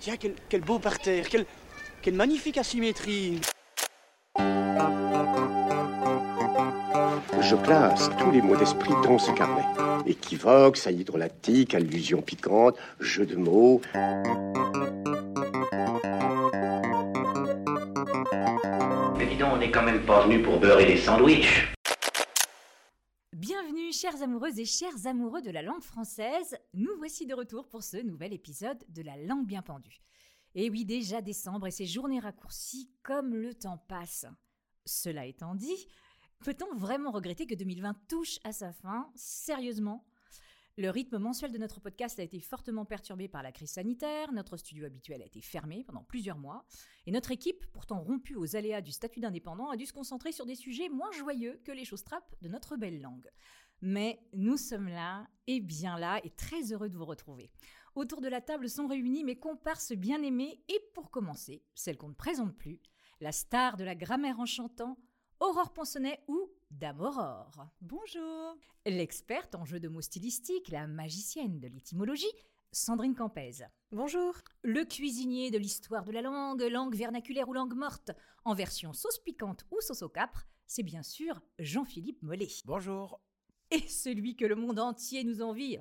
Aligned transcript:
Tiens, 0.00 0.16
quel, 0.18 0.34
quel 0.48 0.60
beau 0.60 0.78
parterre, 0.78 1.28
quelle, 1.28 1.44
quelle 2.02 2.14
magnifique 2.14 2.56
asymétrie. 2.58 3.40
Je 7.40 7.56
place 7.56 8.10
tous 8.18 8.30
les 8.30 8.40
mots 8.40 8.56
d'esprit 8.56 8.92
dans 9.02 9.18
ce 9.18 9.32
carnet. 9.32 9.64
Équivoque, 10.06 10.76
saillie 10.76 11.04
drôlatique, 11.04 11.74
allusion 11.74 12.22
piquante, 12.22 12.76
jeu 13.00 13.26
de 13.26 13.36
mots. 13.36 13.80
Mais 19.16 19.26
dis 19.26 19.36
donc, 19.36 19.54
on 19.54 19.56
n'est 19.56 19.70
quand 19.70 19.82
même 19.82 20.02
pas 20.02 20.24
venu 20.24 20.42
pour 20.42 20.60
beurrer 20.60 20.86
des 20.86 20.98
sandwichs. 20.98 21.77
Et 24.56 24.64
chers 24.64 25.06
amoureux 25.06 25.42
de 25.42 25.50
la 25.50 25.60
langue 25.60 25.82
française. 25.82 26.56
Nous 26.72 26.96
voici 26.96 27.26
de 27.26 27.34
retour 27.34 27.68
pour 27.68 27.82
ce 27.82 27.98
nouvel 27.98 28.32
épisode 28.32 28.82
de 28.88 29.02
La 29.02 29.18
langue 29.18 29.46
bien 29.46 29.60
pendue. 29.60 30.00
Et 30.54 30.70
oui, 30.70 30.86
déjà 30.86 31.20
décembre 31.20 31.66
et 31.66 31.70
ces 31.70 31.84
journées 31.84 32.18
raccourcies 32.18 32.90
comme 33.02 33.34
le 33.34 33.52
temps 33.52 33.76
passe. 33.76 34.24
Cela 34.86 35.26
étant 35.26 35.54
dit, 35.54 35.86
peut-on 36.40 36.74
vraiment 36.76 37.10
regretter 37.10 37.46
que 37.46 37.54
2020 37.54 37.94
touche 38.08 38.38
à 38.42 38.52
sa 38.52 38.72
fin? 38.72 39.12
Sérieusement? 39.14 40.06
Le 40.78 40.90
rythme 40.90 41.18
mensuel 41.18 41.52
de 41.52 41.58
notre 41.58 41.80
podcast 41.80 42.18
a 42.18 42.22
été 42.22 42.40
fortement 42.40 42.84
perturbé 42.84 43.28
par 43.28 43.42
la 43.42 43.52
crise 43.52 43.72
sanitaire, 43.72 44.32
notre 44.32 44.56
studio 44.56 44.86
habituel 44.86 45.20
a 45.20 45.26
été 45.26 45.42
fermé 45.42 45.82
pendant 45.84 46.04
plusieurs 46.04 46.38
mois, 46.38 46.64
et 47.04 47.10
notre 47.10 47.32
équipe, 47.32 47.66
pourtant 47.72 48.00
rompue 48.00 48.36
aux 48.36 48.54
aléas 48.54 48.80
du 48.80 48.92
statut 48.92 49.18
d'indépendant, 49.18 49.70
a 49.70 49.76
dû 49.76 49.86
se 49.86 49.92
concentrer 49.92 50.30
sur 50.30 50.46
des 50.46 50.54
sujets 50.54 50.88
moins 50.88 51.10
joyeux 51.10 51.60
que 51.64 51.72
les 51.72 51.84
choses 51.84 52.04
trappes 52.04 52.32
de 52.42 52.48
notre 52.48 52.76
belle 52.76 53.00
langue. 53.00 53.28
Mais 53.80 54.20
nous 54.32 54.56
sommes 54.56 54.88
là, 54.88 55.28
et 55.46 55.60
bien 55.60 55.98
là, 55.98 56.20
et 56.24 56.30
très 56.30 56.72
heureux 56.72 56.88
de 56.88 56.96
vous 56.96 57.04
retrouver. 57.04 57.50
Autour 57.94 58.20
de 58.20 58.28
la 58.28 58.40
table 58.40 58.68
sont 58.68 58.86
réunis 58.86 59.24
mes 59.24 59.38
comparses 59.38 59.92
bien-aimés, 59.92 60.62
et 60.68 60.80
pour 60.94 61.10
commencer, 61.10 61.64
celle 61.74 61.96
qu'on 61.96 62.08
ne 62.08 62.14
présente 62.14 62.56
plus, 62.56 62.80
la 63.20 63.32
star 63.32 63.76
de 63.76 63.84
la 63.84 63.94
grammaire 63.94 64.40
en 64.40 64.46
chantant, 64.46 64.98
Aurore 65.40 65.72
Ponsonnet 65.72 66.20
ou 66.26 66.50
Dame 66.70 67.00
Aurore. 67.00 67.68
Bonjour. 67.80 68.56
L'experte 68.84 69.54
en 69.54 69.64
jeu 69.64 69.78
de 69.78 69.88
mots 69.88 70.00
stylistiques, 70.00 70.68
la 70.68 70.86
magicienne 70.86 71.60
de 71.60 71.68
l'étymologie, 71.68 72.26
Sandrine 72.72 73.14
Campez. 73.14 73.64
Bonjour. 73.92 74.34
Le 74.62 74.84
cuisinier 74.84 75.50
de 75.50 75.58
l'histoire 75.58 76.04
de 76.04 76.12
la 76.12 76.22
langue, 76.22 76.62
langue 76.62 76.96
vernaculaire 76.96 77.48
ou 77.48 77.52
langue 77.52 77.74
morte, 77.74 78.10
en 78.44 78.54
version 78.54 78.92
sauce 78.92 79.18
piquante 79.20 79.64
ou 79.70 79.80
sauce 79.80 80.02
au 80.02 80.08
capre, 80.08 80.46
c'est 80.66 80.82
bien 80.82 81.02
sûr 81.02 81.40
Jean-Philippe 81.58 82.22
Mollet. 82.22 82.48
Bonjour. 82.64 83.20
Et 83.70 83.86
celui 83.88 84.34
que 84.36 84.46
le 84.46 84.56
monde 84.56 84.78
entier 84.78 85.24
nous 85.24 85.42
envie. 85.42 85.76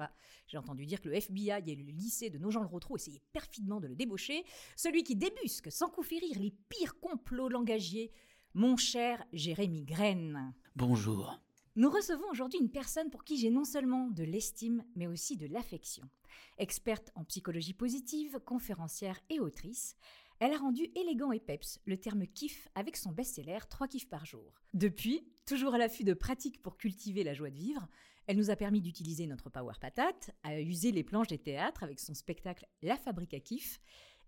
J'ai 0.47 0.57
entendu 0.57 0.85
dire 0.85 1.01
que 1.01 1.09
le 1.09 1.15
FBI 1.15 1.63
et 1.67 1.75
le 1.75 1.91
lycée 1.91 2.29
de 2.29 2.37
Nogent-le-Rotrou 2.37 2.97
essayaient 2.97 3.23
perfidement 3.31 3.79
de 3.79 3.87
le 3.87 3.95
débaucher. 3.95 4.43
Celui 4.75 5.03
qui 5.03 5.15
débusque 5.15 5.71
sans 5.71 5.89
coup 5.89 6.03
férir 6.03 6.37
les 6.39 6.53
pires 6.69 6.99
complots 6.99 7.49
langagiers. 7.49 8.11
Mon 8.53 8.75
cher 8.75 9.23
Jérémy 9.31 9.83
Graine. 9.83 10.53
Bonjour. 10.75 11.39
Nous 11.75 11.91
recevons 11.91 12.27
aujourd'hui 12.31 12.59
une 12.59 12.71
personne 12.71 13.11
pour 13.11 13.23
qui 13.23 13.37
j'ai 13.37 13.51
non 13.51 13.63
seulement 13.63 14.07
de 14.07 14.23
l'estime, 14.23 14.83
mais 14.95 15.05
aussi 15.05 15.37
de 15.37 15.45
l'affection. 15.45 16.09
Experte 16.57 17.11
en 17.13 17.23
psychologie 17.23 17.73
positive, 17.73 18.39
conférencière 18.43 19.19
et 19.29 19.39
autrice, 19.39 19.95
elle 20.39 20.53
a 20.53 20.57
rendu 20.57 20.89
élégant 20.95 21.31
et 21.31 21.39
peps 21.39 21.79
le 21.85 21.97
terme 21.97 22.27
kiff 22.27 22.67
avec 22.75 22.97
son 22.97 23.11
best-seller 23.11 23.59
3 23.69 23.87
kiffs 23.87 24.09
par 24.09 24.25
jour. 24.25 24.61
Depuis, 24.73 25.27
toujours 25.45 25.73
à 25.73 25.77
l'affût 25.77 26.03
de 26.03 26.13
pratiques 26.13 26.61
pour 26.61 26.77
cultiver 26.77 27.23
la 27.23 27.33
joie 27.33 27.49
de 27.49 27.55
vivre, 27.55 27.87
elle 28.27 28.37
nous 28.37 28.49
a 28.49 28.55
permis 28.55 28.81
d'utiliser 28.81 29.25
notre 29.25 29.49
power 29.49 29.73
patate, 29.79 30.31
à 30.43 30.59
user 30.59 30.91
les 30.91 31.03
planches 31.03 31.27
des 31.27 31.37
théâtres 31.37 31.83
avec 31.83 31.99
son 31.99 32.13
spectacle 32.13 32.67
La 32.81 32.97
Fabrique 32.97 33.33
à 33.33 33.39
kiff, 33.39 33.79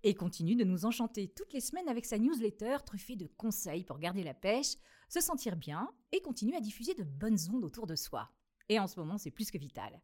et 0.03 0.16
continue 0.16 0.56
de 0.56 0.64
nous 0.64 0.86
enchanter 0.86 1.28
toutes 1.28 1.53
les 1.53 1.59
semaines 1.59 1.90
avec 1.90 2.06
sa 2.06 2.18
newsletter 2.18 2.78
truffée 2.86 3.18
de 3.18 3.28
conseils 3.28 3.84
pour 3.84 4.00
garder 4.00 4.24
la 4.24 4.34
pêche, 4.34 4.75
se 5.09 5.19
sentir 5.19 5.58
bien 5.58 5.92
et 6.12 6.22
continuer 6.22 6.56
à 6.56 6.62
diffuser 6.62 6.94
de 6.94 7.03
bonnes 7.03 7.38
ondes 7.53 7.66
autour 7.66 7.86
de 7.86 7.96
soi. 7.96 8.30
Et 8.69 8.80
en 8.80 8.88
ce 8.88 9.00
moment, 9.00 9.18
c'est 9.18 9.31
plus 9.31 9.52
que 9.52 9.58
vital. 9.58 10.02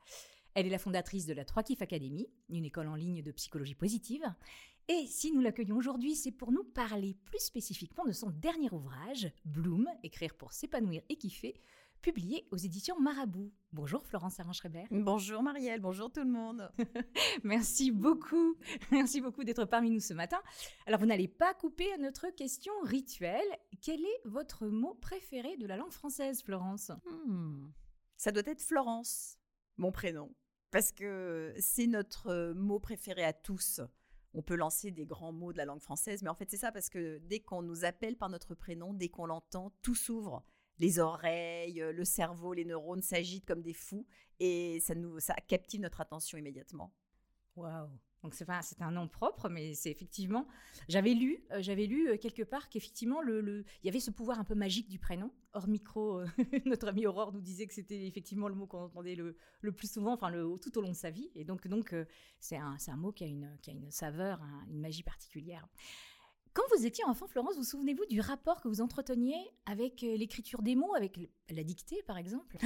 Elle 0.56 0.68
est 0.68 0.72
la 0.72 0.80
fondatrice 0.80 1.26
de 1.26 1.34
la 1.34 1.46
3 1.46 1.64
Kiff 1.64 1.82
Academy, 1.82 2.28
une 2.50 2.66
école 2.66 2.88
en 2.88 2.96
ligne 2.96 3.22
de 3.22 3.32
psychologie 3.32 3.76
positive. 3.76 4.24
Et 4.88 5.08
si 5.08 5.32
nous 5.32 5.42
l'accueillons 5.42 5.78
aujourd'hui, 5.78 6.16
c'est 6.16 6.32
pour 6.32 6.52
nous 6.52 6.64
parler 6.64 7.16
plus 7.26 7.40
spécifiquement 7.40 8.06
de 8.06 8.12
son 8.12 8.30
dernier 8.30 8.72
ouvrage, 8.72 9.32
Bloom, 9.44 9.88
écrire 10.04 10.36
pour 10.36 10.54
s'épanouir 10.54 11.02
et 11.10 11.16
kiffer, 11.16 11.60
publié 12.04 12.48
aux 12.52 12.58
éditions 12.58 13.00
Marabout. 13.00 13.52
Bonjour 13.72 14.06
Florence 14.06 14.40
Arrange-Schreiber. 14.40 14.84
Bonjour 14.92 15.42
Marielle, 15.42 15.82
bonjour 15.82 16.12
tout 16.12 16.20
le 16.20 16.30
monde. 16.30 16.72
Merci 17.44 17.90
beaucoup, 17.90 18.58
merci 18.92 19.22
beaucoup 19.22 19.44
d'être 19.44 19.66
parmi 19.66 19.90
nous 19.90 20.00
ce 20.00 20.14
matin. 20.14 20.40
Alors 20.86 21.00
vous 21.00 21.08
n'allez 21.08 21.28
pas 21.28 21.56
couper 21.56 21.92
à 21.94 21.98
notre 21.98 22.30
question 22.30 22.74
rituelle. 22.84 23.42
Quel 23.82 24.02
est 24.02 24.22
votre 24.26 24.68
mot 24.68 24.94
préféré 25.02 25.58
de 25.58 25.66
la 25.66 25.78
langue 25.78 25.94
française, 25.94 26.44
Florence? 26.44 26.92
Hmm. 27.26 27.70
Ça 28.18 28.32
doit 28.32 28.44
être 28.46 28.62
Florence, 28.62 29.40
mon 29.78 29.92
prénom, 29.92 30.32
parce 30.70 30.92
que 30.92 31.56
c'est 31.58 31.88
notre 31.88 32.54
mot 32.54 32.80
préféré 32.80 33.24
à 33.24 33.34
tous. 33.34 33.82
On 34.36 34.42
peut 34.42 34.56
lancer 34.56 34.92
des 34.92 35.06
grands 35.06 35.32
mots 35.32 35.54
de 35.54 35.58
la 35.58 35.66
langue 35.66 35.82
française, 35.82 36.22
mais 36.22 36.30
en 36.30 36.36
fait 36.36 36.50
c'est 36.50 36.58
ça 36.58 36.72
parce 36.72 36.90
que 36.90 37.20
dès 37.20 37.40
qu'on 37.40 37.62
nous 37.62 37.86
appelle 37.86 38.18
par 38.18 38.30
notre 38.30 38.54
prénom, 38.54 38.94
dès 38.94 39.10
qu'on 39.10 39.26
l'entend, 39.26 39.72
tout 39.82 39.96
s'ouvre. 39.96 40.44
Les 40.78 41.00
oreilles, 41.00 41.82
le 41.94 42.04
cerveau, 42.04 42.54
les 42.54 42.66
neurones 42.66 43.02
s'agitent 43.02 43.46
comme 43.46 43.62
des 43.62 43.74
fous 43.74 44.06
et 44.42 44.80
ça 44.82 44.94
nous 44.94 45.20
ça 45.22 45.34
captive 45.48 45.80
notre 45.80 46.02
attention 46.02 46.38
immédiatement. 46.38 46.94
Waouh 47.56 47.90
donc 48.26 48.34
c'est 48.34 48.82
un 48.82 48.92
nom 48.92 49.08
propre, 49.08 49.50
mais 49.50 49.74
c'est 49.76 49.92
effectivement. 49.92 50.48
J'avais 50.90 51.14
lu, 51.14 51.44
euh, 51.52 51.62
j'avais 51.62 51.86
lu 51.86 52.10
euh, 52.10 52.18
quelque 52.18 52.42
part 52.44 52.70
qu'effectivement 52.70 53.22
le, 53.22 53.64
il 53.84 53.86
y 53.86 53.90
avait 53.90 54.00
ce 54.00 54.10
pouvoir 54.12 54.40
un 54.40 54.44
peu 54.44 54.56
magique 54.56 54.90
du 54.90 54.98
prénom. 55.00 55.32
Hors 55.54 55.68
micro, 55.68 56.20
euh, 56.20 56.28
notre 56.66 56.88
amie 56.88 57.06
Aurore 57.06 57.32
nous 57.34 57.42
disait 57.42 57.68
que 57.68 57.74
c'était 57.74 58.08
effectivement 58.08 58.48
le 58.48 58.56
mot 58.56 58.66
qu'on 58.68 58.82
entendait 58.84 59.16
le, 59.16 59.38
le 59.62 59.72
plus 59.72 59.92
souvent, 59.92 60.14
enfin 60.14 60.30
le, 60.30 60.44
tout 60.62 60.78
au 60.78 60.82
long 60.82 60.90
de 60.90 60.96
sa 60.96 61.12
vie. 61.12 61.30
Et 61.36 61.44
donc 61.46 61.68
donc 61.68 61.96
c'est 62.40 62.58
un 62.58 62.78
un 62.88 62.96
mot 62.98 63.12
qui 63.12 63.24
a 63.24 63.28
une 63.28 63.58
qui 63.62 63.70
a 63.70 63.74
une 63.74 63.90
saveur, 63.92 64.42
un- 64.42 64.66
une 64.70 64.80
magie 64.82 65.04
particulière. 65.04 65.68
Quand 66.54 66.64
vous 66.76 66.86
étiez 66.86 67.04
enfant, 67.06 67.28
Florence, 67.28 67.58
vous 67.58 67.64
souvenez-vous 67.64 68.06
du 68.06 68.22
rapport 68.22 68.62
que 68.62 68.68
vous 68.70 68.82
entreteniez 68.82 69.38
avec 69.66 70.02
l'écriture 70.02 70.62
des 70.62 70.76
mots, 70.76 70.96
avec 70.96 71.20
la 71.50 71.64
dictée, 71.64 72.02
par 72.08 72.18
exemple? 72.18 72.58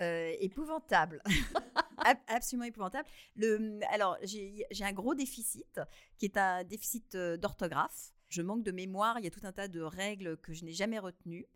Euh, 0.00 0.34
épouvantable. 0.40 1.22
Ab- 1.98 2.18
Absolument 2.26 2.66
épouvantable. 2.66 3.08
Le, 3.34 3.80
alors, 3.90 4.18
j'ai 4.22 4.66
un 4.82 4.92
gros 4.92 5.14
déficit 5.14 5.80
qui 6.18 6.26
est 6.26 6.36
un 6.36 6.64
déficit 6.64 7.14
euh, 7.14 7.36
d'orthographe. 7.36 8.12
Je 8.28 8.42
manque 8.42 8.62
de 8.62 8.72
mémoire. 8.72 9.18
Il 9.18 9.24
y 9.24 9.28
a 9.28 9.30
tout 9.30 9.40
un 9.44 9.52
tas 9.52 9.68
de 9.68 9.80
règles 9.80 10.36
que 10.38 10.52
je 10.52 10.64
n'ai 10.64 10.72
jamais 10.72 10.98
retenues. 10.98 11.46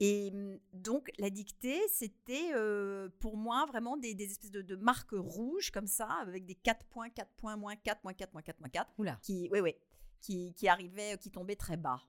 Et 0.00 0.30
hum, 0.32 0.58
donc, 0.72 1.10
la 1.18 1.30
dictée, 1.30 1.80
c'était 1.88 2.52
euh, 2.54 3.08
pour 3.20 3.36
moi 3.36 3.66
vraiment 3.66 3.96
des, 3.96 4.14
des 4.14 4.30
espèces 4.30 4.50
de, 4.50 4.62
de 4.62 4.76
marques 4.76 5.12
rouges 5.12 5.70
comme 5.70 5.86
ça, 5.86 6.06
avec 6.20 6.44
des 6.46 6.54
4 6.54 6.86
points, 6.86 7.10
4 7.10 7.30
points, 7.36 7.56
moins 7.56 7.76
4, 7.76 8.02
moins 8.04 8.14
4, 8.14 8.32
moins 8.32 8.42
4, 8.42 8.60
moins 8.60 8.68
4, 8.68 8.90
Oula. 8.98 9.18
qui, 9.22 9.48
oui, 9.52 9.60
oui, 9.60 9.74
qui, 10.20 10.54
qui 10.54 10.68
arrivaient, 10.68 11.18
qui 11.18 11.30
tombaient 11.30 11.56
très 11.56 11.76
bas. 11.76 12.00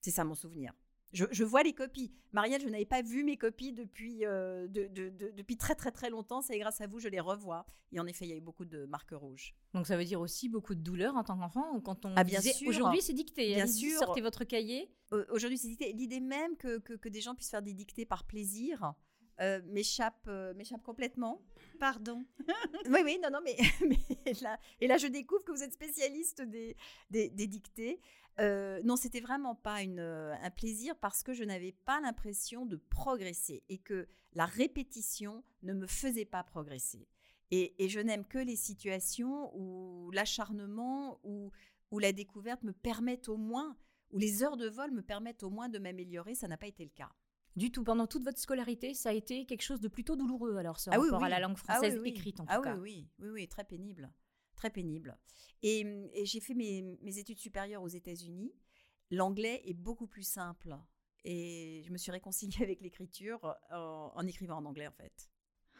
C'est 0.00 0.10
ça 0.10 0.24
mon 0.24 0.34
souvenir. 0.34 0.72
Je, 1.12 1.26
je 1.30 1.44
vois 1.44 1.62
les 1.62 1.72
copies. 1.74 2.10
Marielle, 2.32 2.62
je 2.62 2.68
n'avais 2.68 2.86
pas 2.86 3.02
vu 3.02 3.22
mes 3.22 3.36
copies 3.36 3.72
depuis, 3.72 4.24
euh, 4.24 4.66
de- 4.66 4.86
de- 4.86 5.10
de- 5.10 5.30
depuis 5.36 5.56
très 5.58 5.74
très 5.74 5.90
très 5.90 6.08
longtemps. 6.08 6.40
C'est 6.40 6.58
grâce 6.58 6.80
à 6.80 6.86
vous, 6.86 6.98
je 7.00 7.08
les 7.08 7.20
revois. 7.20 7.66
Et 7.92 8.00
en 8.00 8.06
effet, 8.06 8.24
il 8.24 8.30
y 8.30 8.32
a 8.32 8.36
eu 8.36 8.40
beaucoup 8.40 8.64
de 8.64 8.86
marques 8.86 9.10
rouges. 9.12 9.54
Donc 9.74 9.86
ça 9.86 9.96
veut 9.98 10.04
dire 10.04 10.20
aussi 10.20 10.48
beaucoup 10.48 10.74
de 10.74 10.80
douleur 10.80 11.14
en 11.16 11.22
tant 11.24 11.36
qu'enfant 11.38 11.80
quand 11.80 12.06
on 12.06 12.14
Ah, 12.16 12.24
bien 12.24 12.40
disait 12.40 12.54
sûr. 12.54 12.68
aujourd'hui 12.68 13.02
c'est 13.02 13.12
dicté. 13.12 13.54
Bien 13.54 13.66
sûr. 13.66 13.98
Sortez 13.98 14.22
votre 14.22 14.44
cahier. 14.44 14.90
Au- 15.10 15.22
Aujourd'hui, 15.30 15.58
c'est 15.58 15.68
l'idée- 15.68 15.92
l'idée 15.92 16.20
même 16.20 16.56
que, 16.56 16.78
que, 16.78 16.94
que 16.94 17.08
des 17.10 17.20
gens 17.20 17.34
puissent 17.34 17.50
faire 17.50 17.60
des 17.62 17.74
dictées 17.74 18.06
par 18.06 18.24
plaisir 18.24 18.94
euh, 19.40 19.60
m'échappe 19.66 20.26
euh, 20.28 20.52
m'échappe 20.54 20.82
complètement. 20.82 21.42
Pardon. 21.80 22.24
Oui, 22.90 23.00
oui, 23.04 23.18
non, 23.22 23.30
non, 23.32 23.40
mais, 23.42 23.56
mais 24.24 24.32
là, 24.42 24.58
et 24.80 24.86
là, 24.86 24.98
je 24.98 25.06
découvre 25.06 25.42
que 25.42 25.52
vous 25.52 25.62
êtes 25.62 25.72
spécialiste 25.72 26.42
des, 26.42 26.76
des, 27.10 27.28
des 27.30 27.46
dictées. 27.46 27.98
Euh, 28.40 28.80
non, 28.84 28.96
c'était 28.96 29.20
vraiment 29.20 29.54
pas 29.54 29.82
une, 29.82 30.00
un 30.00 30.50
plaisir 30.50 30.96
parce 30.96 31.22
que 31.22 31.32
je 31.34 31.44
n'avais 31.44 31.72
pas 31.72 32.00
l'impression 32.00 32.64
de 32.66 32.76
progresser 32.76 33.62
et 33.68 33.78
que 33.78 34.08
la 34.34 34.46
répétition 34.46 35.44
ne 35.62 35.74
me 35.74 35.86
faisait 35.86 36.24
pas 36.24 36.42
progresser. 36.42 37.06
Et, 37.50 37.74
et 37.84 37.88
je 37.88 38.00
n'aime 38.00 38.24
que 38.24 38.38
les 38.38 38.56
situations 38.56 39.54
où 39.56 40.10
l'acharnement, 40.12 41.20
où 41.24 41.50
où 41.90 41.98
la 41.98 42.12
découverte 42.12 42.62
me 42.62 42.72
permette 42.72 43.28
au 43.28 43.36
moins, 43.36 43.76
où 44.12 44.18
les 44.18 44.42
heures 44.42 44.56
de 44.56 44.66
vol 44.66 44.90
me 44.92 45.02
permettent 45.02 45.42
au 45.42 45.50
moins 45.50 45.68
de 45.68 45.78
m'améliorer. 45.78 46.34
Ça 46.34 46.48
n'a 46.48 46.56
pas 46.56 46.66
été 46.66 46.84
le 46.84 46.90
cas. 46.90 47.10
Du 47.54 47.70
tout. 47.70 47.84
Pendant 47.84 48.06
toute 48.06 48.24
votre 48.24 48.38
scolarité, 48.38 48.94
ça 48.94 49.10
a 49.10 49.12
été 49.12 49.44
quelque 49.44 49.60
chose 49.60 49.82
de 49.82 49.88
plutôt 49.88 50.16
douloureux, 50.16 50.56
alors, 50.56 50.80
ce 50.80 50.88
Ah 50.90 50.98
oui, 50.98 51.04
rapport 51.10 51.24
à 51.24 51.26
oui. 51.26 51.30
la 51.30 51.40
langue 51.40 51.56
Ah 51.68 51.74
française 51.74 51.98
oui. 52.00 52.08
écrite, 52.08 52.40
en 52.40 52.46
Ah 52.48 52.56
tout 52.56 52.62
oui, 52.62 52.64
cas. 52.64 52.76
oui, 52.78 53.08
oui, 53.18 53.28
oui, 53.28 53.46
très 53.48 53.64
pénible. 53.64 54.10
Très 54.62 54.70
pénible. 54.70 55.18
Et, 55.64 55.80
et 56.14 56.24
j'ai 56.24 56.38
fait 56.38 56.54
mes, 56.54 56.82
mes 57.02 57.18
études 57.18 57.40
supérieures 57.40 57.82
aux 57.82 57.88
États-Unis. 57.88 58.54
L'anglais 59.10 59.60
est 59.64 59.74
beaucoup 59.74 60.06
plus 60.06 60.22
simple. 60.22 60.78
Et 61.24 61.82
je 61.84 61.90
me 61.90 61.98
suis 61.98 62.12
réconciliée 62.12 62.58
avec 62.62 62.80
l'écriture 62.80 63.40
en, 63.72 64.12
en 64.14 64.24
écrivant 64.24 64.58
en 64.58 64.64
anglais, 64.64 64.86
en 64.86 64.92
fait. 64.92 65.28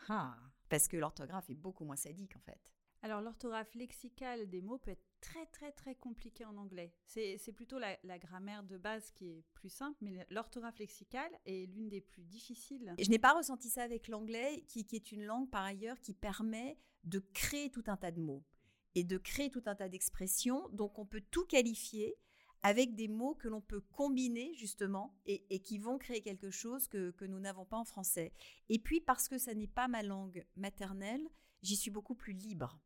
Ah. 0.08 0.36
Parce 0.68 0.88
que 0.88 0.96
l'orthographe 0.96 1.48
est 1.48 1.54
beaucoup 1.54 1.84
moins 1.84 1.94
sadique, 1.94 2.34
en 2.34 2.40
fait. 2.40 2.58
Alors, 3.02 3.20
l'orthographe 3.20 3.72
lexicale 3.76 4.48
des 4.48 4.60
mots 4.60 4.78
peut 4.78 4.90
être 4.90 5.06
très, 5.20 5.46
très, 5.46 5.70
très 5.70 5.94
compliquée 5.94 6.44
en 6.44 6.56
anglais. 6.56 6.92
C'est 7.04 7.52
plutôt 7.54 7.78
la, 7.78 7.96
la 8.02 8.18
grammaire 8.18 8.64
de 8.64 8.78
base 8.78 9.12
qui 9.12 9.28
est 9.28 9.44
plus 9.54 9.70
simple, 9.70 9.96
mais 10.00 10.26
l'orthographe 10.28 10.80
lexicale 10.80 11.30
est 11.46 11.66
l'une 11.66 11.88
des 11.88 12.00
plus 12.00 12.24
difficiles. 12.24 12.96
Et 12.98 13.04
je 13.04 13.10
n'ai 13.10 13.20
pas 13.20 13.32
ressenti 13.32 13.68
ça 13.68 13.84
avec 13.84 14.08
l'anglais, 14.08 14.64
qui, 14.66 14.84
qui 14.84 14.96
est 14.96 15.12
une 15.12 15.22
langue, 15.22 15.48
par 15.48 15.62
ailleurs, 15.62 16.00
qui 16.00 16.14
permet 16.14 16.76
de 17.04 17.20
créer 17.32 17.70
tout 17.70 17.84
un 17.86 17.96
tas 17.96 18.10
de 18.10 18.20
mots 18.20 18.44
et 18.94 19.04
de 19.04 19.18
créer 19.18 19.50
tout 19.50 19.62
un 19.66 19.74
tas 19.74 19.88
d'expressions. 19.88 20.68
Donc, 20.70 20.98
on 20.98 21.06
peut 21.06 21.22
tout 21.30 21.44
qualifier 21.46 22.16
avec 22.64 22.94
des 22.94 23.08
mots 23.08 23.34
que 23.34 23.48
l'on 23.48 23.60
peut 23.60 23.80
combiner 23.80 24.54
justement 24.54 25.18
et, 25.26 25.44
et 25.50 25.58
qui 25.60 25.78
vont 25.78 25.98
créer 25.98 26.20
quelque 26.22 26.50
chose 26.50 26.86
que, 26.86 27.10
que 27.10 27.24
nous 27.24 27.40
n'avons 27.40 27.64
pas 27.64 27.76
en 27.78 27.84
français. 27.84 28.32
Et 28.68 28.78
puis 28.78 29.00
parce 29.00 29.28
que 29.28 29.36
ça 29.38 29.52
n'est 29.54 29.66
pas 29.66 29.88
ma 29.88 30.02
langue 30.04 30.46
maternelle, 30.56 31.26
j'y 31.62 31.74
suis 31.74 31.90
beaucoup 31.90 32.14
plus 32.14 32.32
libre 32.34 32.78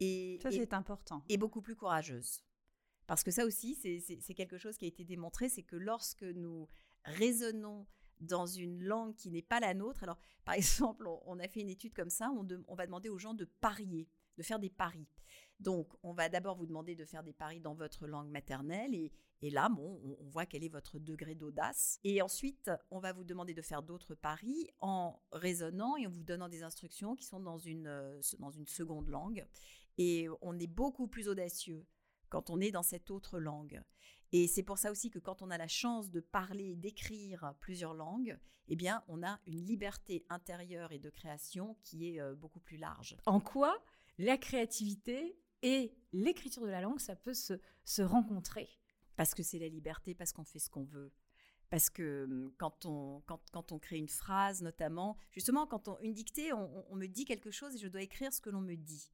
et, 0.00 0.38
Ça, 0.42 0.50
c'est 0.50 0.72
important. 0.74 1.22
et 1.28 1.36
beaucoup 1.36 1.60
plus 1.62 1.76
courageuse. 1.76 2.42
Parce 3.06 3.22
que 3.22 3.30
ça 3.30 3.44
aussi, 3.44 3.74
c'est- 3.76 4.34
quelque 4.34 4.58
chose 4.58 4.76
qui 4.76 4.84
a 4.86 4.88
été 4.88 5.04
démontré, 5.04 5.48
c'est 5.48 5.62
que 5.62 5.76
lorsque 5.76 6.22
nous 6.24 6.66
raisonnons 7.04 7.86
dans 8.20 8.46
une 8.46 8.82
langue 8.82 9.14
qui 9.14 9.30
n'est 9.30 9.42
pas 9.42 9.60
la 9.60 9.74
nôtre, 9.74 10.02
alors 10.02 10.18
par 10.44 10.54
exemple, 10.94 11.06
on, 11.06 11.20
on 11.26 11.38
a 11.38 11.48
fait 11.48 11.60
une 11.60 11.68
étude 11.70 11.94
comme 11.94 12.10
ça, 12.10 12.30
on, 12.32 12.42
de- 12.44 12.64
on 12.68 12.74
va 12.74 12.86
demander 12.86 13.08
aux 13.08 13.18
gens 13.18 13.34
de 13.34 13.44
parier, 13.44 14.08
de 14.38 14.42
faire 14.42 14.58
des 14.58 14.70
paris. 14.70 15.06
Donc, 15.60 15.88
on 16.02 16.12
va 16.12 16.28
d'abord 16.28 16.56
vous 16.56 16.66
demander 16.66 16.96
de 16.96 17.04
faire 17.04 17.22
des 17.22 17.34
paris 17.34 17.60
dans 17.60 17.74
votre 17.74 18.06
langue 18.06 18.30
maternelle 18.30 18.94
et, 18.94 19.50
là, 19.50 19.68
bon, 19.68 20.00
on, 20.04 20.16
on 20.24 20.28
voit 20.28 20.46
quel 20.46 20.64
est 20.64 20.68
votre 20.68 20.98
degré 20.98 21.34
d'audace. 21.34 22.00
Et 22.02 22.22
ensuite, 22.22 22.70
on 22.90 22.98
va 22.98 23.12
vous 23.12 23.24
demander 23.24 23.52
de 23.52 23.62
faire 23.62 23.82
d'autres 23.82 24.14
paris 24.14 24.70
en 24.80 25.20
raisonnant 25.32 25.96
et 25.96 26.06
en 26.06 26.10
vous 26.10 26.22
donnant 26.22 26.48
des 26.48 26.62
instructions 26.62 27.14
qui 27.14 27.24
sont 27.24 27.40
dans 27.40 27.58
une, 27.58 27.86
euh, 27.86 28.20
dans 28.38 28.50
une 28.50 28.66
seconde 28.66 29.08
langue. 29.08 29.46
Et 29.98 30.28
on 30.40 30.58
est 30.58 30.66
beaucoup 30.66 31.08
plus 31.08 31.28
audacieux 31.28 31.84
quand 32.30 32.48
on 32.48 32.60
est 32.60 32.70
dans 32.70 32.82
cette 32.82 33.10
autre 33.10 33.38
langue. 33.38 33.82
Et 34.32 34.46
c'est 34.46 34.62
pour 34.62 34.78
ça 34.78 34.90
aussi 34.90 35.10
que 35.10 35.18
quand 35.18 35.42
on 35.42 35.50
a 35.50 35.58
la 35.58 35.68
chance 35.68 36.10
de 36.10 36.20
parler 36.20 36.70
et 36.70 36.76
d'écrire 36.76 37.54
plusieurs 37.60 37.94
langues, 37.94 38.38
eh 38.68 38.76
bien, 38.76 39.02
on 39.08 39.22
a 39.22 39.40
une 39.46 39.62
liberté 39.66 40.24
intérieure 40.30 40.92
et 40.92 41.00
de 41.00 41.10
création 41.10 41.76
qui 41.82 42.14
est 42.14 42.20
euh, 42.20 42.34
beaucoup 42.34 42.60
plus 42.60 42.76
large. 42.76 43.16
En 43.26 43.40
quoi 43.40 43.76
la 44.18 44.36
créativité 44.36 45.36
et 45.62 45.94
l'écriture 46.12 46.62
de 46.62 46.68
la 46.68 46.80
langue, 46.80 47.00
ça 47.00 47.16
peut 47.16 47.34
se, 47.34 48.02
rencontrer 48.02 48.68
Parce 49.16 49.34
que 49.34 49.42
c'est 49.42 49.58
la 49.58 49.68
liberté, 49.68 50.14
parce 50.14 50.32
qu'on 50.32 50.44
fait 50.44 50.58
ce 50.58 50.70
qu'on 50.70 50.84
veut. 50.84 51.12
Parce 51.68 51.90
que 51.90 52.24
hum, 52.24 52.52
quand 52.58 52.86
on, 52.86 53.20
quand, 53.26 53.40
quand 53.52 53.72
on 53.72 53.78
crée 53.78 53.98
une 53.98 54.08
phrase, 54.08 54.62
notamment, 54.62 55.16
justement, 55.30 55.66
quand 55.66 55.88
on, 55.88 55.98
une 56.00 56.14
dictée, 56.14 56.52
on, 56.52 56.96
me 56.96 57.06
dit 57.06 57.24
quelque 57.24 57.50
chose 57.50 57.74
et 57.74 57.78
je 57.78 57.88
dois 57.88 58.02
écrire 58.02 58.32
ce 58.32 58.40
que 58.40 58.50
l'on 58.50 58.60
me 58.60 58.74
dit. 58.74 59.10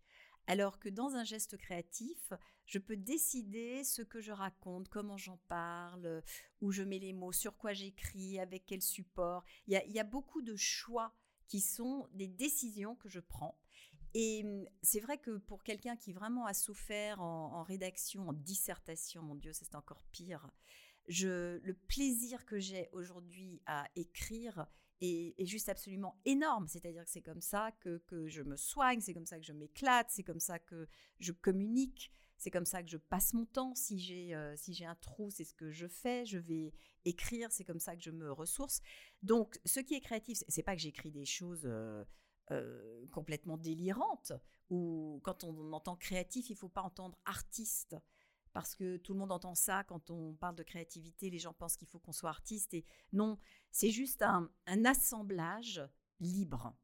Alors 0.48 0.78
que 0.78 0.88
dans 0.88 1.16
un 1.16 1.24
geste 1.24 1.56
créatif, 1.56 2.32
je 2.66 2.78
peux 2.78 2.96
décider 2.96 3.82
ce 3.82 4.02
que 4.02 4.20
je 4.20 4.30
raconte, 4.30 4.88
comment 4.88 5.16
j'en 5.16 5.38
parle, 5.48 6.22
où 6.60 6.70
je 6.70 6.84
mets 6.84 7.00
les 7.00 7.12
mots, 7.12 7.32
sur 7.32 7.56
quoi 7.56 7.72
j'écris, 7.72 8.38
avec 8.38 8.64
quel 8.64 8.80
support. 8.80 9.44
Il 9.66 9.74
y 9.74 9.98
a 9.98 10.04
beaucoup 10.04 10.42
de 10.42 10.54
choix 10.54 11.12
qui 11.48 11.60
sont 11.60 12.08
des 12.12 12.28
décisions 12.28 12.94
que 12.94 13.08
je 13.08 13.20
prends. 13.20 13.58
Et 14.18 14.44
hum, 14.44 14.66
c'est 14.82 15.00
vrai 15.00 15.18
que 15.18 15.36
pour 15.36 15.62
quelqu'un 15.62 15.94
qui 15.94 16.14
vraiment 16.14 16.46
a 16.46 16.54
souffert 16.54 17.20
en, 17.20 17.62
rédaction, 17.62 18.30
en 18.30 18.32
dissertation, 18.32 19.22
mon 19.22 19.34
Dieu, 19.34 19.52
c'est 19.52 19.74
encore 19.74 20.02
pire, 20.10 20.50
le 21.06 21.72
plaisir 21.86 22.46
que 22.46 22.58
j'ai 22.58 22.88
aujourd'hui 22.92 23.60
à 23.66 23.86
écrire 23.94 24.66
est, 25.02 25.44
juste 25.44 25.68
absolument 25.68 26.18
énorme. 26.24 26.66
C'est-à-dire 26.66 27.04
que 27.04 27.10
c'est 27.10 27.20
comme 27.20 27.42
ça 27.42 27.72
que, 27.80 28.00
je 28.26 28.40
me 28.40 28.56
soigne, 28.56 29.02
c'est 29.02 29.12
comme 29.12 29.26
ça 29.26 29.38
que 29.38 29.44
je 29.44 29.52
m'éclate, 29.52 30.06
c'est 30.08 30.24
comme 30.24 30.40
ça 30.40 30.58
que 30.58 30.88
je 31.18 31.32
communique, 31.32 32.10
c'est 32.38 32.50
comme 32.50 32.64
ça 32.64 32.82
que 32.82 32.88
je 32.88 32.96
passe 32.96 33.34
mon 33.34 33.44
temps. 33.44 33.74
Si 33.74 33.98
j'ai 33.98 34.34
euh, 34.34 34.56
un 34.80 34.94
trou, 34.94 35.28
c'est 35.28 35.44
ce 35.44 35.52
que 35.52 35.70
je 35.70 35.86
fais. 35.86 36.24
Je 36.24 36.38
vais 36.38 36.72
écrire, 37.04 37.52
c'est 37.52 37.64
comme 37.64 37.80
ça 37.80 37.94
que 37.94 38.02
je 38.02 38.10
me 38.10 38.32
ressource. 38.32 38.80
Donc, 39.22 39.60
ce 39.66 39.80
qui 39.80 39.92
est 39.92 40.00
créatif, 40.00 40.42
c'est 40.48 40.62
pas 40.62 40.74
que 40.74 40.80
j'écris 40.80 41.10
des 41.10 41.26
choses 41.26 41.66
euh, 41.66 42.02
euh, 42.50 43.06
complètement 43.12 43.56
délirantes. 43.56 44.32
Ou 44.70 45.20
quand 45.24 45.44
on 45.44 45.72
entend 45.72 45.96
créatif, 45.96 46.50
il 46.50 46.56
faut 46.56 46.68
pas 46.68 46.82
entendre 46.82 47.18
artiste 47.24 47.96
parce 48.52 48.74
que 48.74 48.96
tout 48.96 49.12
le 49.12 49.18
monde 49.18 49.32
entend 49.32 49.54
ça 49.54 49.84
quand 49.84 50.10
on 50.10 50.34
parle 50.34 50.56
de 50.56 50.62
créativité, 50.62 51.28
les 51.28 51.38
gens 51.38 51.52
pensent 51.52 51.76
qu'il 51.76 51.88
faut 51.88 51.98
qu'on 51.98 52.12
soit 52.12 52.30
artiste 52.30 52.72
et 52.72 52.86
non, 53.12 53.38
c'est 53.70 53.90
juste 53.90 54.22
un 54.22 54.50
assemblage 54.86 55.82
libre. 56.20 56.74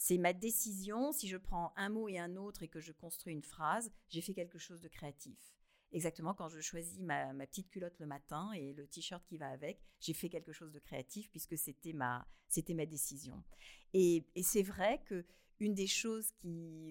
C'est 0.00 0.16
ma 0.16 0.32
décision, 0.32 1.12
si 1.12 1.26
je 1.26 1.36
prends 1.36 1.72
un 1.76 1.88
mot 1.88 2.08
et 2.08 2.18
un 2.18 2.36
autre 2.36 2.62
et 2.62 2.68
que 2.68 2.80
je 2.80 2.92
construis 2.92 3.34
une 3.34 3.42
phrase, 3.42 3.90
j'ai 4.08 4.22
fait 4.22 4.32
quelque 4.32 4.58
chose 4.58 4.80
de 4.80 4.88
créatif. 4.88 5.57
Exactement 5.92 6.34
quand 6.34 6.48
je 6.48 6.60
choisis 6.60 6.98
ma, 6.98 7.32
petite 7.46 7.70
culotte 7.70 7.98
le 7.98 8.06
matin 8.06 8.52
et 8.52 8.74
le 8.74 8.86
t-shirt 8.86 9.24
qui 9.26 9.38
va 9.38 9.48
avec, 9.48 9.80
j'ai 10.00 10.12
fait 10.12 10.28
quelque 10.28 10.52
chose 10.52 10.72
de 10.72 10.78
créatif 10.78 11.30
puisque 11.30 11.56
c'était 11.56 11.94
ma, 11.94 12.26
c'était 12.48 12.74
ma 12.74 12.84
décision. 12.84 13.42
Et, 13.94 14.26
c'est 14.42 14.62
vrai 14.62 15.02
que 15.06 15.24
une 15.60 15.74
des 15.74 15.86
choses 15.86 16.32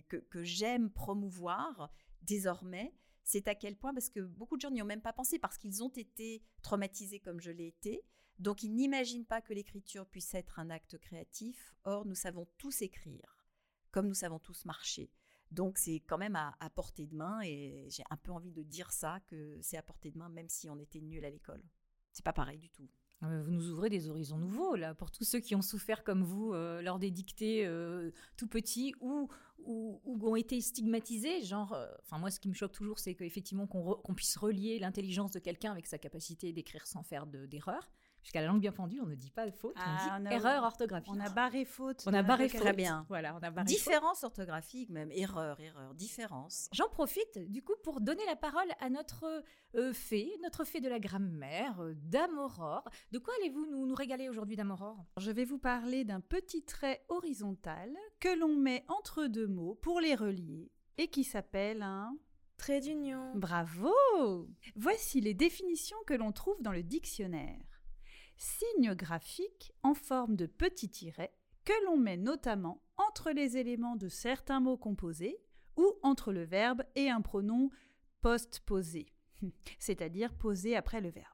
que, 0.09 0.17
que 0.17 0.43
j'aime 0.43 0.89
promouvoir 0.89 1.91
désormais, 2.23 2.93
c'est 3.23 3.47
à 3.47 3.55
quel 3.55 3.75
point, 3.75 3.93
parce 3.93 4.09
que 4.09 4.21
beaucoup 4.21 4.55
de 4.55 4.61
gens 4.61 4.71
n'y 4.71 4.81
ont 4.81 4.85
même 4.85 5.01
pas 5.01 5.13
pensé, 5.13 5.37
parce 5.37 5.57
qu'ils 5.57 5.83
ont 5.83 5.89
été 5.89 6.43
traumatisés 6.61 7.19
comme 7.19 7.39
je 7.39 7.51
l'ai 7.51 7.67
été, 7.67 8.03
donc 8.39 8.63
ils 8.63 8.73
n'imaginent 8.73 9.25
pas 9.25 9.41
que 9.41 9.53
l'écriture 9.53 10.05
puisse 10.07 10.33
être 10.33 10.59
un 10.59 10.69
acte 10.69 10.97
créatif. 10.97 11.75
Or, 11.83 12.05
nous 12.05 12.15
savons 12.15 12.47
tous 12.57 12.81
écrire, 12.81 13.45
comme 13.91 14.07
nous 14.07 14.13
savons 14.13 14.39
tous 14.39 14.65
marcher. 14.65 15.11
Donc 15.51 15.77
c'est 15.77 16.01
quand 16.01 16.17
même 16.17 16.35
à, 16.35 16.69
portée 16.75 17.07
de 17.07 17.15
main, 17.15 17.39
et 17.43 17.87
j'ai 17.89 18.03
un 18.09 18.17
peu 18.17 18.31
envie 18.31 18.51
de 18.51 18.63
dire 18.63 18.91
ça, 18.91 19.19
que 19.27 19.57
c'est 19.61 19.77
à 19.77 19.81
portée 19.81 20.11
de 20.11 20.17
main, 20.17 20.29
même 20.29 20.49
si 20.49 20.69
on 20.69 20.77
était 20.79 21.01
nul 21.01 21.23
à 21.25 21.29
l'école. 21.29 21.63
C'est 22.11 22.25
pas 22.25 22.33
pareil 22.33 22.57
du 22.57 22.69
tout. 22.69 22.87
Euh, 23.23 23.41
Vous 23.41 23.51
nous 23.51 23.69
ouvrez 23.71 23.89
des 23.89 24.09
horizons 24.09 24.37
nouveaux, 24.37 24.75
là, 24.75 24.93
pour 24.93 25.09
tous 25.11 25.23
ceux 25.23 25.39
qui 25.39 25.55
ont 25.55 25.61
souffert 25.61 26.03
comme 26.03 26.23
vous 26.23 26.53
euh, 26.53 26.81
lors 26.81 26.99
des 26.99 27.09
dictées 27.11 27.65
euh, 27.65 28.11
tout 28.35 28.47
petits 28.47 28.93
ou, 28.99 29.27
ou, 29.59 30.01
ont 30.05 30.35
été 30.35 30.61
stigmatisés. 30.61 31.41
Genre, 31.43 31.73
euh, 31.73 31.87
enfin, 32.03 32.19
moi, 32.19 32.29
ce 32.29 32.39
qui 32.39 32.47
me 32.49 32.53
choque 32.53 32.73
toujours, 32.73 32.99
c'est 32.99 33.15
qu'effectivement, 33.15 33.65
qu'on 33.67 34.13
puisse 34.13 34.37
relier 34.37 34.77
l'intelligence 34.79 35.31
de 35.31 35.39
quelqu'un 35.39 35.71
avec 35.71 35.87
sa 35.87 35.97
capacité 35.97 36.53
d'écrire 36.53 36.85
sans 36.85 37.01
faire 37.03 37.25
de- 37.25 37.45
d'erreur. 37.47 37.89
Puisqu'à 38.27 38.41
la 38.41 38.47
langue 38.47 38.59
bien 38.59 38.73
pendue, 38.73 38.99
on 38.99 39.05
ne 39.05 39.15
dit 39.15 39.31
pas 39.31 39.49
faute, 39.51 39.73
Ah, 39.77 39.85
on 39.87 40.03
dit 40.19 40.25
on 40.25 40.29
a- 40.29 40.33
erreur 40.33 40.63
orthographique. 40.65 41.13
On 41.15 41.17
a 41.21 41.29
barré 41.29 41.63
faute. 41.63 42.03
On 42.05 42.13
a 42.13 42.23
barré 42.23 42.49
faute. 42.49 42.59
Très 42.59 42.73
bien. 42.73 43.05
Voilà, 43.07 43.33
on 43.33 43.37
a 43.37 43.49
barré 43.51 43.69
faute. 43.69 43.77
Différence 43.77 44.25
orthographique 44.25 44.89
même, 44.89 45.09
erreur, 45.13 45.57
erreur, 45.61 45.93
différence. 45.93 46.67
J'en 46.73 46.89
profite 46.89 47.37
du 47.49 47.63
coup 47.63 47.75
pour 47.85 48.01
donner 48.01 48.25
la 48.25 48.35
parole 48.35 48.67
à 48.81 48.89
notre 48.89 49.45
euh, 49.75 49.93
fée, 49.93 50.29
notre 50.43 50.65
fée 50.65 50.81
de 50.81 50.89
la 50.89 50.99
grammaire, 50.99 51.79
euh, 51.79 51.93
Dame 51.95 52.37
Aurore. 52.37 52.83
De 53.13 53.19
quoi 53.19 53.33
allez-vous 53.39 53.65
nous, 53.65 53.85
nous 53.87 53.95
régaler 53.95 54.27
aujourd'hui, 54.27 54.57
Dame 54.57 54.71
Aurore 54.71 55.05
Je 55.15 55.31
vais 55.31 55.45
vous 55.45 55.57
parler 55.57 56.03
d'un 56.03 56.19
petit 56.19 56.65
trait 56.65 57.05
horizontal 57.07 57.95
que 58.19 58.37
l'on 58.37 58.57
met 58.57 58.83
entre 58.89 59.27
deux 59.27 59.47
mots 59.47 59.75
pour 59.75 60.01
les 60.01 60.15
relier 60.15 60.69
et 60.97 61.07
qui 61.07 61.23
s'appelle 61.23 61.81
un 61.81 62.13
Trait 62.57 62.81
d'union. 62.81 63.31
Bravo 63.35 63.93
Voici 64.75 65.21
les 65.21 65.35
définitions 65.35 65.97
que 66.07 66.15
l'on 66.15 66.31
trouve 66.31 66.59
dans 66.61 66.71
le 66.71 66.81
dictionnaire. 66.83 67.61
Signe 68.37 68.93
graphique 68.93 69.73
en 69.83 69.93
forme 69.93 70.35
de 70.35 70.45
petit 70.45 70.89
tiret 70.89 71.33
que 71.65 71.85
l'on 71.85 71.97
met 71.97 72.17
notamment 72.17 72.83
entre 72.97 73.31
les 73.31 73.57
éléments 73.57 73.95
de 73.95 74.07
certains 74.07 74.59
mots 74.59 74.77
composés 74.77 75.37
ou 75.75 75.93
entre 76.03 76.31
le 76.31 76.43
verbe 76.43 76.83
et 76.95 77.09
un 77.09 77.21
pronom 77.21 77.69
postposé, 78.21 79.07
c'est-à-dire 79.79 80.33
posé 80.33 80.75
après 80.75 81.01
le 81.01 81.09
verbe. 81.09 81.25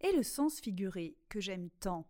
Et 0.00 0.12
le 0.12 0.22
sens 0.22 0.60
figuré 0.60 1.16
que 1.28 1.40
j'aime 1.40 1.70
tant, 1.80 2.08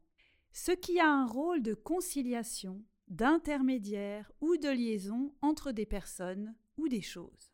ce 0.52 0.72
qui 0.72 1.00
a 1.00 1.08
un 1.08 1.26
rôle 1.26 1.62
de 1.62 1.74
conciliation, 1.74 2.82
d'intermédiaire 3.08 4.30
ou 4.40 4.56
de 4.56 4.68
liaison 4.68 5.34
entre 5.42 5.72
des 5.72 5.86
personnes 5.86 6.54
ou 6.76 6.88
des 6.88 7.02
choses. 7.02 7.53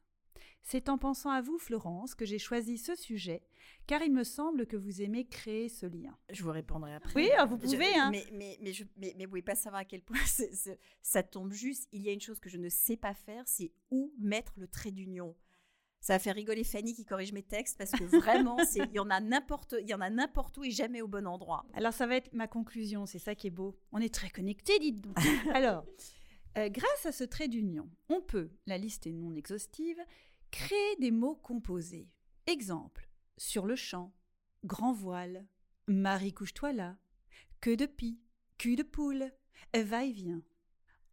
C'est 0.62 0.88
en 0.88 0.98
pensant 0.98 1.30
à 1.30 1.40
vous, 1.40 1.58
Florence, 1.58 2.14
que 2.14 2.24
j'ai 2.24 2.38
choisi 2.38 2.78
ce 2.78 2.94
sujet, 2.94 3.42
car 3.86 4.02
il 4.02 4.12
me 4.12 4.24
semble 4.24 4.66
que 4.66 4.76
vous 4.76 5.02
aimez 5.02 5.26
créer 5.26 5.68
ce 5.68 5.86
lien. 5.86 6.16
Je 6.30 6.42
vous 6.42 6.50
répondrai 6.52 6.94
après. 6.94 7.12
Oui, 7.14 7.30
ah, 7.36 7.44
vous 7.46 7.56
Je- 7.56 7.62
pouvez, 7.72 7.94
hein. 7.96 8.10
Mais, 8.10 8.24
mais, 8.32 8.58
mais, 8.60 8.72
je, 8.72 8.84
mais, 8.96 9.14
mais 9.16 9.24
vous 9.24 9.30
pouvez 9.30 9.42
pas 9.42 9.54
savoir 9.54 9.80
à 9.80 9.84
quel 9.84 10.02
point 10.02 10.18
ça 11.02 11.22
tombe 11.22 11.52
juste. 11.52 11.88
Il 11.92 12.02
y 12.02 12.08
a 12.08 12.12
une 12.12 12.20
chose 12.20 12.38
que 12.40 12.48
je 12.50 12.58
ne 12.58 12.68
sais 12.68 12.96
pas 12.96 13.14
faire, 13.14 13.42
c'est 13.46 13.72
où 13.90 14.12
mettre 14.18 14.52
le 14.58 14.68
trait 14.68 14.92
d'union. 14.92 15.34
Ça 16.02 16.14
a 16.14 16.18
fait 16.18 16.32
rigoler 16.32 16.64
Fanny 16.64 16.94
qui 16.94 17.04
corrige 17.04 17.32
mes 17.32 17.42
textes 17.42 17.76
parce 17.76 17.90
que 17.90 18.04
vraiment, 18.04 18.56
il 18.76 18.90
y 18.92 18.98
en 18.98 19.10
a 19.10 19.20
n'importe, 19.20 19.74
il 19.80 19.88
y 19.88 19.92
en 19.94 20.00
a 20.00 20.08
n'importe 20.08 20.56
où 20.56 20.64
et 20.64 20.70
jamais 20.70 21.02
au 21.02 21.08
bon 21.08 21.26
endroit. 21.26 21.66
Alors 21.74 21.92
ça 21.92 22.06
va 22.06 22.16
être 22.16 22.32
ma 22.32 22.46
conclusion, 22.46 23.04
c'est 23.06 23.18
ça 23.18 23.34
qui 23.34 23.48
est 23.48 23.50
beau. 23.50 23.78
On 23.92 23.98
est 23.98 24.12
très 24.14 24.30
connectés, 24.30 24.78
dites 24.78 25.00
donc. 25.02 25.16
Alors, 25.54 25.84
euh, 26.56 26.70
grâce 26.70 27.04
à 27.04 27.12
ce 27.12 27.22
trait 27.24 27.48
d'union, 27.48 27.90
on 28.08 28.22
peut, 28.22 28.50
la 28.66 28.78
liste 28.78 29.06
est 29.06 29.12
non 29.12 29.34
exhaustive, 29.34 29.98
créer 30.50 30.96
des 30.98 31.10
mots 31.10 31.36
composés. 31.36 32.08
Exemple, 32.46 33.08
sur 33.36 33.66
le 33.66 33.76
champ, 33.76 34.12
grand 34.64 34.92
voile, 34.92 35.46
Marie 35.86 36.32
couche-toi 36.32 36.72
là, 36.72 36.96
que 37.60 37.74
de 37.74 37.86
pie, 37.86 38.20
cul 38.58 38.76
de 38.76 38.82
poule, 38.82 39.32
va-et-vient. 39.74 40.42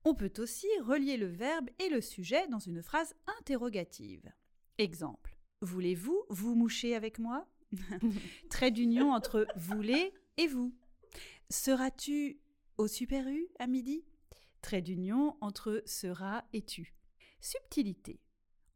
On 0.06 0.15
peut 0.15 0.34
aussi 0.38 0.67
relier 0.82 1.17
le 1.17 1.27
verbe 1.27 1.70
et 1.79 1.89
le 1.89 2.01
sujet 2.01 2.48
dans 2.48 2.60
une 2.60 2.82
phrase 2.82 3.13
interrogative. 3.39 4.32
Exemple, 4.77 5.38
voulez-vous 5.62 6.24
vous 6.29 6.56
moucher 6.56 6.96
avec 6.96 7.20
moi? 7.20 7.48
Trait 8.50 8.72
d'union 8.72 9.12
entre 9.12 9.46
voulez 9.56 10.13
et 10.38 10.48
vous. 10.48 10.74
Seras-tu 11.50 12.39
au 12.77 12.88
Super 12.88 13.27
U 13.27 13.48
à 13.60 13.67
midi? 13.67 14.06
Trait 14.62 14.82
d'union 14.82 15.36
entre 15.41 15.84
sera 15.86 16.46
et 16.53 16.62
tu. 16.62 16.94
Subtilité. 17.41 18.20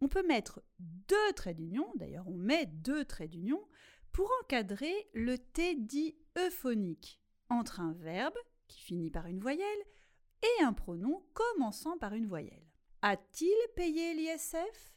On 0.01 0.07
peut 0.07 0.25
mettre 0.25 0.61
deux 0.79 1.33
traits 1.35 1.57
d'union, 1.57 1.87
d'ailleurs 1.95 2.27
on 2.27 2.37
met 2.37 2.65
deux 2.65 3.05
traits 3.05 3.29
d'union, 3.29 3.61
pour 4.11 4.29
encadrer 4.41 4.93
le 5.13 5.37
T 5.37 5.75
dit 5.75 6.15
euphonique 6.37 7.21
entre 7.49 7.79
un 7.79 7.93
verbe 7.93 8.37
qui 8.67 8.81
finit 8.81 9.11
par 9.11 9.27
une 9.27 9.39
voyelle 9.39 9.85
et 10.41 10.63
un 10.63 10.73
pronom 10.73 11.23
commençant 11.33 11.97
par 11.97 12.13
une 12.13 12.27
voyelle. 12.27 12.65
A-t-il 13.01 13.55
payé 13.75 14.13
l'ISF 14.13 14.95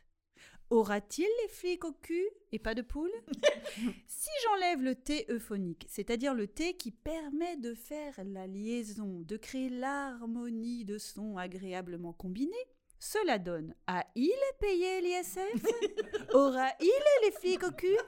Aura-t-il 0.70 1.28
les 1.42 1.48
flics 1.48 1.84
au 1.84 1.92
cul 1.92 2.26
et 2.50 2.58
pas 2.58 2.74
de 2.74 2.82
poule? 2.82 3.12
Si 4.06 4.30
j'enlève 4.44 4.82
le 4.82 4.94
T 4.94 5.26
euphonique, 5.28 5.86
c'est-à-dire 5.88 6.32
le 6.34 6.46
T 6.46 6.76
qui 6.76 6.90
permet 6.90 7.56
de 7.56 7.74
faire 7.74 8.14
la 8.24 8.46
liaison, 8.46 9.20
de 9.20 9.36
créer 9.36 9.68
l'harmonie 9.68 10.84
de 10.84 10.96
sons 10.96 11.36
agréablement 11.36 12.12
combinés, 12.12 12.54
cela 13.04 13.38
donne 13.38 13.74
A-il 13.86 14.32
payé 14.58 15.02
l'ISF? 15.02 15.62
Aura-il 16.34 17.02
les 17.22 17.32
flics 17.32 17.62
au 17.62 17.70
cul? 17.70 17.98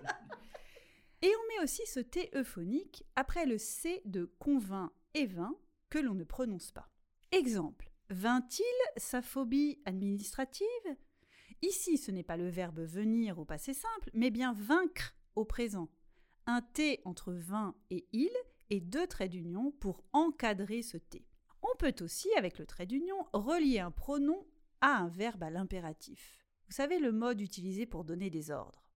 Et 1.20 1.28
on 1.28 1.48
met 1.48 1.64
aussi 1.64 1.82
ce 1.86 2.00
T 2.00 2.30
euphonique 2.34 3.04
après 3.14 3.44
le 3.44 3.58
C 3.58 4.00
de 4.06 4.32
convainc 4.38 4.90
et 5.12 5.26
vint 5.26 5.54
que 5.90 5.98
l'on 5.98 6.14
ne 6.14 6.24
prononce 6.24 6.72
pas. 6.72 6.88
Exemple, 7.30 7.90
vint-il 8.08 8.64
sa 8.96 9.20
phobie 9.20 9.78
administrative? 9.84 10.66
Ici, 11.60 11.98
ce 11.98 12.10
n'est 12.10 12.22
pas 12.22 12.38
le 12.38 12.48
verbe 12.48 12.80
venir 12.80 13.38
au 13.38 13.44
passé 13.44 13.74
simple, 13.74 14.08
mais 14.14 14.30
bien 14.30 14.54
vaincre 14.54 15.14
au 15.34 15.44
présent. 15.44 15.90
Un 16.46 16.62
T 16.62 17.02
entre 17.04 17.34
vint 17.34 17.74
et 17.90 18.06
il 18.12 18.32
et 18.70 18.80
deux 18.80 19.06
traits 19.06 19.30
d'union 19.30 19.72
pour 19.72 20.04
encadrer 20.14 20.80
ce 20.80 20.96
T. 20.96 21.26
On 21.60 21.76
peut 21.76 21.94
aussi, 22.00 22.32
avec 22.38 22.58
le 22.58 22.64
trait 22.64 22.86
d'union, 22.86 23.26
relier 23.34 23.80
un 23.80 23.90
pronom 23.90 24.46
à 24.86 24.98
un 24.98 25.08
verbe 25.08 25.42
à 25.42 25.50
l'impératif. 25.50 26.46
Vous 26.68 26.74
savez 26.74 27.00
le 27.00 27.10
mode 27.10 27.40
utilisé 27.40 27.86
pour 27.86 28.04
donner 28.04 28.30
des 28.30 28.52
ordres. 28.52 28.88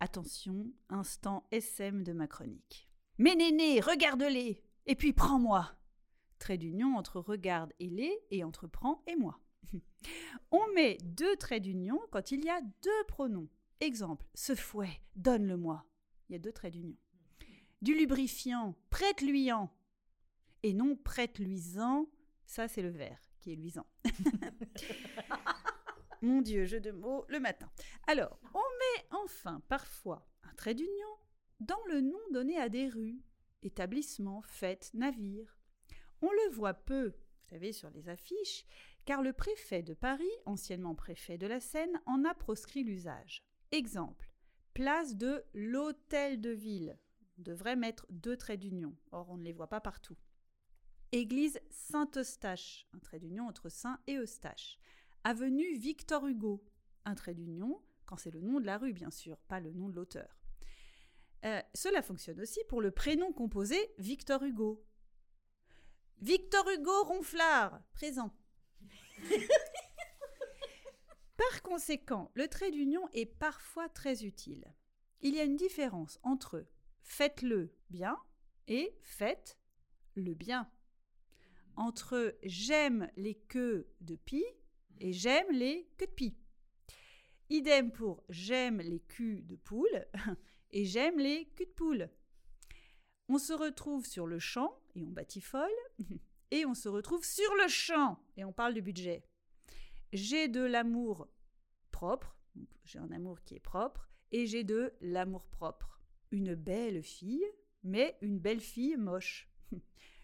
Attention, 0.00 0.66
instant 0.88 1.46
SM 1.52 2.02
de 2.02 2.12
ma 2.12 2.26
chronique. 2.26 2.90
Mais 3.16 3.36
néné, 3.36 3.78
regarde-les 3.78 4.60
Et 4.86 4.96
puis 4.96 5.12
prends-moi 5.12 5.70
Trait 6.40 6.58
d'union 6.58 6.96
entre 6.96 7.20
regarde 7.20 7.72
et 7.78 7.88
les 7.88 8.12
et 8.32 8.42
entre 8.42 8.66
prends 8.66 9.04
et 9.06 9.14
moi. 9.14 9.38
On 10.50 10.66
met 10.74 10.98
deux 11.04 11.36
traits 11.36 11.62
d'union 11.62 12.00
quand 12.10 12.32
il 12.32 12.44
y 12.44 12.50
a 12.50 12.60
deux 12.82 13.04
pronoms. 13.06 13.48
Exemple, 13.78 14.26
ce 14.34 14.56
fouet, 14.56 15.00
donne-le-moi. 15.14 15.86
Il 16.28 16.32
y 16.32 16.36
a 16.36 16.40
deux 16.40 16.52
traits 16.52 16.72
d'union. 16.72 16.96
Du 17.82 17.94
lubrifiant, 17.94 18.74
prête-lui-en. 18.90 19.70
Et 20.64 20.74
non 20.74 20.96
prête-lui-en, 20.96 22.06
ça 22.46 22.66
c'est 22.66 22.82
le 22.82 22.90
verbe 22.90 23.29
qui 23.40 23.52
est 23.52 23.56
luisant. 23.56 23.86
Mon 26.22 26.42
Dieu, 26.42 26.66
jeu 26.66 26.80
de 26.80 26.90
mots 26.90 27.24
le 27.28 27.40
matin. 27.40 27.70
Alors, 28.06 28.38
on 28.54 28.58
met 28.58 29.06
enfin 29.10 29.62
parfois 29.68 30.28
un 30.42 30.54
trait 30.54 30.74
d'union 30.74 31.16
dans 31.60 31.82
le 31.88 32.00
nom 32.00 32.18
donné 32.32 32.58
à 32.58 32.68
des 32.68 32.88
rues, 32.88 33.22
établissements, 33.62 34.42
fêtes, 34.42 34.90
navires. 34.94 35.58
On 36.22 36.30
le 36.30 36.50
voit 36.52 36.74
peu, 36.74 37.08
vous 37.08 37.48
savez, 37.48 37.72
sur 37.72 37.90
les 37.90 38.08
affiches, 38.08 38.64
car 39.04 39.22
le 39.22 39.32
préfet 39.32 39.82
de 39.82 39.94
Paris, 39.94 40.30
anciennement 40.44 40.94
préfet 40.94 41.38
de 41.38 41.46
la 41.46 41.60
Seine, 41.60 42.00
en 42.06 42.24
a 42.24 42.34
proscrit 42.34 42.84
l'usage. 42.84 43.42
Exemple, 43.72 44.30
place 44.74 45.16
de 45.16 45.44
l'hôtel 45.54 46.40
de 46.40 46.50
ville. 46.50 46.98
On 47.38 47.42
devrait 47.42 47.76
mettre 47.76 48.06
deux 48.10 48.36
traits 48.36 48.60
d'union, 48.60 48.94
or 49.12 49.30
on 49.30 49.38
ne 49.38 49.44
les 49.44 49.52
voit 49.52 49.68
pas 49.68 49.80
partout. 49.80 50.16
Église 51.12 51.58
Saint-Eustache, 51.70 52.86
un 52.94 52.98
trait 53.00 53.18
d'union 53.18 53.48
entre 53.48 53.68
Saint 53.68 53.98
et 54.06 54.16
Eustache. 54.16 54.78
Avenue 55.24 55.76
Victor 55.76 56.24
Hugo, 56.26 56.64
un 57.04 57.16
trait 57.16 57.34
d'union, 57.34 57.82
quand 58.06 58.16
c'est 58.16 58.30
le 58.30 58.40
nom 58.40 58.60
de 58.60 58.66
la 58.66 58.78
rue 58.78 58.92
bien 58.92 59.10
sûr, 59.10 59.36
pas 59.48 59.58
le 59.58 59.72
nom 59.72 59.88
de 59.88 59.96
l'auteur. 59.96 60.40
Euh, 61.44 61.60
cela 61.74 62.02
fonctionne 62.02 62.40
aussi 62.40 62.60
pour 62.68 62.80
le 62.80 62.92
prénom 62.92 63.32
composé 63.32 63.76
Victor 63.98 64.44
Hugo. 64.44 64.84
Victor 66.20 66.68
Hugo 66.68 67.04
Ronflard, 67.04 67.82
présent. 67.92 68.32
Par 71.36 71.62
conséquent, 71.62 72.30
le 72.34 72.46
trait 72.46 72.70
d'union 72.70 73.08
est 73.12 73.26
parfois 73.26 73.88
très 73.88 74.24
utile. 74.24 74.64
Il 75.22 75.34
y 75.34 75.40
a 75.40 75.44
une 75.44 75.56
différence 75.56 76.20
entre 76.22 76.64
faites-le 77.02 77.74
bien 77.88 78.16
et 78.68 78.96
faites 79.02 79.58
le 80.14 80.34
bien. 80.34 80.70
Entre 81.76 82.36
j'aime 82.42 83.10
les 83.16 83.34
queues 83.34 83.88
de 84.00 84.16
pie 84.16 84.44
et 84.98 85.12
j'aime 85.12 85.50
les 85.50 85.88
queues 85.96 86.06
de 86.06 86.12
pie. 86.12 86.36
Idem 87.48 87.90
pour 87.90 88.22
j'aime 88.28 88.80
les 88.80 89.00
culs 89.00 89.42
de 89.42 89.56
poule 89.56 90.06
et 90.70 90.84
j'aime 90.84 91.18
les 91.18 91.46
culs 91.56 91.66
de 91.66 91.72
poule. 91.72 92.10
On 93.28 93.38
se 93.38 93.52
retrouve 93.52 94.06
sur 94.06 94.26
le 94.26 94.38
champ 94.38 94.78
et 94.94 95.04
on 95.04 95.10
batifole 95.10 95.70
et 96.50 96.66
on 96.66 96.74
se 96.74 96.88
retrouve 96.88 97.24
sur 97.24 97.54
le 97.62 97.68
champ 97.68 98.18
et 98.36 98.44
on 98.44 98.52
parle 98.52 98.74
du 98.74 98.82
budget. 98.82 99.24
J'ai 100.12 100.48
de 100.48 100.62
l'amour 100.62 101.28
propre, 101.92 102.36
j'ai 102.84 102.98
un 102.98 103.12
amour 103.12 103.40
qui 103.44 103.54
est 103.54 103.60
propre, 103.60 104.10
et 104.32 104.46
j'ai 104.46 104.64
de 104.64 104.92
l'amour 105.00 105.46
propre. 105.46 106.00
Une 106.30 106.54
belle 106.54 107.02
fille, 107.02 107.46
mais 107.82 108.16
une 108.20 108.38
belle 108.38 108.60
fille 108.60 108.96
moche. 108.96 109.48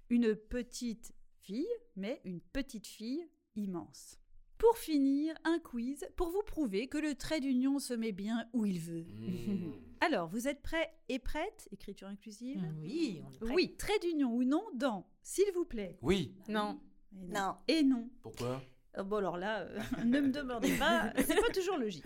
Une 0.08 0.36
petite 0.36 1.14
fille, 1.46 1.68
mais 1.94 2.20
une 2.24 2.40
petite 2.40 2.86
fille 2.88 3.24
immense. 3.54 4.18
Pour 4.58 4.76
finir, 4.78 5.34
un 5.44 5.58
quiz 5.60 6.04
pour 6.16 6.30
vous 6.30 6.42
prouver 6.42 6.88
que 6.88 6.98
le 6.98 7.14
trait 7.14 7.40
d'union 7.40 7.78
se 7.78 7.94
met 7.94 8.10
bien 8.12 8.48
où 8.52 8.66
il 8.66 8.80
veut. 8.80 9.04
Mmh. 9.04 9.72
Alors, 10.00 10.28
vous 10.28 10.48
êtes 10.48 10.60
prêts 10.62 10.92
et 11.08 11.18
prêtes 11.18 11.68
Écriture 11.70 12.08
inclusive? 12.08 12.60
Oui, 12.82 13.22
on 13.24 13.32
est 13.32 13.38
prêt. 13.38 13.54
Oui, 13.54 13.74
trait 13.78 13.98
d'union 14.00 14.34
ou 14.34 14.42
non 14.44 14.64
dans, 14.74 15.06
s'il 15.22 15.50
vous 15.54 15.64
plaît. 15.64 15.96
Oui. 16.02 16.34
Non. 16.48 16.80
Et 17.12 17.32
Non. 17.32 17.54
Et 17.68 17.82
non. 17.82 18.10
Pourquoi? 18.22 18.60
Euh, 18.98 19.04
Bon, 19.04 19.16
alors 19.16 19.36
là, 19.36 19.60
euh, 19.60 19.78
ne 20.04 20.20
me 20.20 20.30
demandez 20.30 20.76
pas, 20.78 21.12
c'est 21.18 21.40
pas 21.40 21.52
toujours 21.52 21.76
logique. 21.76 22.04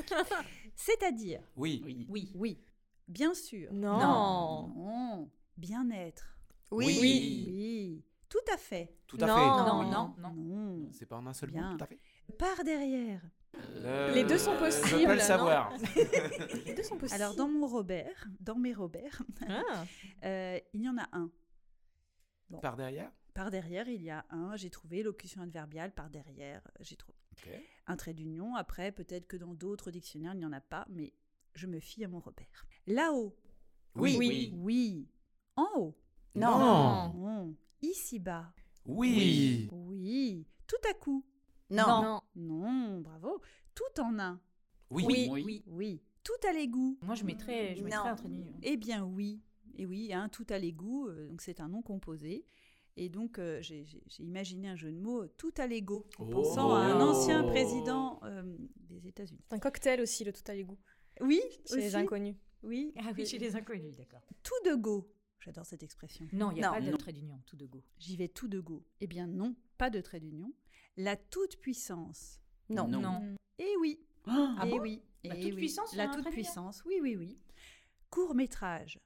C'est-à-dire, 0.75 1.41
Oui. 1.57 1.83
Oui. 2.09 2.33
oui, 2.35 2.59
bien 3.09 3.33
sûr. 3.33 3.73
Non. 3.73 4.69
Non. 4.69 5.31
Bien-être. 5.57 6.37
Oui. 6.73 6.87
Oui. 7.01 7.01
Oui. 7.01 8.05
Tout 8.31 8.39
à 8.53 8.57
fait. 8.57 8.97
Tout 9.07 9.19
à 9.21 9.27
Non. 9.27 9.35
fait. 9.35 9.41
Non, 9.41 9.83
non, 9.83 10.15
non. 10.19 10.35
Non. 10.35 10.89
C'est 10.93 11.05
pas 11.05 11.17
en 11.19 11.27
un 11.27 11.35
seul 11.35 11.51
Bien. 11.51 11.73
mot, 11.73 11.77
tout 11.77 11.85
à 11.85 11.87
fait. 11.87 11.99
Par 12.39 12.65
derrière. 12.65 13.21
Euh, 13.57 14.13
Les 14.15 14.23
deux 14.25 14.39
sont 14.39 14.55
Je 14.55 14.59
possibles, 14.61 15.03
peux 15.07 15.13
le 15.15 15.19
non 15.19 15.21
savoir. 15.21 15.73
Les 16.65 16.73
deux 16.75 16.83
sont 16.85 16.97
possibles. 16.97 17.21
Alors, 17.21 17.35
dans 17.35 17.49
mon 17.49 17.67
Robert, 17.67 18.29
dans 18.41 18.55
mes 18.55 18.73
Robert, 18.73 19.21
Ah. 19.49 19.85
euh, 20.25 20.59
il 20.73 20.83
y 20.83 20.89
en 20.89 20.97
a 20.97 21.09
un. 21.13 21.29
Par 22.63 22.77
derrière 22.77 23.11
Par 23.35 23.51
derrière, 23.51 23.89
il 23.89 24.03
y 24.03 24.11
a 24.11 24.25
un. 24.31 24.55
J'ai 24.57 24.71
trouvé 24.71 25.03
locution 25.03 25.43
adverbiale 25.43 25.93
par 25.93 26.09
derrière. 26.09 26.63
J'ai 26.81 26.97
trouvé 26.97 27.19
Ok. 27.33 27.49
un 27.89 27.97
trait 27.97 28.15
d'union. 28.15 28.55
Après, 28.55 28.93
peut-être 28.93 29.27
que 29.27 29.37
dans 29.37 29.55
d'autres 29.55 29.91
dictionnaires, 29.91 30.35
il 30.35 30.39
n'y 30.39 30.45
en 30.47 30.53
a 30.53 30.61
pas, 30.61 30.87
mais 30.89 31.13
je 31.55 31.67
me 31.67 31.81
fie 31.81 32.05
à 32.05 32.09
mon 32.09 32.21
repère. 32.21 32.65
Là-haut. 32.87 33.35
Oui. 33.97 34.17
Oui. 34.19 34.53
Oui. 34.57 35.09
En 35.57 35.67
haut. 35.77 35.97
Non. 36.37 37.13
Non. 37.15 37.57
Ici-bas. 37.83 38.53
Oui. 38.87 39.69
Oui. 39.73 40.47
Tout 40.67 40.77
à 40.89 40.95
coup. 40.95 41.25
Non. 41.71 41.85
Non. 42.03 42.21
Non. 42.37 43.01
Bravo. 43.01 43.41
Tout 43.75 44.01
en 44.01 44.19
un. 44.19 44.41
Oui. 44.91 45.05
Oui. 45.07 45.29
Oui. 45.31 45.65
Oui. 45.67 46.03
Tout 46.23 46.47
à 46.49 46.53
l'égout. 46.53 46.99
Moi, 47.03 47.15
je 47.15 47.25
mettrais, 47.25 47.75
je 47.77 47.81
Non. 47.81 47.85
mettrais 47.87 48.09
un 48.11 48.17
trait 48.17 48.29
d'union. 48.29 48.53
Eh 48.63 48.77
bien 48.77 49.05
oui, 49.05 49.41
et 49.77 49.87
oui, 49.87 50.13
hein, 50.13 50.29
tout 50.29 50.47
à 50.51 50.59
l'égout, 50.59 51.07
euh, 51.09 51.29
donc 51.29 51.41
c'est 51.41 51.61
un 51.61 51.69
nom 51.69 51.81
composé. 51.83 52.45
Et 52.97 53.09
donc 53.09 53.39
euh, 53.39 53.63
j'ai 53.63 53.87
imaginé 54.19 54.69
un 54.69 54.77
jeu 54.77 54.91
de 54.93 54.99
mots, 54.99 55.27
tout 55.39 55.55
à 55.57 55.67
l'égo, 55.67 56.05
en 56.19 56.27
Oh. 56.27 56.31
pensant 56.31 56.75
à 56.75 56.81
un 56.81 57.01
ancien 57.01 57.43
président 57.45 58.21
euh, 58.25 58.43
des 58.89 59.07
États-Unis. 59.07 59.41
C'est 59.49 59.55
un 59.55 59.59
cocktail 59.61 60.01
aussi, 60.03 60.25
le 60.25 60.33
tout 60.33 60.43
à 60.49 60.55
l'égout. 60.55 60.79
Oui, 61.21 61.41
Chez 61.67 61.77
les 61.77 61.95
inconnus. 61.95 62.37
Oui. 62.63 62.93
Ah 62.99 63.13
oui, 63.17 63.25
chez 63.25 63.39
les 63.39 63.57
inconnus, 63.57 63.95
d'accord. 63.97 64.21
Tout 64.43 64.69
de 64.69 64.75
go. 64.75 65.09
J'adore 65.41 65.65
cette 65.67 65.83
expression. 65.83 66.27
Non, 66.33 66.51
il 66.51 66.57
n'y 66.57 66.63
a 66.65 66.69
Non. 66.69 66.75
pas 66.75 66.81
de 66.81 66.91
Non. 66.91 66.97
trait 66.99 67.13
d'union, 67.13 67.41
tout 67.47 67.57
de 67.57 67.65
go. 67.67 67.83
J'y 67.99 68.17
vais 68.17 68.29
tout 68.29 68.47
de 68.49 68.61
go. 68.61 68.85
Eh 69.01 69.07
bien 69.07 69.27
non, 69.27 69.57
pas 69.79 69.91
de 69.91 70.01
trait 70.01 70.21
d'union. 70.21 70.53
La 70.97 71.17
toute-puissance. 71.17 72.41
Non. 72.69 72.87
Non. 72.89 73.35
Eh 73.59 73.77
oui. 73.81 74.01
Ah 74.27 74.63
eh 74.67 74.71
bon 74.71 74.81
oui. 74.81 75.03
La 75.25 75.37
eh 75.37 75.41
toute-puissance, 75.43 75.91
oui. 75.93 75.97
La 75.99 76.09
toute-puissance. 76.09 76.83
Oui, 76.87 76.99
oui, 77.03 77.17
oui. 77.17 77.39
Court-métrage. 78.11 78.99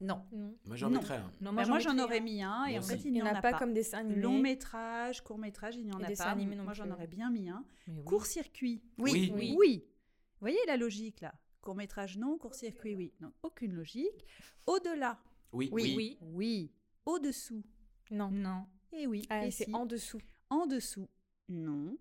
Non. 0.00 0.26
Non. 0.30 0.56
Moi, 0.66 0.76
j'en 0.76 0.90
Non. 0.90 0.98
mettrais 1.00 1.16
un. 1.16 1.32
Non, 1.40 1.52
Bah, 1.52 1.64
moi, 1.66 1.78
j'en 1.78 1.98
aurais 1.98 2.20
mis 2.20 2.42
un 2.42 2.66
et 2.66 2.72
Moi 2.72 2.80
en 2.80 2.82
fait, 2.82 2.94
aussi. 2.96 3.08
il 3.08 3.12
n'y 3.14 3.22
en, 3.22 3.26
a 3.26 3.40
pas. 3.40 3.54
comme 3.54 3.72
dessin 3.72 3.98
animé. 4.00 4.20
Long 4.20 4.38
métrage, 4.38 5.22
court 5.22 5.38
métrage, 5.38 5.76
il 5.76 5.86
n'y 5.86 5.92
en 5.92 6.00
Et 6.00 6.04
a 6.12 6.16
pas. 6.16 6.24
animé 6.24 6.54
non 6.54 6.64
Moi, 6.64 6.74
j'en 6.74 6.90
aurais 6.90 7.06
bien 7.06 7.30
mis 7.30 7.48
un. 7.48 7.64
Oui. 7.88 8.04
Court-circuit. 8.04 8.82
Oui. 8.98 9.32
Oui. 9.34 9.54
Oui. 9.58 9.84
Vous 9.86 10.40
voyez 10.40 10.58
la 10.66 10.76
logique 10.76 11.20
là 11.22 11.34
Court 11.60 11.74
métrage 11.74 12.16
non, 12.18 12.38
court 12.38 12.54
circuit 12.54 12.94
oui. 12.94 13.12
Donc 13.20 13.32
aucune 13.42 13.72
logique. 13.72 14.24
Au-delà. 14.66 15.18
Oui. 15.52 15.68
Oui. 15.72 15.94
Oui. 15.96 16.18
Oui. 16.22 16.72
Au-dessous. 17.04 17.64
Non. 18.10 18.30
Non. 18.30 18.66
Et 18.92 19.06
oui. 19.06 19.26
Ah, 19.30 19.46
et 19.46 19.50
c'est 19.50 19.64
si. 19.64 19.74
en 19.74 19.86
dessous. 19.86 20.20
En 20.50 20.66
dessous. 20.66 21.08
Non. 21.48 21.96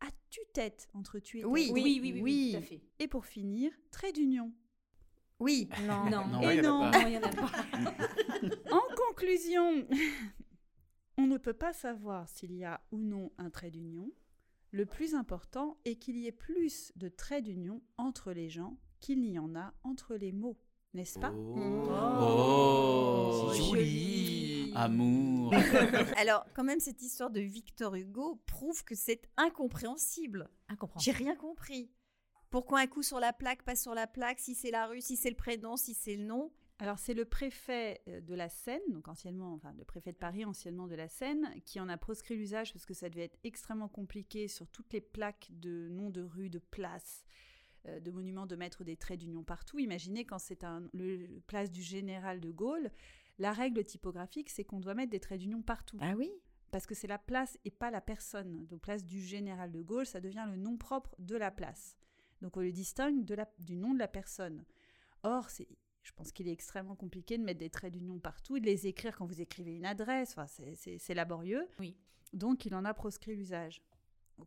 À 0.00 0.08
tue-tête 0.30 0.88
entre 0.94 1.18
tu 1.18 1.38
et. 1.40 1.44
Oui. 1.44 1.70
Oui, 1.72 1.82
oui, 1.82 1.98
oui, 2.02 2.12
oui, 2.12 2.22
oui, 2.22 2.50
tout 2.52 2.58
à 2.58 2.62
fait. 2.62 2.80
Et 2.98 3.08
pour 3.08 3.26
finir, 3.26 3.72
trait 3.90 4.12
d'union. 4.12 4.52
Oui. 5.38 5.68
Non. 5.86 6.10
Non. 6.10 6.26
Non, 6.26 6.50
Et 6.50 6.60
non. 6.62 6.90
il 7.06 7.12
y 7.12 7.18
en 7.18 7.22
a 7.22 7.28
pas. 7.28 7.50
En 8.70 8.82
conclusion, 9.08 9.86
on 11.18 11.26
ne 11.26 11.38
peut 11.38 11.54
pas 11.54 11.72
savoir 11.72 12.28
s'il 12.28 12.54
y 12.54 12.64
a 12.64 12.80
ou 12.90 12.98
non 12.98 13.32
un 13.38 13.50
trait 13.50 13.70
d'union. 13.70 14.10
Le 14.72 14.84
plus 14.84 15.14
important 15.14 15.78
est 15.84 15.96
qu'il 15.96 16.18
y 16.18 16.26
ait 16.26 16.32
plus 16.32 16.92
de 16.96 17.08
traits 17.08 17.44
d'union 17.44 17.82
entre 17.96 18.32
les 18.32 18.48
gens 18.48 18.76
qu'il 19.00 19.22
n'y 19.22 19.38
en 19.38 19.54
a 19.54 19.72
entre 19.82 20.14
les 20.16 20.32
mots, 20.32 20.58
n'est-ce 20.94 21.18
pas 21.18 21.32
Oh, 21.34 22.76
Oh, 23.48 23.50
c'est 23.52 23.62
joli. 23.62 24.72
Amour. 24.74 25.54
Alors, 26.16 26.44
quand 26.54 26.64
même, 26.64 26.80
cette 26.80 27.00
histoire 27.00 27.30
de 27.30 27.40
Victor 27.40 27.94
Hugo 27.94 28.42
prouve 28.46 28.84
que 28.84 28.94
c'est 28.94 29.22
incompréhensible. 29.36 30.50
Incompréhensible. 30.68 31.16
J'ai 31.16 31.24
rien 31.24 31.34
compris. 31.34 31.90
Pourquoi 32.50 32.80
un 32.80 32.86
coup 32.86 33.02
sur 33.02 33.18
la 33.18 33.32
plaque, 33.32 33.62
pas 33.62 33.74
sur 33.74 33.94
la 33.94 34.06
plaque, 34.06 34.38
si 34.38 34.54
c'est 34.54 34.70
la 34.70 34.86
rue, 34.86 35.00
si 35.00 35.16
c'est 35.16 35.30
le 35.30 35.36
prénom, 35.36 35.76
si 35.76 35.94
c'est 35.94 36.16
le 36.16 36.24
nom? 36.24 36.52
Alors 36.78 36.98
c'est 36.98 37.14
le 37.14 37.24
préfet 37.24 38.02
euh, 38.06 38.20
de 38.20 38.34
la 38.34 38.50
Seine, 38.50 38.82
donc 38.90 39.08
anciennement, 39.08 39.54
enfin 39.54 39.72
le 39.78 39.84
préfet 39.84 40.12
de 40.12 40.18
Paris, 40.18 40.44
anciennement 40.44 40.86
de 40.86 40.94
la 40.94 41.08
Seine, 41.08 41.54
qui 41.64 41.80
en 41.80 41.88
a 41.88 41.96
proscrit 41.96 42.36
l'usage 42.36 42.72
parce 42.74 42.84
que 42.84 42.92
ça 42.92 43.08
devait 43.08 43.24
être 43.24 43.38
extrêmement 43.44 43.88
compliqué 43.88 44.46
sur 44.46 44.68
toutes 44.68 44.92
les 44.92 45.00
plaques 45.00 45.48
de 45.50 45.88
noms 45.88 46.10
de 46.10 46.20
rues, 46.22 46.50
de 46.50 46.58
places, 46.58 47.24
de 48.00 48.10
monuments, 48.10 48.46
de 48.46 48.56
mettre 48.56 48.84
des 48.84 48.96
traits 48.96 49.20
d'union 49.20 49.44
partout. 49.44 49.78
Imaginez 49.78 50.24
quand 50.24 50.38
c'est 50.38 50.64
un 50.64 50.82
le 50.92 51.40
place 51.46 51.70
du 51.70 51.82
général 51.82 52.40
de 52.40 52.50
Gaulle, 52.50 52.90
la 53.38 53.52
règle 53.52 53.84
typographique 53.84 54.50
c'est 54.50 54.64
qu'on 54.64 54.80
doit 54.80 54.94
mettre 54.94 55.10
des 55.10 55.20
traits 55.20 55.40
d'union 55.40 55.62
partout 55.62 55.98
Ah 56.00 56.14
oui 56.16 56.30
parce 56.70 56.86
que 56.86 56.94
c'est 56.94 57.06
la 57.06 57.18
place 57.18 57.58
et 57.64 57.70
pas 57.70 57.90
la 57.90 58.00
personne. 58.00 58.66
Donc 58.66 58.80
place 58.80 59.04
du 59.04 59.22
général 59.22 59.72
de 59.72 59.82
Gaulle, 59.82 60.06
ça 60.06 60.20
devient 60.20 60.46
le 60.46 60.56
nom 60.56 60.76
propre 60.76 61.14
de 61.18 61.36
la 61.36 61.50
place. 61.50 61.96
Donc 62.42 62.56
on 62.56 62.60
le 62.60 62.72
distingue 62.72 63.24
de 63.24 63.34
la, 63.34 63.48
du 63.58 63.76
nom 63.76 63.94
de 63.94 63.98
la 63.98 64.08
personne. 64.08 64.64
Or, 65.22 65.48
c'est, 65.48 65.68
je 66.02 66.12
pense 66.12 66.32
qu'il 66.32 66.48
est 66.48 66.52
extrêmement 66.52 66.94
compliqué 66.94 67.38
de 67.38 67.42
mettre 67.42 67.60
des 67.60 67.70
traits 67.70 67.92
d'union 67.92 68.18
partout 68.18 68.56
et 68.56 68.60
de 68.60 68.66
les 68.66 68.86
écrire 68.86 69.16
quand 69.16 69.26
vous 69.26 69.40
écrivez 69.40 69.74
une 69.74 69.86
adresse. 69.86 70.34
Enfin, 70.36 70.46
c'est 70.46 71.14
laborieux. 71.14 71.66
Oui. 71.78 71.96
Donc 72.32 72.66
il 72.66 72.74
en 72.74 72.84
a 72.84 72.92
proscrit 72.92 73.34
l'usage. 73.34 73.82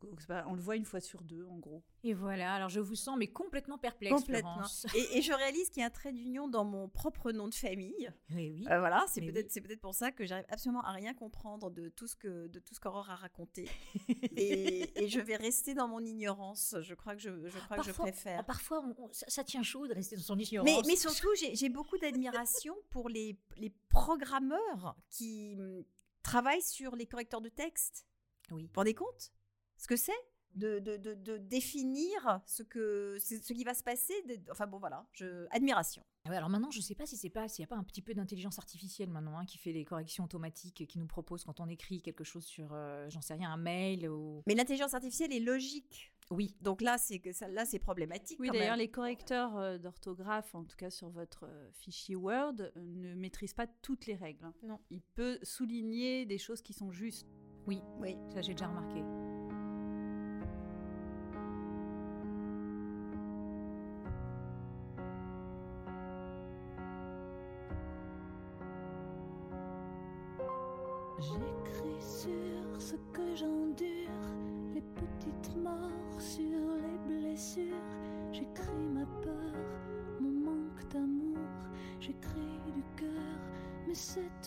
Donc, 0.01 0.21
c'est 0.21 0.27
pas- 0.27 0.45
on 0.47 0.53
le 0.53 0.61
voit 0.61 0.75
une 0.75 0.85
fois 0.85 0.99
sur 1.01 1.21
deux, 1.23 1.45
en 1.45 1.57
gros. 1.57 1.83
Et 2.03 2.13
voilà, 2.13 2.53
alors 2.53 2.69
je 2.69 2.79
vous 2.79 2.95
sens 2.95 3.17
mais 3.17 3.27
complètement 3.27 3.77
perplexe, 3.77 4.15
Complètement. 4.15 4.61
Et, 4.95 5.17
et 5.17 5.21
je 5.21 5.33
réalise 5.33 5.69
qu'il 5.69 5.81
y 5.81 5.83
a 5.83 5.87
un 5.87 5.89
trait 5.89 6.13
d'union 6.13 6.47
dans 6.47 6.63
mon 6.63 6.87
propre 6.87 7.31
nom 7.31 7.47
de 7.47 7.53
famille. 7.55 8.11
Oui, 8.29 8.51
oui. 8.51 8.65
Euh, 8.69 8.79
voilà, 8.79 9.03
c'est 9.07 9.21
peut-être 9.21 9.53
oui. 9.55 9.61
peut-être 9.61 9.81
pour 9.81 9.93
ça 9.95 10.11
que 10.11 10.25
j'arrive 10.25 10.45
absolument 10.49 10.81
à 10.83 10.91
rien 10.91 11.13
comprendre 11.13 11.69
de 11.71 11.89
tout 11.89 12.07
ce 12.07 12.15
que 12.15 12.47
de 12.47 12.59
tout 12.59 12.73
ce 12.75 12.79
qu'Aurore 12.79 13.09
a 13.09 13.15
raconté. 13.15 13.67
et, 14.37 15.03
et 15.03 15.07
je 15.09 15.19
vais 15.19 15.35
rester 15.35 15.73
dans 15.73 15.87
mon 15.87 15.99
ignorance. 16.05 16.75
Je 16.81 16.93
crois 16.93 17.15
que 17.15 17.21
je, 17.21 17.29
je 17.47 17.57
crois 17.59 17.77
que 17.77 17.83
je 17.83 17.87
Parfois- 17.89 18.05
préfère. 18.05 18.45
Parfois, 18.45 18.81
on- 18.85 19.03
on- 19.05 19.11
ça, 19.13 19.25
ça 19.27 19.43
tient 19.43 19.63
chaud 19.63 19.87
de 19.87 19.93
rester 19.93 20.15
dans 20.15 20.21
son 20.21 20.37
ignorance. 20.37 20.69
Mais, 20.69 20.81
mais 20.87 20.95
surtout, 20.95 21.29
j'ai 21.39 21.55
j'ai 21.55 21.69
beaucoup 21.69 21.97
d'admiration 21.97 22.75
pour 22.91 23.09
les, 23.09 23.37
les 23.57 23.73
programmeurs 23.89 24.95
qui 25.09 25.55
hum, 25.57 25.83
travaillent 26.23 26.61
sur 26.61 26.95
les 26.95 27.05
correcteurs 27.05 27.41
de 27.41 27.49
texte. 27.49 28.05
Oui. 28.51 28.63
Vous 28.63 28.67
vous 28.67 28.73
rendez 28.75 28.93
compte 28.93 29.31
Ce 29.79 29.87
que 29.87 29.95
c'est 29.95 30.11
de, 30.55 30.79
de, 30.79 30.97
de, 30.97 31.13
de 31.13 31.37
définir 31.37 32.41
ce, 32.45 32.63
que, 32.63 33.17
ce 33.19 33.53
qui 33.53 33.63
va 33.63 33.73
se 33.73 33.83
passer. 33.83 34.13
de- 34.27 34.39
enfin 34.51 34.67
bon, 34.67 34.77
voilà, 34.79 35.05
je, 35.13 35.45
admiration. 35.51 36.03
Ouais, 36.27 36.35
alors 36.35 36.49
maintenant, 36.49 36.69
je 36.71 36.81
sais 36.81 36.95
pas 36.95 37.05
si 37.05 37.17
c'est 37.17 37.29
pas 37.29 37.47
s'il 37.47 37.61
n'y 37.63 37.65
a 37.65 37.67
pas 37.67 37.75
un 37.77 37.83
petit 37.83 38.01
peu 38.01 38.13
d'intelligence 38.13 38.57
artificielle 38.59 39.09
maintenant 39.09 39.37
hein, 39.37 39.45
qui 39.45 39.57
fait 39.57 39.71
les 39.71 39.85
corrections 39.85 40.23
automatiques, 40.25 40.85
qui 40.87 40.99
nous 40.99 41.07
propose 41.07 41.43
quand 41.43 41.59
on 41.59 41.67
écrit 41.67 42.01
quelque 42.01 42.23
chose 42.23 42.45
sur, 42.45 42.69
euh, 42.73 43.09
j'en 43.09 43.21
sais 43.21 43.35
rien, 43.35 43.51
un 43.51 43.57
mail 43.57 44.07
ou. 44.09 44.43
Mais 44.47 44.55
l'intelligence 44.55 44.93
artificielle 44.93 45.31
est 45.33 45.39
logique. 45.39 46.13
Oui. 46.31 46.55
Donc 46.61 46.81
là, 46.81 46.97
c'est 46.97 47.19
que 47.19 47.31
ça, 47.31 47.47
là, 47.47 47.65
c'est 47.65 47.79
problématique. 47.79 48.39
Oui, 48.39 48.49
d'ailleurs, 48.51 48.75
les 48.75 48.89
correcteurs 48.91 49.55
euh, 49.57 49.77
d'orthographe, 49.77 50.53
en 50.53 50.63
tout 50.63 50.77
cas 50.77 50.89
sur 50.91 51.09
votre 51.09 51.45
euh, 51.45 51.69
fichier 51.73 52.15
Word, 52.15 52.55
euh, 52.59 52.69
ne 52.75 53.15
maîtrisent 53.15 53.53
pas 53.55 53.65
toutes 53.81 54.05
les 54.07 54.15
règles. 54.15 54.43
hein. 54.45 54.53
Non. 54.63 54.79
Il 54.91 55.01
peut 55.01 55.39
souligner 55.43 56.25
des 56.25 56.37
choses 56.37 56.61
qui 56.61 56.73
sont 56.73 56.91
justes. 56.91 57.27
Oui, 57.67 57.81
Oui. 57.99 58.15
ça 58.33 58.41
j'ai 58.41 58.53
déjà 58.53 58.67
remarqué. 58.67 58.99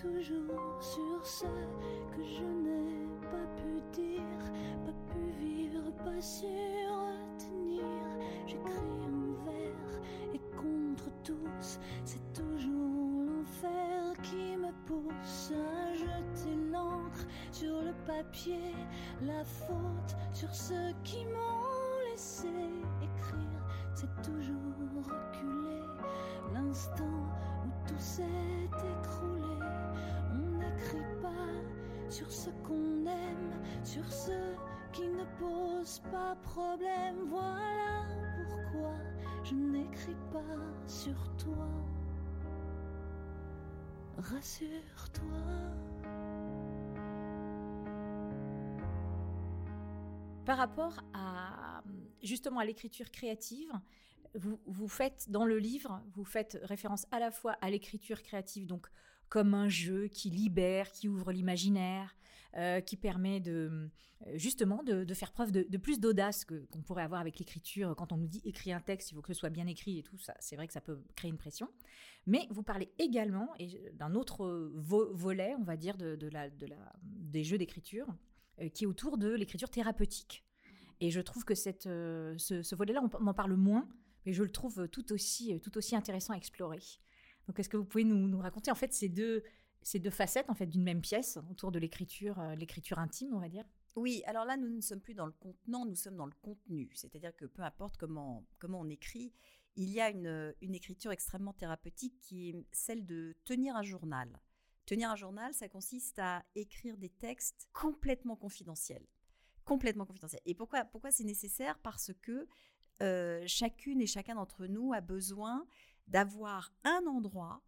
Toujours 0.03 0.83
sur 0.83 1.25
ce 1.25 1.45
que 1.45 2.25
je 2.25 2.43
n'ai 2.43 3.07
pas 3.31 3.47
pu 3.57 3.81
dire, 3.93 4.53
pas 4.85 5.15
pu 5.15 5.31
vivre, 5.39 5.93
pas 6.05 6.21
su 6.21 6.47
retenir. 6.47 7.85
J'écris 8.47 9.07
envers 9.07 10.01
et 10.35 10.41
contre 10.57 11.09
tous, 11.23 11.79
c'est 12.05 12.33
toujours 12.33 13.27
l'enfer 13.27 14.13
qui 14.23 14.57
me 14.57 14.73
pousse 14.87 15.53
à 15.53 15.95
jeter 15.95 16.57
l'encre 16.73 17.25
sur 17.53 17.81
le 17.81 17.93
papier, 18.05 18.75
la 19.23 19.45
faute 19.45 20.17
sur 20.33 20.53
ceux 20.53 20.93
qui 21.05 21.25
m'ont 21.27 21.52
ceux 34.11 34.57
qui 34.93 35.09
ne 35.09 35.25
posent 35.39 36.03
pas 36.11 36.37
problème. 36.43 37.17
Voilà 37.29 38.07
pourquoi 38.49 38.95
je 39.45 39.55
n'écris 39.55 40.17
pas 40.33 40.59
sur 40.87 41.17
toi. 41.37 41.69
Rassure-toi. 44.19 45.43
Par 50.45 50.59
rapport 50.59 51.01
à 51.15 51.83
justement 52.23 52.61
à 52.61 52.65
l'écriture 52.65 53.11
créative, 53.11 53.73
vous, 54.35 54.59
vous 54.67 54.89
faites 54.89 55.31
dans 55.31 55.45
le 55.45 55.59
livre, 55.59 56.03
vous 56.15 56.25
faites 56.25 56.59
référence 56.63 57.07
à 57.11 57.19
la 57.19 57.31
fois 57.31 57.53
à 57.61 57.71
l'écriture 57.71 58.23
créative, 58.23 58.67
donc 58.67 58.89
comme 59.29 59.55
un 59.55 59.69
jeu 59.69 60.09
qui 60.09 60.31
libère, 60.31 60.91
qui 60.91 61.09
ouvre 61.09 61.33
l'imaginaire, 61.33 62.15
euh, 62.57 62.81
qui 62.81 62.97
permet 62.97 63.41
de 63.41 63.91
euh, 64.27 64.31
justement 64.35 64.83
de, 64.83 65.15
faire 65.15 65.33
preuve 65.33 65.53
de, 65.53 65.77
plus 65.79 65.99
d'audace 65.99 66.45
que 66.45 66.67
qu'on 66.71 66.83
pourrait 66.83 67.03
avoir 67.03 67.21
avec 67.21 67.39
l'écriture. 67.39 67.95
Quand 67.97 68.13
on 68.13 68.17
nous 68.17 68.29
dit 68.29 68.43
écrire 68.45 68.77
un 68.77 68.81
texte, 68.81 69.11
il 69.11 69.15
faut 69.15 69.23
que 69.23 69.33
ce 69.33 69.41
soit 69.41 69.51
bien 69.51 69.67
écrit 69.67 69.99
et 69.99 70.03
tout 70.03 70.19
ça. 70.19 70.35
C'est 70.39 70.57
vrai 70.57 70.67
que 70.67 70.73
ça 70.73 70.81
peut 70.81 71.01
créer 71.17 71.31
une 71.31 71.39
pression. 71.39 71.69
Mais 72.27 72.47
vous 72.51 72.63
parlez 72.63 72.89
également 72.99 73.49
d'un 73.95 74.15
autre 74.15 74.71
vo- 74.75 75.13
volet, 75.13 75.55
on 75.59 75.65
va 75.65 75.77
dire, 75.77 75.97
de, 75.97 76.15
de 76.15 76.29
la, 76.29 76.51
de 76.51 76.67
la, 76.67 76.93
des 77.03 77.43
jeux 77.43 77.59
d'écriture, 77.59 78.07
euh, 78.61 78.69
qui 78.69 78.85
est 78.85 78.87
autour 78.87 79.19
de 79.19 79.29
l'écriture 79.35 79.71
thérapeutique. 79.71 80.45
Et 81.01 81.11
je 81.11 81.21
trouve 81.21 81.45
que 81.45 81.55
cette, 81.57 81.87
euh, 81.87 82.39
ce, 82.39 82.63
ce 82.63 82.75
volet-là, 82.77 83.03
on, 83.03 83.11
on 83.21 83.27
en 83.27 83.35
parle 83.35 83.55
moins, 83.57 83.89
mais 84.25 84.33
je 84.33 84.45
le 84.45 84.53
trouve 84.53 84.87
tout 84.89 85.13
aussi, 85.13 85.59
tout 85.61 85.77
aussi 85.77 85.97
intéressant 85.97 86.33
à 86.33 86.37
explorer. 86.37 86.79
Donc, 87.49 87.59
est-ce 87.59 87.69
que 87.69 87.77
vous 87.77 87.85
pouvez 87.85 88.05
nous, 88.05 88.29
nous 88.29 88.39
raconter 88.39 88.71
en 88.71 88.77
fait 88.77 88.93
ces 88.93 89.09
deux, 89.09 89.43
ces 89.83 89.99
deux 89.99 90.11
facettes 90.11 90.51
en 90.51 90.55
fait 90.55 90.67
d'une 90.67 90.83
même 90.83 91.01
pièce 91.01 91.39
autour 91.51 91.73
de 91.73 91.79
l'écriture, 91.79 92.39
euh, 92.41 92.55
l'écriture 92.55 92.99
intime, 92.99 93.35
on 93.35 93.41
va 93.41 93.49
dire 93.49 93.65
Oui, 93.97 94.23
alors 94.27 94.45
là, 94.45 94.57
nous 94.57 94.69
ne 94.69 94.81
sommes 94.81 95.01
plus 95.01 95.15
dans 95.15 95.27
le 95.27 95.33
contenant, 95.33 95.85
nous 95.85 95.95
sommes 95.95 96.17
dans 96.17 96.27
le 96.27 96.35
contenu. 96.43 96.91
C'est-à-dire 96.95 97.35
que 97.37 97.45
peu 97.45 97.63
importe 97.63 97.97
comment, 97.97 98.47
comment 98.59 98.81
on 98.81 98.89
écrit, 98.89 99.33
il 99.77 99.91
y 99.91 100.01
a 100.01 100.11
une, 100.11 100.55
une 100.61 100.75
écriture 100.75 101.13
extrêmement 101.13 101.53
thérapeutique 101.53 102.19
qui 102.21 102.51
est 102.51 102.67
celle 102.73 103.07
de 103.07 103.35
tenir 103.45 103.77
un 103.77 103.83
journal. 103.83 104.41
Tenir 104.87 105.11
un 105.11 105.17
journal, 105.17 105.55
ça 105.55 105.69
consiste 105.69 106.19
à 106.19 106.45
écrire 106.55 106.97
des 106.97 107.09
textes 107.09 107.69
complètement 107.73 108.37
confidentiels. 108.37 109.07
Complètement 109.65 110.05
confidentiels. 110.05 110.43
Et 110.45 110.55
pourquoi, 110.55 110.85
pourquoi 110.85 111.11
c'est 111.11 111.25
nécessaire? 111.25 111.79
Parce 111.79 112.13
que 112.21 112.49
euh, 113.03 113.43
chacune 113.47 114.01
et 114.01 114.07
chacun 114.07 114.35
d'entre 114.35 114.67
nous 114.67 114.93
a 114.93 115.01
besoin 115.01 115.67
d'avoir 116.09 116.73
un 116.85 117.07
endroit 117.07 117.63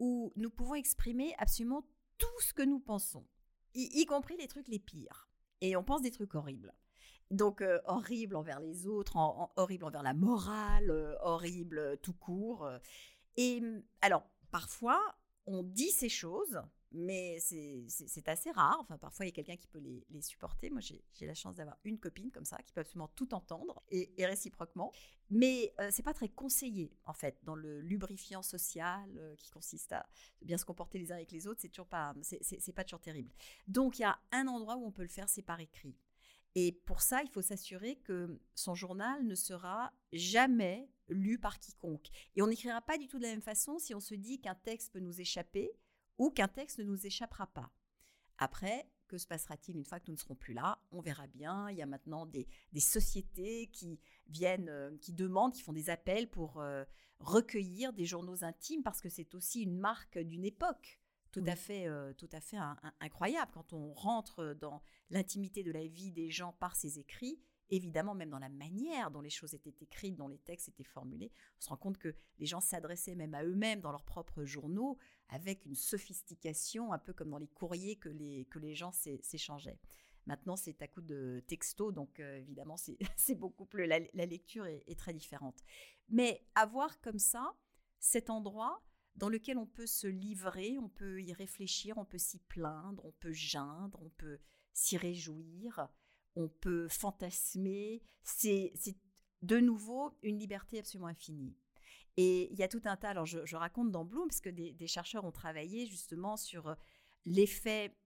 où 0.00 0.32
nous 0.34 0.50
pouvons 0.50 0.74
exprimer 0.74 1.34
absolument 1.38 1.84
tout 2.18 2.40
ce 2.40 2.52
que 2.52 2.62
nous 2.62 2.80
pensons, 2.80 3.24
y, 3.74 4.04
compris 4.06 4.36
les 4.36 4.48
trucs 4.48 4.66
les 4.68 4.80
pires. 4.80 5.28
Et 5.60 5.76
on 5.76 5.84
pense 5.84 6.02
des 6.02 6.10
trucs 6.10 6.34
horribles. 6.34 6.74
Donc, 7.30 7.60
euh, 7.60 7.78
horrible 7.84 8.34
envers 8.34 8.58
les 8.58 8.86
autres, 8.88 9.16
en- 9.16 9.42
en- 9.44 9.52
horrible 9.62 9.84
envers 9.84 10.02
la 10.02 10.14
morale, 10.14 10.90
euh, 10.90 11.14
horrible 11.22 11.98
tout 12.02 12.14
court. 12.14 12.64
euh. 12.66 12.78
Et 13.36 13.60
hum, 13.62 13.82
alors, 14.00 14.28
parfois, 14.50 15.00
on 15.46 15.62
dit 15.62 15.90
ces 15.92 16.08
choses, 16.08 16.60
mais 16.92 17.38
c'est- 17.40 18.28
assez 18.28 18.50
rare. 18.50 18.78
Enfin, 18.80 18.98
parfois, 18.98 19.24
il 19.24 19.28
y 19.28 19.32
a 19.32 19.34
quelqu'un 19.34 19.56
qui 19.56 19.66
peut 19.66 19.78
les, 19.78 20.22
supporter. 20.22 20.70
Moi, 20.70 20.80
j'ai 20.80 21.26
la 21.26 21.34
chance 21.34 21.56
d'avoir 21.56 21.78
une 21.84 21.98
copine 21.98 22.30
comme 22.30 22.44
ça, 22.44 22.58
qui 22.58 22.72
peut 22.72 22.80
absolument 22.80 23.08
tout 23.14 23.32
entendre, 23.34 23.82
et, 23.90 24.12
réciproquement. 24.26 24.92
Mais 25.30 25.72
euh, 25.80 25.88
c'est 25.90 26.02
pas 26.02 26.14
très 26.14 26.28
conseillé, 26.28 26.92
en 27.04 27.12
fait, 27.12 27.38
dans 27.44 27.54
le 27.54 27.80
lubrifiant 27.80 28.42
social 28.42 29.08
euh, 29.16 29.34
qui 29.36 29.50
consiste 29.50 29.92
à 29.92 30.06
bien 30.42 30.58
se 30.58 30.64
comporter 30.64 30.98
les 30.98 31.12
uns 31.12 31.16
avec 31.16 31.30
les 31.32 31.46
autres. 31.46 31.60
C'est 31.60 31.68
toujours 31.68 31.86
pas, 31.86 32.14
c'est 32.22 32.72
pas 32.72 32.84
toujours 32.84 33.00
terrible. 33.00 33.32
Donc, 33.68 33.98
il 33.98 34.02
y 34.02 34.04
a 34.04 34.18
un 34.32 34.46
endroit 34.46 34.76
où 34.76 34.84
on 34.84 34.92
peut 34.92 35.02
le 35.02 35.08
faire, 35.08 35.28
c'est 35.28 35.42
par 35.42 35.60
écrit. 35.60 35.96
Et 36.56 36.72
pour 36.72 37.00
ça, 37.00 37.22
il 37.22 37.30
faut 37.30 37.42
s'assurer 37.42 37.96
que 37.96 38.40
son 38.54 38.74
journal 38.74 39.24
ne 39.24 39.34
sera 39.34 39.92
jamais 40.12 40.88
lu 41.08 41.38
par 41.38 41.58
quiconque. 41.60 42.08
Et 42.34 42.42
on 42.42 42.48
n'écrira 42.48 42.80
pas 42.80 42.98
du 42.98 43.06
tout 43.06 43.18
de 43.18 43.22
la 43.22 43.30
même 43.30 43.42
façon 43.42 43.78
si 43.78 43.94
on 43.94 44.00
se 44.00 44.14
dit 44.14 44.40
qu'un 44.40 44.56
texte 44.56 44.92
peut 44.92 45.00
nous 45.00 45.20
échapper 45.20 45.70
ou 46.20 46.30
qu'un 46.30 46.48
texte 46.48 46.78
ne 46.80 46.84
nous 46.84 47.06
échappera 47.06 47.46
pas. 47.46 47.72
Après, 48.36 48.86
que 49.08 49.16
se 49.16 49.26
passera-t-il 49.26 49.76
une 49.78 49.86
fois 49.86 49.98
que 49.98 50.04
nous 50.08 50.12
ne 50.14 50.18
serons 50.18 50.34
plus 50.36 50.52
là? 50.52 50.78
On 50.92 51.00
verra 51.00 51.26
bien. 51.26 51.70
Il 51.70 51.78
y 51.78 51.82
a 51.82 51.86
maintenant 51.86 52.26
des, 52.26 52.46
des 52.72 52.80
sociétés 52.80 53.68
qui 53.72 53.98
viennent, 54.28 54.68
euh, 54.68 54.94
qui 54.98 55.14
demandent, 55.14 55.54
qui 55.54 55.62
font 55.62 55.72
des 55.72 55.88
appels 55.88 56.28
pour 56.28 56.60
euh, 56.60 56.84
recueillir 57.20 57.94
des 57.94 58.04
journaux 58.04 58.44
intimes 58.44 58.82
parce 58.82 59.00
que 59.00 59.08
c'est 59.08 59.34
aussi 59.34 59.62
une 59.62 59.78
marque 59.78 60.18
d'une 60.18 60.44
époque 60.44 61.00
tout 61.32 61.44
à 61.46 61.56
fait, 61.56 61.86
euh, 61.86 62.12
tout 62.12 62.28
à 62.32 62.40
fait 62.40 62.58
un- 62.58 62.76
un- 62.82 62.92
incroyable. 63.00 63.50
Quand 63.54 63.72
on 63.72 63.94
rentre 63.94 64.54
dans 64.60 64.82
l'intimité 65.08 65.62
de 65.62 65.72
la 65.72 65.86
vie 65.86 66.12
des 66.12 66.28
gens 66.28 66.52
par 66.52 66.76
ces 66.76 66.98
écrits, 66.98 67.40
évidemment, 67.70 68.14
même 68.14 68.30
dans 68.30 68.38
la 68.38 68.48
manière 68.48 69.10
dont 69.10 69.20
les 69.20 69.30
choses 69.30 69.54
étaient 69.54 69.74
écrites, 69.80 70.16
dont 70.16 70.28
les 70.28 70.38
textes 70.38 70.68
étaient 70.68 70.84
formulés, 70.84 71.30
on 71.58 71.60
se 71.60 71.68
rend 71.68 71.76
compte 71.76 71.98
que 71.98 72.14
les 72.38 72.46
gens 72.46 72.60
s'adressaient 72.60 73.14
même 73.14 73.34
à 73.34 73.44
eux-mêmes 73.44 73.80
dans 73.80 73.92
leurs 73.92 74.04
propres 74.04 74.44
journaux 74.44 74.98
avec 75.28 75.64
une 75.66 75.74
sophistication, 75.74 76.92
un 76.92 76.98
peu 76.98 77.12
comme 77.12 77.30
dans 77.30 77.38
les 77.38 77.48
courriers 77.48 77.96
que 77.96 78.08
les, 78.08 78.46
que 78.46 78.58
les 78.58 78.74
gens 78.74 78.92
s'é- 78.92 79.20
s'échangeaient. 79.22 79.78
Maintenant, 80.26 80.56
c'est 80.56 80.82
à 80.82 80.88
coup 80.88 81.00
de 81.00 81.42
texto, 81.46 81.92
donc 81.92 82.20
euh, 82.20 82.36
évidemment, 82.38 82.76
c'est 82.76 82.98
beaucoup 83.36 83.64
plus. 83.64 83.86
La, 83.86 84.00
la 84.14 84.26
lecture 84.26 84.66
est, 84.66 84.84
est 84.86 84.98
très 84.98 85.14
différente. 85.14 85.62
Mais 86.08 86.44
avoir 86.54 87.00
comme 87.00 87.18
ça 87.18 87.56
cet 87.98 88.30
endroit 88.30 88.82
dans 89.16 89.28
lequel 89.28 89.58
on 89.58 89.66
peut 89.66 89.86
se 89.86 90.06
livrer, 90.06 90.78
on 90.78 90.88
peut 90.88 91.22
y 91.22 91.32
réfléchir, 91.32 91.98
on 91.98 92.04
peut 92.04 92.18
s'y 92.18 92.38
plaindre, 92.38 93.04
on 93.04 93.12
peut 93.12 93.32
geindre, 93.32 94.00
on 94.02 94.10
peut 94.10 94.38
s'y 94.72 94.96
réjouir, 94.96 95.88
on 96.36 96.48
peut 96.48 96.88
fantasmer. 96.88 98.02
C'est 98.22 98.72
de 99.42 99.58
nouveau 99.58 100.16
une 100.22 100.38
liberté 100.38 100.78
absolument 100.78 101.08
infinie. 101.08 101.56
Et 102.16 102.52
il 102.52 102.58
y 102.58 102.62
a 102.62 102.68
tout 102.68 102.82
un 102.84 102.96
tas, 102.96 103.10
alors 103.10 103.26
je, 103.26 103.44
je 103.46 103.56
raconte 103.56 103.90
dans 103.90 104.04
Bloom, 104.04 104.28
parce 104.28 104.40
que 104.40 104.50
des, 104.50 104.72
des 104.72 104.86
chercheurs 104.86 105.24
ont 105.24 105.32
travaillé 105.32 105.86
justement 105.86 106.36
sur 106.36 106.68
euh, 106.68 106.74
l'effet 107.24 107.96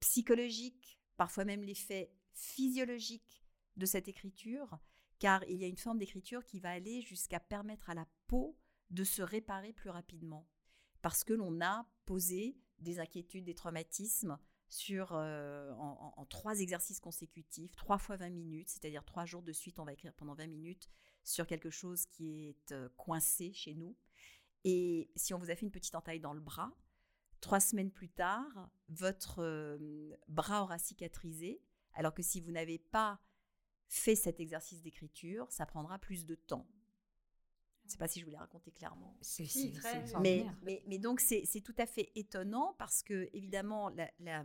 psychologique, 0.00 1.00
parfois 1.16 1.44
même 1.44 1.62
l'effet 1.62 2.12
physiologique 2.32 3.42
de 3.76 3.86
cette 3.86 4.08
écriture, 4.08 4.78
car 5.18 5.42
il 5.48 5.56
y 5.56 5.64
a 5.64 5.68
une 5.68 5.78
forme 5.78 5.98
d'écriture 5.98 6.44
qui 6.44 6.60
va 6.60 6.70
aller 6.70 7.00
jusqu'à 7.00 7.40
permettre 7.40 7.90
à 7.90 7.94
la 7.94 8.06
peau 8.26 8.56
de 8.90 9.04
se 9.04 9.22
réparer 9.22 9.72
plus 9.72 9.90
rapidement, 9.90 10.46
parce 11.02 11.24
que 11.24 11.32
l'on 11.32 11.60
a 11.60 11.86
posé 12.04 12.56
des 12.78 13.00
inquiétudes, 13.00 13.44
des 13.44 13.54
traumatismes 13.54 14.38
sur, 14.68 15.12
en, 15.12 16.26
trois 16.28 16.60
exercices 16.60 17.00
consécutifs, 17.00 17.74
trois 17.76 17.98
fois 17.98 18.16
20 18.16 18.30
minutes, 18.30 18.68
c'est-à-dire 18.68 19.04
trois 19.04 19.24
jours 19.24 19.42
de 19.42 19.52
suite, 19.52 19.78
on 19.78 19.84
va 19.84 19.92
écrire 19.92 20.12
pendant 20.14 20.34
20 20.34 20.46
minutes 20.48 20.90
sur 21.24 21.46
quelque 21.46 21.70
chose 21.70 22.06
qui 22.06 22.48
est 22.48 22.74
coincé 22.96 23.52
chez 23.52 23.74
nous. 23.74 23.96
Et 24.64 25.10
si 25.14 25.34
on 25.34 25.38
vous 25.38 25.50
a 25.50 25.56
fait 25.56 25.66
une 25.66 25.70
petite 25.70 25.94
entaille 25.94 26.20
dans 26.20 26.32
le 26.32 26.40
bras, 26.40 26.72
trois 27.40 27.60
semaines 27.60 27.92
plus 27.92 28.08
tard, 28.08 28.70
votre 28.88 29.78
bras 30.28 30.62
aura 30.62 30.78
cicatrisé, 30.78 31.62
alors 31.94 32.12
que 32.12 32.22
si 32.22 32.40
vous 32.40 32.50
n'avez 32.50 32.78
pas 32.78 33.20
fait 33.88 34.16
cet 34.16 34.40
exercice 34.40 34.82
d'écriture, 34.82 35.46
ça 35.50 35.66
prendra 35.66 35.98
plus 35.98 36.26
de 36.26 36.34
temps. 36.34 36.66
Je 37.86 37.90
ne 37.90 37.92
sais 37.92 37.98
pas 37.98 38.08
si 38.08 38.18
je 38.20 38.24
vous 38.24 38.32
l'ai 38.32 38.36
raconté 38.36 38.72
clairement. 38.72 39.16
C'est 39.20 39.46
Si, 39.46 39.72
très. 39.72 40.04
c'est 40.06 40.18
Mais, 40.18 40.44
mais, 40.62 40.82
mais 40.88 40.98
donc, 40.98 41.20
c'est 41.20 41.44
c'est 41.46 41.60
tout 41.60 41.74
à 41.78 41.86
fait 41.86 42.10
étonnant 42.16 42.74
parce 42.78 43.02
que, 43.04 43.28
évidemment, 43.32 43.90
la, 43.90 44.10
la, 44.18 44.44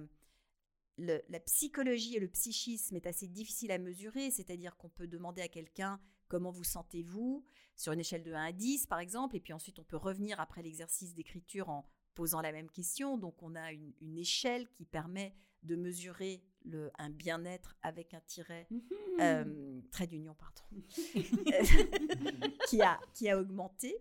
le- 0.98 1.22
la 1.30 1.40
psychologie 1.40 2.16
et 2.16 2.20
le 2.20 2.28
psychisme 2.28 2.96
est 2.96 3.08
assez 3.08 3.28
difficile 3.28 3.72
à 3.72 3.80
mesurer, 3.80 4.30
c'est-à-dire 4.32 4.78
qu'on 4.78 4.90
peut 4.90 5.08
demander 5.08 5.42
à 5.42 5.48
quelqu'un 5.48 6.00
comment 6.28 6.52
vous 6.52 6.64
sentez-vous 6.64 7.44
sur 7.76 7.94
une 7.94 8.00
échelle 8.00 8.24
de 8.24 8.32
1 8.34 8.44
à 8.46 8.52
10, 8.52 8.86
par 8.86 9.00
exemple, 9.00 9.36
et 9.36 9.40
puis 9.40 9.54
ensuite 9.54 9.80
on 9.80 9.84
peut 9.84 9.98
revenir 9.98 10.40
après 10.40 10.62
l'exercice 10.62 11.14
d'écriture 11.16 11.70
en 11.70 11.86
posant 12.14 12.42
la 12.42 12.52
même 12.52 12.70
question. 12.70 13.18
Donc, 13.18 13.42
on 13.42 13.56
a 13.56 13.72
une, 13.72 13.94
une 14.02 14.18
échelle 14.18 14.70
qui 14.70 14.86
permet 14.86 15.34
de 15.64 15.76
mesurer 15.76 16.44
le, 16.66 16.92
un 16.98 17.10
bien-être 17.10 17.76
avec 17.82 18.14
un 18.14 18.22
tiret, 18.22 18.68
euh, 19.20 19.82
trait 19.92 20.08
d'union, 20.08 20.36
pardon, 20.36 20.62
qui, 22.68 22.82
a, 22.82 23.00
qui 23.14 23.30
a 23.30 23.40
augmenté. 23.40 23.96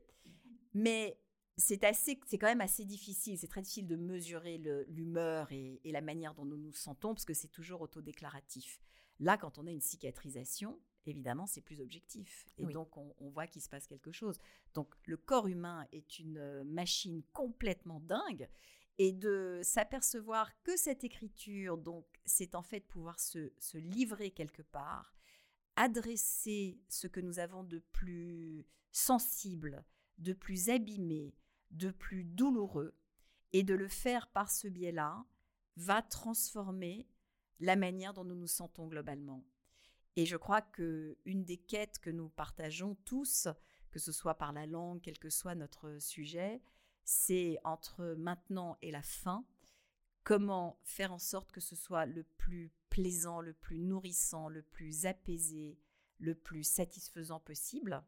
Mais 0.74 1.18
c'est 1.56 1.84
assez, 1.84 2.18
c'est 2.26 2.38
quand 2.38 2.46
même 2.46 2.60
assez 2.60 2.84
difficile. 2.84 3.38
C'est 3.38 3.48
très 3.48 3.62
difficile 3.62 3.86
de 3.86 3.96
mesurer 3.96 4.58
l'humeur 4.88 5.50
et, 5.52 5.80
et 5.84 5.92
la 5.92 6.00
manière 6.00 6.34
dont 6.34 6.44
nous 6.44 6.56
nous 6.58 6.72
sentons 6.72 7.14
parce 7.14 7.24
que 7.24 7.34
c'est 7.34 7.48
toujours 7.48 7.80
autodéclaratif. 7.82 8.80
Là, 9.18 9.36
quand 9.36 9.58
on 9.58 9.66
a 9.66 9.70
une 9.70 9.80
cicatrisation, 9.82 10.78
évidemment, 11.06 11.46
c'est 11.46 11.60
plus 11.60 11.80
objectif. 11.82 12.46
Et 12.56 12.64
Oui. 12.64 12.72
donc, 12.72 12.96
on, 12.96 13.14
on 13.18 13.28
voit 13.28 13.46
qu'il 13.46 13.60
se 13.60 13.68
passe 13.68 13.86
quelque 13.86 14.12
chose. 14.12 14.38
Donc, 14.74 14.94
le 15.04 15.16
corps 15.18 15.46
humain 15.46 15.86
est 15.92 16.18
une 16.18 16.38
euh, 16.38 16.64
machine 16.64 17.22
complètement 17.32 18.00
dingue. 18.00 18.48
Et 19.02 19.12
de 19.12 19.62
s'apercevoir 19.62 20.52
que 20.62 20.76
cette 20.76 21.04
écriture, 21.04 21.78
donc, 21.78 22.04
c'est 22.26 22.54
en 22.54 22.62
fait 22.62 22.80
pouvoir 22.80 23.18
se, 23.18 23.50
se 23.58 23.78
livrer 23.78 24.30
quelque 24.30 24.60
part, 24.60 25.16
adresser 25.74 26.78
ce 26.90 27.06
que 27.06 27.20
nous 27.20 27.38
avons 27.38 27.64
de 27.64 27.78
plus 27.78 28.66
sensible, 28.92 29.86
de 30.18 30.34
plus 30.34 30.68
abîmé, 30.68 31.34
de 31.70 31.90
plus 31.90 32.24
douloureux, 32.24 32.94
et 33.54 33.62
de 33.62 33.72
le 33.72 33.88
faire 33.88 34.28
par 34.28 34.50
ce 34.50 34.68
biais-là, 34.68 35.24
va 35.76 36.02
transformer 36.02 37.08
la 37.58 37.76
manière 37.76 38.12
dont 38.12 38.24
nous 38.24 38.34
nous 38.34 38.46
sentons 38.46 38.86
globalement. 38.86 39.46
Et 40.16 40.26
je 40.26 40.36
crois 40.36 40.60
que 40.60 41.16
une 41.24 41.46
des 41.46 41.56
quêtes 41.56 42.00
que 42.00 42.10
nous 42.10 42.28
partageons 42.28 42.96
tous, 43.06 43.48
que 43.92 43.98
ce 43.98 44.12
soit 44.12 44.34
par 44.34 44.52
la 44.52 44.66
langue, 44.66 45.00
quel 45.00 45.18
que 45.18 45.30
soit 45.30 45.54
notre 45.54 45.96
sujet, 46.00 46.60
c'est 47.04 47.58
entre 47.64 48.14
maintenant 48.18 48.76
et 48.82 48.90
la 48.90 49.02
fin, 49.02 49.44
comment 50.24 50.78
faire 50.84 51.12
en 51.12 51.18
sorte 51.18 51.52
que 51.52 51.60
ce 51.60 51.76
soit 51.76 52.06
le 52.06 52.24
plus 52.24 52.72
plaisant, 52.88 53.40
le 53.40 53.52
plus 53.52 53.78
nourrissant, 53.78 54.48
le 54.48 54.62
plus 54.62 55.06
apaisé, 55.06 55.78
le 56.18 56.34
plus 56.34 56.64
satisfaisant 56.64 57.40
possible? 57.40 58.02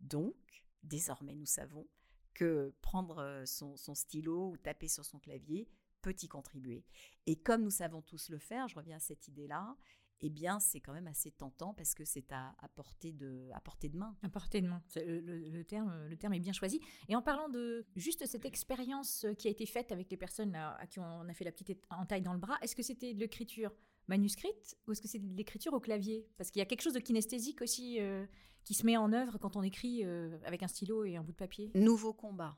Donc, 0.00 0.64
désormais, 0.82 1.34
nous 1.34 1.46
savons 1.46 1.86
que 2.34 2.74
prendre 2.82 3.18
euh, 3.18 3.46
son, 3.46 3.76
son 3.76 3.94
stylo 3.94 4.50
ou 4.50 4.56
taper 4.58 4.88
sur 4.88 5.04
son 5.04 5.18
clavier 5.18 5.68
peut 6.02 6.14
y 6.22 6.28
contribuer. 6.28 6.84
Et 7.26 7.36
comme 7.36 7.62
nous 7.62 7.70
savons 7.70 8.02
tous 8.02 8.28
le 8.28 8.38
faire, 8.38 8.68
je 8.68 8.76
reviens 8.76 8.98
à 8.98 9.00
cette 9.00 9.26
idée-là, 9.26 9.76
eh 10.22 10.30
bien, 10.30 10.58
c'est 10.60 10.80
quand 10.80 10.92
même 10.94 11.06
assez 11.08 11.30
tentant 11.30 11.74
parce 11.74 11.94
que 11.94 12.04
c'est 12.04 12.32
à, 12.32 12.54
à, 12.58 12.68
portée 12.68 13.12
de, 13.12 13.48
à 13.52 13.60
portée 13.60 13.88
de 13.88 13.96
main. 13.98 14.16
À 14.22 14.28
portée 14.28 14.60
de 14.62 14.68
main. 14.68 14.82
Le, 14.96 15.20
le- 15.20 15.50
le 15.50 15.64
terme, 15.64 16.06
le 16.06 16.16
terme 16.16 16.32
est 16.34 16.40
bien 16.40 16.52
choisi. 16.54 16.80
Et 17.08 17.14
en 17.16 17.22
parlant 17.22 17.48
de 17.48 17.84
juste 17.96 18.24
cette 18.26 18.44
expérience 18.46 19.26
qui 19.38 19.48
a 19.48 19.50
été 19.50 19.66
faite 19.66 19.92
avec 19.92 20.10
les 20.10 20.16
personnes 20.16 20.52
là, 20.52 20.74
à 20.80 20.86
qui 20.86 20.98
on 21.00 21.28
a 21.28 21.34
fait 21.34 21.44
la 21.44 21.52
petite 21.52 21.82
entaille 21.90 22.22
dans 22.22 22.32
le 22.32 22.38
bras, 22.38 22.56
est-ce 22.62 22.74
que 22.74 22.82
c'était 22.82 23.12
de 23.14 23.20
l'écriture 23.20 23.72
manuscrite 24.08 24.76
ou 24.86 24.92
est-ce 24.92 25.02
que 25.02 25.08
c'est 25.08 25.18
de 25.18 25.36
l'écriture 25.36 25.72
au 25.74 25.80
clavier? 25.80 26.26
Parce 26.38 26.50
qu'il 26.50 26.60
y 26.60 26.62
a 26.62 26.66
quelque 26.66 26.82
chose 26.82 26.94
de 26.94 27.00
kinesthésique 27.00 27.60
aussi 27.60 28.00
euh, 28.00 28.24
qui 28.64 28.72
se 28.74 28.86
met 28.86 28.96
en 28.96 29.12
œuvre 29.12 29.36
quand 29.38 29.56
on 29.56 29.62
écrit 29.62 30.04
euh, 30.04 30.38
avec 30.44 30.62
un 30.62 30.68
stylo 30.68 31.04
et 31.04 31.16
un 31.16 31.22
bout 31.22 31.32
de 31.32 31.36
papier. 31.36 31.70
Nouveau 31.74 32.12
combat. 32.14 32.56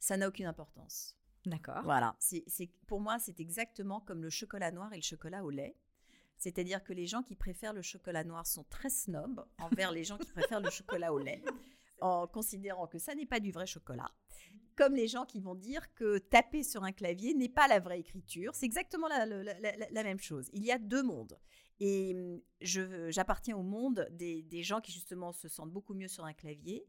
Ça 0.00 0.16
n'a 0.16 0.28
aucune 0.28 0.46
importance. 0.46 1.14
D'accord. 1.46 1.82
Voilà. 1.84 2.16
C'est- 2.18 2.44
pour 2.86 3.00
moi, 3.00 3.18
c'est 3.18 3.38
exactement 3.40 4.00
comme 4.00 4.22
le 4.22 4.30
chocolat 4.30 4.70
noir 4.72 4.92
et 4.92 4.96
le 4.96 5.02
chocolat 5.02 5.44
au 5.44 5.50
lait. 5.50 5.76
C'est-à-dire 6.38 6.82
que 6.84 6.92
les 6.92 7.06
gens 7.06 7.22
qui 7.22 7.34
préfèrent 7.34 7.72
le 7.72 7.82
chocolat 7.82 8.24
noir 8.24 8.46
sont 8.46 8.64
très 8.64 8.90
snobs 8.90 9.44
envers 9.58 9.92
les 9.92 10.04
gens 10.04 10.18
qui 10.18 10.30
préfèrent 10.30 10.60
le 10.60 10.70
chocolat 10.70 11.12
au 11.12 11.18
lait, 11.18 11.42
en 12.00 12.26
considérant 12.26 12.86
que 12.86 12.98
ça 12.98 13.14
n'est 13.14 13.26
pas 13.26 13.40
du 13.40 13.50
vrai 13.50 13.66
chocolat. 13.66 14.10
Comme 14.76 14.94
les 14.94 15.08
gens 15.08 15.26
qui 15.26 15.40
vont 15.40 15.56
dire 15.56 15.92
que 15.94 16.18
taper 16.18 16.62
sur 16.62 16.84
un 16.84 16.92
clavier 16.92 17.34
n'est 17.34 17.48
pas 17.48 17.66
la 17.66 17.80
vraie 17.80 17.98
écriture. 17.98 18.54
C'est 18.54 18.66
exactement 18.66 19.08
la, 19.08 20.04
même 20.04 20.20
chose. 20.20 20.48
Il 20.52 20.64
y 20.64 20.70
a 20.70 20.78
deux 20.78 21.02
mondes. 21.02 21.36
Et 21.80 22.14
hum, 22.14 22.40
j'appartiens 22.60 23.56
au 23.56 23.64
monde 23.64 24.06
des, 24.12 24.42
des 24.42 24.62
gens 24.62 24.80
qui 24.80 24.92
justement 24.92 25.32
se 25.32 25.48
sentent 25.48 25.72
beaucoup 25.72 25.94
mieux 25.94 26.06
sur 26.06 26.24
un 26.24 26.32
clavier. 26.32 26.86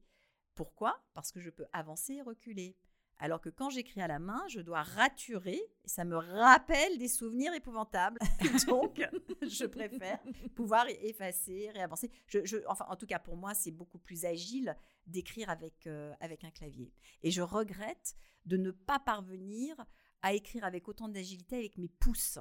Pourquoi? 0.54 1.02
Parce 1.16 1.32
que 1.32 1.40
je 1.40 1.50
peux 1.50 1.66
avancer 1.74 2.14
et 2.16 2.22
reculer. 2.22 2.78
Alors 3.20 3.42
que 3.42 3.50
quand 3.50 3.70
j'écris 3.70 4.02
à 4.02 4.08
la 4.08 4.18
main, 4.20 4.42
je 4.48 4.62
dois 4.62 4.82
raturer 4.82 5.56
et 5.84 5.88
ça 5.88 6.06
me 6.06 6.16
rappelle 6.16 6.98
des 6.98 7.10
souvenirs 7.10 7.54
épouvantables. 7.54 8.18
Donc, 8.68 9.02
je 9.42 9.66
préfère 9.66 10.20
pouvoir 10.56 10.88
effacer, 10.88 11.70
réavancer. 11.74 12.10
Je, 12.28 12.46
je- 12.46 12.58
enfin, 12.68 12.86
en 12.90 12.96
tout 12.96 13.06
cas, 13.06 13.20
pour 13.20 13.36
moi, 13.36 13.54
c'est 13.54 13.72
beaucoup 13.72 14.00
plus 14.00 14.26
agile 14.26 14.76
d'écrire 15.06 15.50
avec, 15.50 15.86
euh, 15.88 16.14
avec 16.22 16.44
un 16.46 16.52
clavier. 16.52 16.94
Et 17.22 17.32
je 17.32 17.42
regrette 17.42 18.16
de 18.46 18.56
ne 18.58 18.72
pas 18.72 19.00
parvenir 19.00 19.76
à 20.22 20.34
écrire 20.34 20.64
avec 20.64 20.88
autant 20.88 21.10
d'agilité 21.10 21.58
avec 21.58 21.78
mes 21.78 21.90
pouces. 21.90 22.40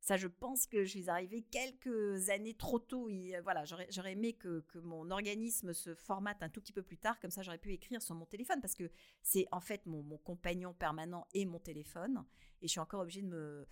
Ça, 0.00 0.16
je 0.16 0.28
pense 0.28 0.66
que 0.66 0.84
je 0.84 0.90
suis 0.90 1.10
arrivée 1.10 1.42
quelques 1.42 2.30
années 2.30 2.54
trop 2.54 2.78
tôt. 2.78 3.08
Et, 3.08 3.36
euh, 3.36 3.40
voilà, 3.42 3.64
j'aurais 3.64 3.86
j'aurais 3.90 4.12
aimé 4.12 4.32
que, 4.32 4.60
que 4.68 4.78
mon 4.78 5.10
organisme 5.10 5.72
se 5.74 5.94
formate 5.94 6.42
un 6.42 6.48
tout 6.48 6.60
petit 6.60 6.72
peu 6.72 6.82
plus 6.82 6.96
tard, 6.98 7.18
comme 7.20 7.30
ça 7.30 7.42
j'aurais 7.42 7.58
pu 7.58 7.72
écrire 7.72 8.00
sur 8.00 8.14
mon 8.14 8.24
téléphone, 8.26 8.60
parce 8.60 8.74
que 8.74 8.90
c'est 9.22 9.46
en 9.52 9.60
fait 9.60 9.84
mon, 9.86 10.02
mon 10.02 10.18
compagnon 10.18 10.72
permanent 10.72 11.26
et 11.34 11.44
mon 11.44 11.58
téléphone. 11.58 12.24
Et 12.62 12.66
je 12.68 12.70
suis 12.70 12.80
encore 12.80 13.00
obligée 13.00 13.22
de 13.22 13.26
me 13.28 13.66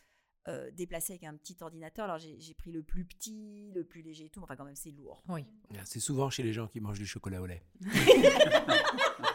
euh, 0.49 0.71
déplacer 0.73 1.13
avec 1.15 1.25
un 1.25 1.37
petit 1.37 1.57
ordinateur. 1.61 2.05
Alors 2.05 2.19
j'ai 2.19 2.39
j'ai 2.41 2.55
pris 2.55 2.71
le 2.73 2.83
plus 2.83 3.05
petit, 3.05 3.71
le 3.75 3.85
plus 3.85 4.03
léger 4.03 4.27
et 4.27 4.31
tout. 4.31 4.41
Enfin, 4.43 4.57
quand 4.57 4.65
même, 4.65 4.77
c'est 4.77 4.91
lourd. 4.93 5.23
Oui. 5.29 5.45
Ah, 5.77 5.85
C'est 5.85 6.01
souvent 6.01 6.29
chez 6.29 6.43
les 6.43 6.53
gens 6.53 6.67
qui 6.69 6.81
mangent 6.81 6.99
du 6.99 7.07
chocolat 7.07 7.41
au 7.41 7.47
lait. 7.47 7.63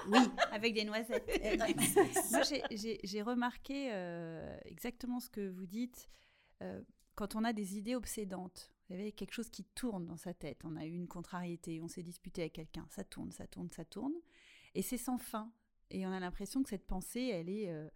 Oui, 0.07 0.19
avec 0.51 0.73
des 0.73 0.83
noisettes. 0.83 1.29
Moi, 2.31 2.41
j'ai- 2.43 2.63
j'ai 2.71 2.99
j'ai 3.03 3.21
remarqué 3.21 3.89
euh, 3.93 4.57
exactement 4.65 5.19
ce 5.19 5.29
que 5.29 5.47
vous 5.49 5.65
dites 5.65 6.09
euh, 6.61 6.81
quand 7.15 7.35
on 7.35 7.43
a 7.43 7.53
des 7.53 7.77
idées 7.77 7.95
obsédantes. 7.95 8.71
Vous 8.89 8.95
savez, 8.95 9.11
quelque 9.11 9.33
chose 9.33 9.49
qui 9.49 9.63
tourne 9.63 10.05
dans 10.05 10.17
sa 10.17 10.33
tête. 10.33 10.61
On 10.65 10.75
a 10.75 10.85
eu 10.85 10.93
une 10.93 11.07
contrariété, 11.07 11.79
on 11.81 11.87
s'est 11.87 12.03
disputé 12.03 12.41
avec 12.41 12.53
quelqu'un. 12.53 12.85
Ça 12.89 13.03
tourne, 13.03 13.31
ça 13.31 13.47
tourne, 13.47 13.69
ça 13.71 13.85
tourne. 13.85 14.13
Et 14.75 14.81
c'est 14.81 14.97
sans 14.97 15.17
fin. 15.17 15.51
Et 15.91 16.05
on 16.05 16.11
a 16.11 16.19
l'impression 16.19 16.61
que 16.63 16.69
cette 16.69 16.87
pensée, 16.87 17.27
elle 17.27 17.49
est, 17.49 17.69
euh, 17.69 17.87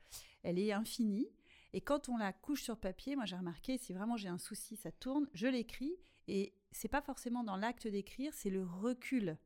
elle 0.43 0.60
est 0.60 0.71
infinie. 0.71 1.28
Et 1.73 1.82
quand 1.82 2.08
on 2.08 2.17
la 2.17 2.32
couche 2.32 2.63
sur 2.63 2.78
papier, 2.78 3.15
moi 3.15 3.25
j'ai 3.25 3.36
remarqué, 3.36 3.78
si 3.78 3.93
vraiment 3.93 4.15
j'ai 4.15 4.30
un 4.30 4.38
souci, 4.38 4.78
ça 4.78 4.91
tourne, 4.91 5.28
je 5.34 5.47
l'écris. 5.47 5.95
Et 6.28 6.54
c'est 6.71 6.88
pas 6.88 7.01
forcément 7.01 7.43
dans 7.43 7.58
l'acte 7.58 7.88
d'écrire, 7.88 8.34
c'est 8.34 8.49
le 8.49 8.63
recul 8.63 9.38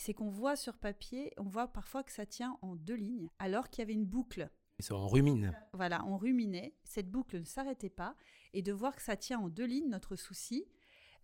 c'est 0.00 0.14
qu'on 0.14 0.30
voit 0.30 0.56
sur 0.56 0.76
papier, 0.76 1.32
on 1.36 1.44
voit 1.44 1.68
parfois 1.68 2.02
que 2.02 2.12
ça 2.12 2.26
tient 2.26 2.58
en 2.62 2.74
deux 2.74 2.94
lignes, 2.94 3.30
alors 3.38 3.68
qu'il 3.68 3.82
y 3.82 3.82
avait 3.82 3.92
une 3.92 4.06
boucle. 4.06 4.50
Sont 4.80 4.94
en 4.94 5.08
rumine. 5.08 5.54
Voilà, 5.72 6.04
on 6.06 6.16
ruminait, 6.16 6.74
cette 6.84 7.10
boucle 7.10 7.38
ne 7.38 7.44
s'arrêtait 7.44 7.90
pas, 7.90 8.16
et 8.52 8.62
de 8.62 8.72
voir 8.72 8.96
que 8.96 9.02
ça 9.02 9.16
tient 9.16 9.38
en 9.38 9.48
deux 9.48 9.66
lignes, 9.66 9.88
notre 9.88 10.16
souci. 10.16 10.66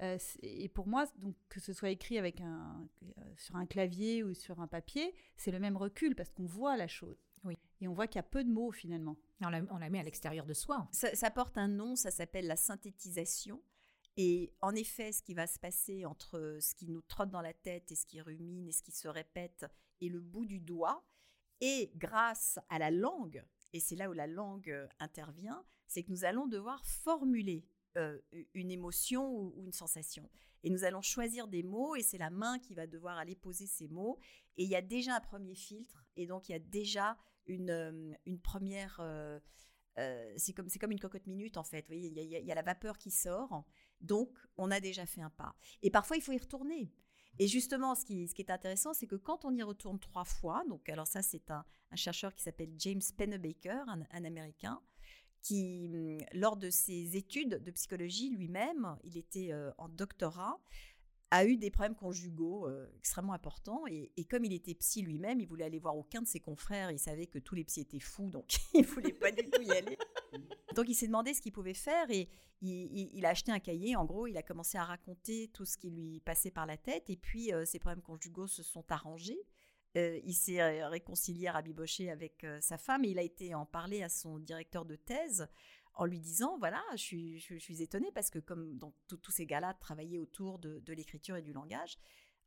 euh, 0.03 0.19
et 0.43 0.69
pour 0.69 0.87
moi, 0.87 1.07
donc 1.19 1.35
que 1.49 1.59
ce 1.61 1.73
soit 1.73 1.91
écrit 1.91 2.19
avec 2.19 2.41
un, 2.41 2.87
euh, 3.03 3.23
sur 3.37 3.57
un 3.57 3.67
clavier 3.67 4.23
ou 4.23 4.35
sur 4.35 4.61
un 4.61 4.67
papier, 4.67 5.15
c'est 5.37 5.51
le 5.51 5.59
même 5.59 5.77
recul 5.77 6.15
parce 6.15 6.31
qu'on 6.33 6.45
voit 6.47 6.77
la 6.77 6.87
chose. 6.87 7.17
Oui. 7.45 7.57
Et 7.81 7.89
on 7.89 7.95
voit 7.95 8.07
qu'il 8.07 8.17
y 8.17 8.21
a 8.21 8.25
peu 8.25 8.45
de 8.45 8.51
mots 8.51 8.73
finalement. 8.73 9.17
On 9.41 9.49
la, 9.49 9.63
on 9.71 9.79
la 9.79 9.89
met 9.89 10.01
à 10.01 10.03
l'extérieur 10.03 10.47
de 10.47 10.55
soi. 10.55 10.89
Ça, 10.93 11.15
ça 11.15 11.31
porte 11.31 11.57
un 11.59 11.69
nom, 11.69 11.97
ça 11.97 12.11
s'appelle 12.11 12.47
la 12.47 12.57
synthétisation. 12.57 13.63
Et 14.19 14.53
en 14.63 14.75
effet, 14.75 15.13
ce 15.13 15.23
qui 15.23 15.35
va 15.35 15.47
se 15.47 15.59
passer 15.59 16.07
entre 16.07 16.59
ce 16.61 16.75
qui 16.75 16.89
nous 16.89 17.03
trotte 17.03 17.31
dans 17.31 17.43
la 17.43 17.53
tête 17.53 17.93
et 17.93 17.95
ce 17.95 18.07
qui 18.07 18.21
rumine 18.21 18.67
et 18.67 18.73
ce 18.73 18.83
qui 18.83 18.93
se 18.93 19.09
répète 19.09 19.67
et 20.01 20.09
le 20.09 20.21
bout 20.21 20.47
du 20.47 20.59
doigt, 20.61 21.05
et 21.61 21.93
grâce 21.97 22.59
à 22.69 22.79
la 22.79 22.91
langue, 22.91 23.45
et 23.73 23.81
c'est 23.81 23.97
là 23.97 24.09
où 24.09 24.13
la 24.13 24.27
langue 24.27 24.71
euh, 24.71 24.87
intervient, 24.99 25.65
c'est 25.87 26.03
que 26.03 26.11
nous 26.11 26.25
allons 26.25 26.47
devoir 26.47 26.85
formuler 26.85 27.67
euh, 27.97 28.21
une 28.55 28.71
émotion 28.71 29.31
ou, 29.31 29.65
une 29.65 29.73
sensation. 29.73 30.29
Et 30.63 30.71
nous 30.71 30.85
allons 30.85 31.03
choisir 31.03 31.49
des 31.49 31.63
mots, 31.63 31.97
et 31.97 32.03
c'est 32.03 32.19
la 32.19 32.31
main 32.31 32.59
qui 32.59 32.75
va 32.75 32.87
devoir 32.87 33.19
aller 33.19 33.37
poser 33.37 33.67
ces 33.67 33.89
mots. 33.89 34.19
Et 34.57 34.65
il 34.65 34.69
y 34.69 34.77
a 34.77 34.83
déjà 34.83 35.17
un 35.17 35.21
premier 35.21 35.55
filtre, 35.55 36.05
et 36.17 36.27
donc 36.27 36.49
il 36.49 36.53
y 36.53 36.55
a 36.55 36.59
déjà 36.59 37.17
une, 37.47 37.71
euh, 37.71 38.13
une 38.27 38.41
première... 38.41 38.99
euh, 39.01 39.39
euh, 39.99 40.35
c'est 40.37 40.53
comme, 40.53 40.93
une 40.93 41.01
cocotte 41.01 41.27
minute 41.27 41.57
en 41.57 41.65
fait. 41.65 41.87
Il 41.89 42.19
y, 42.19 42.21
y 42.21 42.45
y 42.45 42.53
a 42.53 42.55
la 42.55 42.63
vapeur 42.63 42.99
qui 42.99 43.11
sort, 43.11 43.65
donc 44.01 44.31
on 44.57 44.71
a 44.71 44.81
déjà 44.81 45.07
fait 45.07 45.23
un 45.23 45.31
pas. 45.31 45.57
Et 45.83 45.91
parfois, 45.91 46.17
il 46.17 46.23
faut 46.23 46.33
y 46.33 46.39
retourner. 46.39 46.93
Et 47.39 47.49
justement, 47.49 47.95
ce 47.95 48.05
qui, 48.05 48.23
est 48.39 48.51
intéressant, 48.51 48.95
c'est 48.95 49.07
que 49.07 49.17
quand 49.17 49.45
on 49.45 49.55
y 49.55 49.63
retourne 49.63 49.99
trois 49.99 50.25
fois, 50.25 50.65
donc 50.69 50.89
alors 50.89 51.07
ça, 51.07 51.23
c'est 51.23 51.51
un, 51.51 51.65
chercheur 51.95 52.35
qui 52.35 52.43
s'appelle 52.43 52.73
James 52.79 53.03
Pennebaker, 53.17 53.89
un, 53.89 54.03
un 54.11 54.25
Américain, 54.25 54.81
qui, 55.43 55.91
hum, 55.93 56.19
lors 56.33 56.57
de 56.57 56.71
ses 56.71 57.17
études 57.17 57.63
de 57.63 57.71
psychologie 57.71 58.31
lui-même, 58.31 58.97
il 59.05 59.17
était 59.17 59.53
euh, 59.53 59.71
en 59.79 59.89
doctorat, 59.89 60.59
a 61.31 61.45
eu 61.45 61.57
des 61.57 61.71
problèmes 61.71 61.97
conjugaux 61.97 62.69
euh, 62.69 62.87
extrêmement 62.99 63.33
importants. 63.33 63.83
Et, 63.89 64.25
comme 64.31 64.45
il 64.45 64.53
était 64.53 64.75
psy 64.75 65.03
lui-même, 65.03 65.41
il 65.41 65.47
voulait 65.47 65.65
aller 65.65 65.79
voir 65.79 65.97
aucun 65.97 66.23
de 66.23 66.27
ses 66.27 66.41
confrères. 66.41 66.91
Il 66.91 66.99
savait 66.99 67.27
que 67.27 67.39
tous 67.39 67.55
les 67.55 67.65
psys 67.65 67.81
étaient 67.81 68.01
fous, 68.01 68.31
donc 68.31 68.57
il 68.75 68.85
voulait 68.85 69.13
pas 69.13 69.33
du 69.33 69.49
tout 69.51 69.63
y 69.63 69.73
aller. 69.73 69.99
Donc 70.75 70.89
il 70.89 70.95
s'est 70.95 71.07
demandé 71.07 71.35
ce 71.35 71.41
qu'il 71.41 71.53
pouvait 71.53 71.75
faire 71.75 72.11
et 72.11 72.29
il, 72.63 73.27
a 73.27 73.31
acheté 73.31 73.51
un 73.51 73.59
cahier. 73.59 73.97
En 73.97 74.05
gros, 74.05 74.27
il 74.27 74.37
a 74.37 74.43
commencé 74.43 74.79
à 74.79 74.85
raconter 74.85 75.49
tout 75.53 75.65
ce 75.65 75.77
qui 75.77 75.91
lui 75.91 76.21
passait 76.21 76.51
par 76.51 76.67
la 76.67 76.77
tête. 76.77 77.11
Et 77.11 77.17
puis 77.17 77.53
euh, 77.53 77.65
ses 77.65 77.79
problèmes 77.79 78.03
conjugaux 78.03 78.47
se 78.47 78.63
sont 78.63 78.85
arrangés. 78.91 79.41
Euh, 79.97 80.21
il 80.25 80.35
s'est 80.35 80.63
réconcilié, 80.87 81.49
rabiboché 81.49 82.11
avec 82.11 82.47
sa 82.61 82.77
femme 82.77 83.05
et 83.05 83.09
il 83.09 83.19
a 83.19 83.23
été 83.23 83.55
en 83.55 83.65
parler 83.65 84.03
à 84.03 84.09
son 84.09 84.39
directeur 84.39 84.85
de 84.85 84.97
thèse 84.97 85.49
en 85.97 86.05
lui 86.05 86.21
disant 86.21 86.57
voilà, 86.59 86.83
je 86.93 87.03
suis, 87.03 87.39
je, 87.39 87.83
étonnée 87.83 88.13
parce 88.15 88.31
que 88.31 88.39
comme 88.39 88.77
dans 88.79 88.95
tous 89.09 89.31
ces 89.31 89.47
gars-là 89.47 89.75
travaillaient 89.75 90.19
autour 90.19 90.59
de, 90.59 90.93
l'écriture 90.93 91.37
et 91.37 91.43
du 91.43 91.53
langage, 91.53 91.99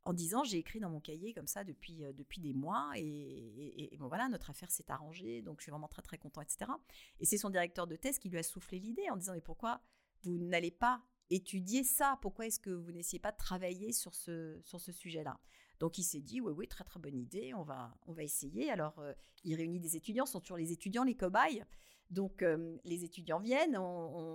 en 0.04 0.14
disant 0.14 0.44
j'ai 0.44 0.58
écrit 0.58 0.80
dans 0.80 0.88
mon 0.88 1.00
cahier 1.00 1.34
comme 1.34 1.48
ça 1.48 1.64
depuis, 1.64 2.04
euh, 2.04 2.12
depuis 2.12 2.40
des 2.40 2.54
mois 2.54 2.92
et, 2.96 3.96
voilà, 3.98 4.28
notre 4.28 4.50
affaire 4.50 4.70
s'est 4.70 4.90
arrangée, 4.90 5.42
donc 5.42 5.60
je 5.60 5.64
suis 5.64 5.70
vraiment 5.70 5.88
très 5.88 6.02
très 6.02 6.16
content, 6.16 6.40
etc. 6.40 6.70
Et 7.18 7.26
c'est 7.26 7.38
son 7.38 7.50
directeur 7.50 7.86
de 7.86 7.96
thèse 7.96 8.18
qui 8.18 8.30
lui 8.30 8.38
a 8.38 8.42
soufflé 8.42 8.78
l'idée 8.78 9.10
en 9.10 9.16
disant 9.16 9.34
mais 9.34 9.40
pourquoi 9.40 9.82
vous 10.22 10.38
n'allez 10.38 10.70
pas 10.70 11.02
étudier 11.28 11.82
ça? 11.84 12.18
Pourquoi 12.22 12.46
est-ce 12.46 12.60
que 12.60 12.70
vous 12.70 12.92
n'essayez 12.92 13.20
pas 13.20 13.32
de 13.32 13.36
travailler 13.36 13.92
sur 13.92 14.14
ce, 14.14 14.60
sur 14.62 14.80
ce 14.80 14.92
sujet-là? 14.92 15.38
Donc 15.80 15.98
il 15.98 16.04
s'est 16.04 16.20
dit, 16.20 16.40
oui, 16.40 16.52
oui, 16.52 16.68
très 16.68 16.84
très 16.84 17.00
bonne 17.00 17.16
idée, 17.16 17.52
on 17.54 17.62
va, 17.62 17.96
on 18.06 18.12
va 18.12 18.22
essayer. 18.22 18.70
Alors 18.70 18.98
euh, 19.00 19.12
il 19.44 19.54
réunit 19.56 19.80
des 19.80 19.96
étudiants, 19.96 20.26
ce 20.26 20.32
sont 20.32 20.40
toujours 20.40 20.58
les 20.58 20.72
étudiants, 20.72 21.04
les 21.04 21.16
cobayes. 21.16 21.64
Donc 22.10 22.44
les 22.84 23.04
étudiants 23.04 23.38
viennent 23.38 23.78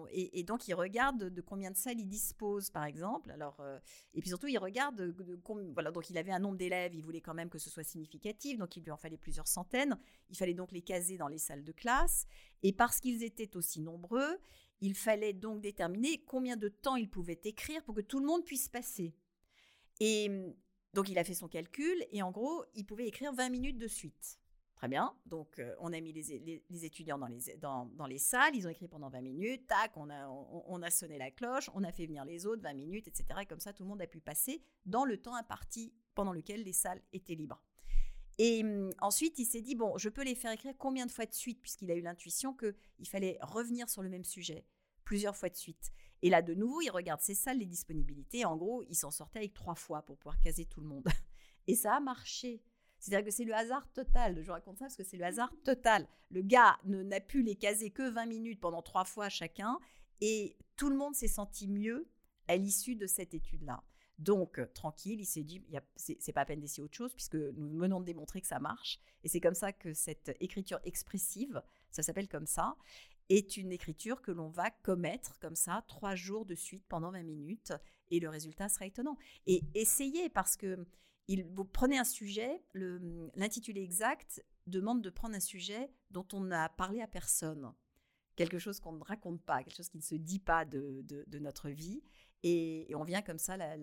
et, 0.09 0.43
donc 0.43 0.67
ils 0.67 0.73
regardent 0.73 1.25
de 1.25 1.41
combien 1.41 1.71
de 1.71 1.75
salles 1.75 1.99
ils 1.99 2.07
disposent, 2.07 2.69
par 2.69 2.85
exemple. 2.85 3.31
Alors, 3.31 3.61
et 4.13 4.21
puis 4.21 4.29
surtout, 4.29 4.47
ils 4.47 4.57
regardent, 4.57 4.95
de, 4.95 5.35
donc 5.91 6.09
il 6.09 6.17
avait 6.17 6.31
un 6.31 6.39
nombre 6.39 6.57
d'élèves, 6.57 6.95
il 6.95 7.03
voulait 7.03 7.19
quand 7.19 7.33
même 7.33 7.49
que 7.49 7.59
ce 7.59 7.69
soit 7.69 7.83
significatif, 7.83 8.57
donc 8.57 8.77
il 8.77 8.83
lui 8.83 8.91
en 8.91 8.97
fallait 8.97 9.17
plusieurs 9.17 9.47
centaines. 9.47 9.99
Il 10.29 10.37
fallait 10.37 10.53
donc 10.53 10.71
les 10.71 10.81
caser 10.81 11.17
dans 11.17 11.27
les 11.27 11.37
salles 11.37 11.65
de 11.65 11.71
classe. 11.73 12.27
Et 12.63 12.71
parce 12.71 13.01
qu'ils 13.01 13.23
étaient 13.23 13.57
aussi 13.57 13.81
nombreux, 13.81 14.39
il 14.81 14.95
fallait 14.95 15.33
donc 15.33 15.61
déterminer 15.61 16.23
combien 16.25 16.57
de 16.57 16.69
temps 16.69 16.95
ils 16.95 17.09
pouvaient 17.09 17.39
écrire 17.43 17.83
pour 17.83 17.95
que 17.95 18.01
tout 18.01 18.19
le 18.19 18.25
monde 18.25 18.43
puisse 18.43 18.69
passer. 18.69 19.13
Et 19.99 20.27
hum, 20.29 20.53
donc 20.93 21.09
il 21.09 21.17
a 21.17 21.23
fait 21.23 21.33
son 21.33 21.47
calcul 21.47 22.05
et 22.11 22.21
en 22.21 22.31
gros, 22.31 22.63
il 22.73 22.85
pouvait 22.85 23.07
écrire 23.07 23.33
20 23.33 23.49
minutes 23.49 23.77
de 23.77 23.87
suite. 23.87 24.39
Très 24.75 24.89
bien. 24.89 25.15
Donc 25.25 25.59
euh, 25.59 25.73
on 25.79 25.93
a 25.93 26.01
mis 26.01 26.11
les, 26.11 26.85
étudiants 26.85 27.17
dans 27.17 27.27
les, 28.07 28.17
salles, 28.17 28.55
ils 28.55 28.67
ont 28.67 28.69
écrit 28.69 28.87
pendant 28.87 29.09
20 29.09 29.21
minutes, 29.21 29.67
tac, 29.67 29.95
on 29.95 30.09
a, 30.09 30.27
on, 30.27 30.63
on 30.67 30.81
a 30.81 30.91
sonné 30.91 31.17
la 31.17 31.31
cloche, 31.31 31.69
on 31.73 31.83
a 31.83 31.91
fait 31.91 32.05
venir 32.05 32.25
les 32.25 32.45
autres 32.45 32.61
20 32.61 32.73
minutes, 32.73 33.07
etc. 33.07 33.25
Et 33.41 33.45
comme 33.45 33.61
ça, 33.61 33.71
tout 33.71 33.83
le 33.83 33.89
monde 33.89 34.01
a 34.01 34.07
pu 34.07 34.19
passer 34.19 34.61
dans 34.85 35.05
le 35.05 35.17
temps 35.17 35.35
imparti 35.35 35.93
pendant 36.13 36.33
lequel 36.33 36.63
les 36.63 36.73
salles 36.73 37.01
étaient 37.13 37.35
libres. 37.35 37.61
Et 38.37 38.63
hum, 38.63 38.91
ensuite, 38.99 39.39
il 39.39 39.45
s'est 39.45 39.61
dit, 39.61 39.75
bon, 39.75 39.97
je 39.97 40.09
peux 40.09 40.23
les 40.23 40.35
faire 40.35 40.51
écrire 40.51 40.73
combien 40.77 41.05
de 41.05 41.11
fois 41.11 41.25
de 41.25 41.33
suite, 41.33 41.61
puisqu'il 41.61 41.91
a 41.91 41.95
eu 41.95 42.01
l'intuition 42.01 42.53
qu'il 42.53 43.07
fallait 43.07 43.37
revenir 43.41 43.89
sur 43.89 44.01
le 44.01 44.09
même 44.09 44.25
sujet 44.25 44.65
plusieurs 45.03 45.35
fois 45.35 45.49
de 45.49 45.55
suite. 45.55 45.91
Et 46.21 46.29
là, 46.29 46.41
de 46.41 46.53
nouveau, 46.53 46.81
il 46.81 46.89
regarde 46.89 47.21
ses 47.21 47.35
salles, 47.35 47.59
les 47.59 47.65
disponibilités. 47.65 48.43
En 48.43 48.57
gros, 48.57 48.83
il 48.89 48.95
s'en 48.95 49.11
sortait 49.11 49.39
avec 49.39 49.53
trois 49.53 49.75
fois 49.75 50.01
pour 50.01 50.17
pouvoir 50.17 50.39
caser 50.39 50.65
tout 50.65 50.81
le 50.81 50.87
monde. 50.87 51.07
Et 51.67 51.75
ça 51.75 51.95
a 51.95 51.99
marché. 51.99 52.61
C'est-à-dire 53.05 53.25
que 53.25 53.31
c'est 53.31 53.43
le 53.43 53.53
hasard 53.53 53.87
total. 53.93 54.35
Je 54.41 54.47
vous 54.47 54.51
raconte 54.51 54.79
ça 54.79 54.85
parce 54.85 54.95
que 54.95 55.03
c'est 55.03 55.17
le 55.17 55.25
hasard 55.25 55.53
total. 55.63 56.07
Le 56.31 56.41
gars 56.41 56.79
n'a 56.85 57.19
pu 57.19 57.43
les 57.43 57.55
caser 57.55 57.91
que 57.91 58.09
20 58.09 58.25
minutes 58.25 58.59
pendant 58.59 58.81
trois 58.81 59.05
fois 59.05 59.29
chacun. 59.29 59.77
Et 60.21 60.57
tout 60.75 60.89
le 60.89 60.95
monde 60.95 61.13
s'est 61.13 61.27
senti 61.27 61.67
mieux 61.67 62.09
à 62.47 62.57
l'issue 62.57 62.95
de 62.95 63.05
cette 63.05 63.35
étude-là. 63.35 63.83
Donc, 64.17 64.57
euh, 64.57 64.65
tranquille, 64.73 65.19
il 65.19 65.25
s'est 65.25 65.43
dit, 65.43 65.63
c'est 65.97 66.33
pas 66.33 66.41
à 66.41 66.45
peine 66.45 66.61
d'essayer 66.61 66.81
autre 66.81 66.95
chose, 66.95 67.13
puisque 67.13 67.35
nous 67.35 67.77
venons 67.77 67.99
de 67.99 68.05
démontrer 68.05 68.41
que 68.41 68.47
ça 68.47 68.59
marche. 68.59 68.99
Et 69.23 69.27
c'est 69.27 69.41
comme 69.41 69.53
ça 69.53 69.71
que 69.71 69.93
cette 69.93 70.35
écriture 70.39 70.79
expressive, 70.83 71.61
ça 71.91 72.01
s'appelle 72.01 72.29
comme 72.29 72.47
ça, 72.47 72.75
est 73.29 73.57
une 73.57 73.71
écriture 73.71 74.23
que 74.23 74.31
l'on 74.31 74.49
va 74.49 74.71
commettre 74.71 75.37
comme 75.39 75.55
ça, 75.55 75.83
trois 75.87 76.15
jours 76.15 76.45
de 76.45 76.55
suite 76.55 76.85
pendant 76.87 77.11
20 77.11 77.21
minutes, 77.23 77.73
et 78.09 78.19
le 78.19 78.29
résultat 78.29 78.67
sera 78.69 78.87
étonnant. 78.87 79.17
Et 79.45 79.61
essayez, 79.75 80.29
parce 80.29 80.55
que 80.55 80.87
il, 81.27 81.43
vous 81.43 81.65
prenez 81.65 81.97
un 81.97 82.03
sujet, 82.03 82.61
l'intitulé 82.73 83.81
exact 83.81 84.43
demande 84.67 85.01
de 85.01 85.09
prendre 85.09 85.35
un 85.35 85.39
sujet 85.39 85.89
dont 86.11 86.27
on 86.33 86.41
n'a 86.41 86.69
parlé 86.69 87.01
à 87.01 87.07
personne, 87.07 87.73
quelque 88.35 88.59
chose 88.59 88.79
qu'on 88.79 88.93
ne 88.93 89.03
raconte 89.03 89.41
pas, 89.41 89.63
quelque 89.63 89.75
chose 89.75 89.89
qui 89.89 89.97
ne 89.97 90.03
se 90.03 90.15
dit 90.15 90.39
pas 90.39 90.65
de, 90.65 91.25
notre 91.39 91.69
vie. 91.69 92.03
Et, 92.43 92.91
et 92.91 92.95
on 92.95 93.03
vient 93.03 93.23
comme 93.23 93.39
ça 93.39 93.57
la, 93.57 93.75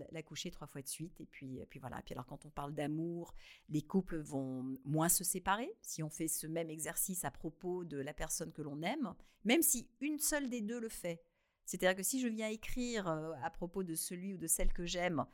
trois 0.52 0.66
fois 0.68 0.82
de 0.82 0.88
suite. 0.88 1.20
Et 1.20 1.26
puis, 1.26 1.58
et 1.58 1.66
puis 1.66 1.80
voilà. 1.80 2.00
Puis 2.02 2.14
alors, 2.14 2.26
quand 2.26 2.46
on 2.46 2.50
parle 2.50 2.72
d'amour, 2.72 3.34
les 3.68 3.82
couples 3.82 4.18
vont 4.18 4.78
moins 4.84 5.08
se 5.08 5.24
séparer 5.24 5.72
si 5.80 6.02
on 6.02 6.10
fait 6.10 6.28
ce 6.28 6.46
même 6.46 6.70
exercice 6.70 7.24
à 7.24 7.32
propos 7.32 7.84
de 7.84 7.96
la 7.96 8.14
personne 8.14 8.52
que 8.52 8.62
l'on 8.62 8.82
aime, 8.82 9.14
même 9.44 9.62
si 9.62 9.88
une 10.00 10.18
seule 10.18 10.48
des 10.48 10.60
deux 10.60 10.78
le 10.78 10.88
fait. 10.88 11.24
C'est-à-dire 11.64 11.96
que 11.96 12.02
si 12.02 12.20
je 12.20 12.28
viens 12.28 12.48
écrire 12.48 13.08
euh, 13.08 13.32
à 13.42 13.50
propos 13.50 13.82
de 13.82 13.94
celui 13.94 14.34
ou 14.34 14.36
de 14.36 14.46
celle 14.46 14.72
que 14.72 14.84
j'aime 14.84 15.24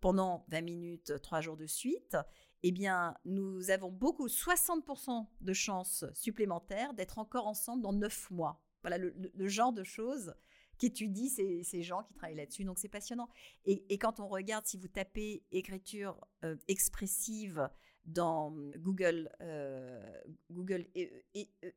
pendant 0.00 0.44
20 0.48 0.60
minutes, 0.62 1.10
euh, 1.10 1.18
trois 1.18 1.40
jours 1.40 1.56
de 1.56 1.66
suite, 1.66 2.16
eh 2.62 2.72
bien, 2.72 3.16
nous 3.24 3.70
avons 3.70 3.90
beaucoup, 3.90 4.26
60% 4.26 5.26
de 5.40 5.52
chances 5.52 6.04
supplémentaires 6.14 6.94
d'être 6.94 7.18
encore 7.18 7.46
ensemble 7.46 7.82
dans 7.82 7.92
9 7.92 8.30
mois. 8.30 8.60
Voilà 8.82 8.98
le, 8.98 9.48
genre 9.48 9.72
de 9.72 9.84
choses 9.84 10.34
qu'étudient 10.78 11.28
ces, 11.28 11.62
ces 11.62 11.82
gens 11.82 12.02
qui 12.04 12.14
travaillent 12.14 12.36
là-dessus. 12.36 12.64
Donc, 12.64 12.78
c'est 12.78 12.88
passionnant. 12.88 13.28
Et, 13.64 13.84
et 13.92 13.98
quand 13.98 14.20
on 14.20 14.28
regarde, 14.28 14.66
si 14.66 14.76
vous 14.76 14.88
tapez 14.88 15.44
écriture 15.50 16.26
euh, 16.44 16.56
expressive 16.68 17.68
dans 18.08 18.50
Google, 18.78 19.30
euh, 19.42 20.20
Google 20.50 20.86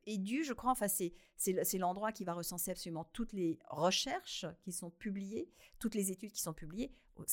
Edu, 0.06 0.44
je 0.44 0.52
crois, 0.52 0.70
enfin, 0.72 0.88
c'est, 0.88 1.12
c'est, 1.36 1.52
le- 1.52 1.64
c'est 1.64 1.78
l'endroit 1.78 2.10
qui 2.12 2.24
va 2.24 2.32
recenser 2.34 2.70
absolument 2.70 3.04
toutes 3.12 3.32
les 3.32 3.58
recherches 3.68 4.46
qui 4.62 4.72
sont 4.72 4.90
publiées, 4.90 5.48
toutes 5.78 5.94
les 5.94 6.10
études 6.10 6.32
qui 6.32 6.40
sont 6.40 6.54
publiées. 6.54 6.90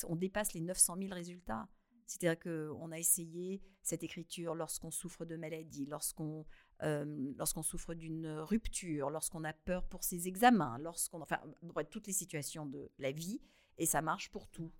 On 0.07 0.15
dépasse 0.15 0.53
les 0.53 0.61
900 0.61 0.97
000 0.99 1.13
résultats. 1.13 1.67
C'est-à-dire 2.05 2.39
qu'on 2.39 2.91
a 2.91 2.97
essayé 2.99 3.61
cette 3.83 4.03
écriture 4.03 4.55
lorsqu'on 4.55 4.89
souffre 4.91 5.25
de 5.25 5.35
maladie, 5.35 5.85
lorsqu'on 5.85 6.45
lorsqu'on 6.81 7.61
souffre 7.63 7.93
d'une 7.93 8.27
rupture, 8.39 9.09
lorsqu'on 9.09 9.43
a 9.43 9.53
peur 9.53 9.83
pour 9.85 10.03
ses 10.03 10.27
examens, 10.27 10.77
lorsqu'on... 10.79 11.21
Enfin, 11.21 11.39
toutes 11.89 12.07
les 12.07 12.13
situations 12.13 12.65
de 12.65 12.89
la 12.99 13.11
vie, 13.11 13.41
et 13.79 13.85
ça 13.85 14.01
marche 14.01 14.29
pour 14.29 14.47
tout. 14.47 14.71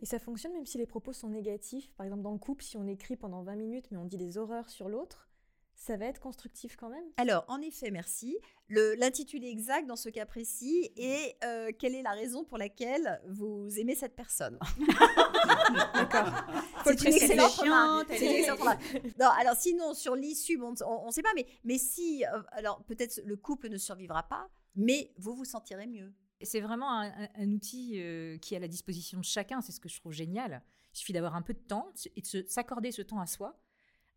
Et 0.00 0.06
ça 0.06 0.18
fonctionne 0.18 0.52
même 0.52 0.66
si 0.66 0.78
les 0.78 0.86
propos 0.86 1.12
sont 1.12 1.28
négatifs. 1.30 1.90
Par 1.96 2.04
exemple, 2.06 2.22
dans 2.22 2.32
le 2.32 2.38
couple, 2.38 2.62
si 2.62 2.76
on 2.76 2.86
écrit 2.86 3.16
pendant 3.16 3.42
20 3.42 3.56
minutes 3.56 3.86
mais 3.90 3.96
on 3.98 4.04
dit 4.04 4.18
des 4.18 4.38
horreurs 4.38 4.68
sur 4.70 4.88
l'autre, 4.88 5.28
ça 5.74 5.96
va 5.96 6.06
être 6.06 6.18
constructif 6.20 6.76
quand 6.76 6.88
même? 6.88 7.04
Alors, 7.18 7.44
en 7.46 7.60
effet, 7.60 7.92
merci. 7.92 8.36
Le- 8.66 8.94
L'intitulé 8.96 9.46
exact 9.48 9.86
dans 9.86 9.94
ce 9.96 10.08
cas 10.08 10.26
précis 10.26 10.90
est 10.96 11.36
euh, 11.44 11.70
quelle 11.78 11.94
est 11.94 12.02
la 12.02 12.10
raison 12.12 12.44
pour 12.44 12.58
laquelle 12.58 13.20
vous 13.28 13.68
aimez 13.78 13.94
cette 13.94 14.16
personne? 14.16 14.58
D'accord. 15.94 16.26
C'est 16.84 17.00
une 17.04 17.12
excellente 17.14 17.52
remarque. 17.52 18.10
Non, 19.20 19.28
alors 19.40 19.54
sinon, 19.56 19.94
sur 19.94 20.14
l'issue, 20.16 20.58
bon, 20.58 20.74
on 20.86 21.06
ne 21.06 21.10
sait 21.12 21.22
pas, 21.22 21.32
mais, 21.36 21.46
mais 21.64 21.78
si, 21.78 22.24
euh, 22.24 22.42
alors 22.52 22.82
peut-être 22.84 23.20
le 23.24 23.36
couple 23.36 23.68
ne 23.68 23.78
survivra 23.78 24.24
pas, 24.24 24.48
mais 24.74 25.12
vous 25.18 25.34
vous 25.34 25.44
sentirez 25.44 25.86
mieux. 25.86 26.12
C'est 26.42 26.60
vraiment 26.60 27.00
un, 27.00 27.50
outil 27.52 27.94
euh, 28.00 28.38
qui 28.38 28.54
est 28.54 28.56
à 28.58 28.60
la 28.60 28.68
disposition 28.68 29.18
de 29.18 29.24
chacun. 29.24 29.60
C'est 29.60 29.72
ce 29.72 29.80
que 29.80 29.88
je 29.88 29.98
trouve 29.98 30.12
génial. 30.12 30.62
Il 30.94 30.98
suffit 30.98 31.12
d'avoir 31.12 31.34
un 31.34 31.42
peu 31.42 31.54
de 31.54 31.58
temps 31.58 31.92
et 32.16 32.20
de 32.22 32.44
s'accorder 32.48 32.92
ce 32.92 33.02
temps 33.02 33.20
à 33.20 33.26
soi 33.26 33.60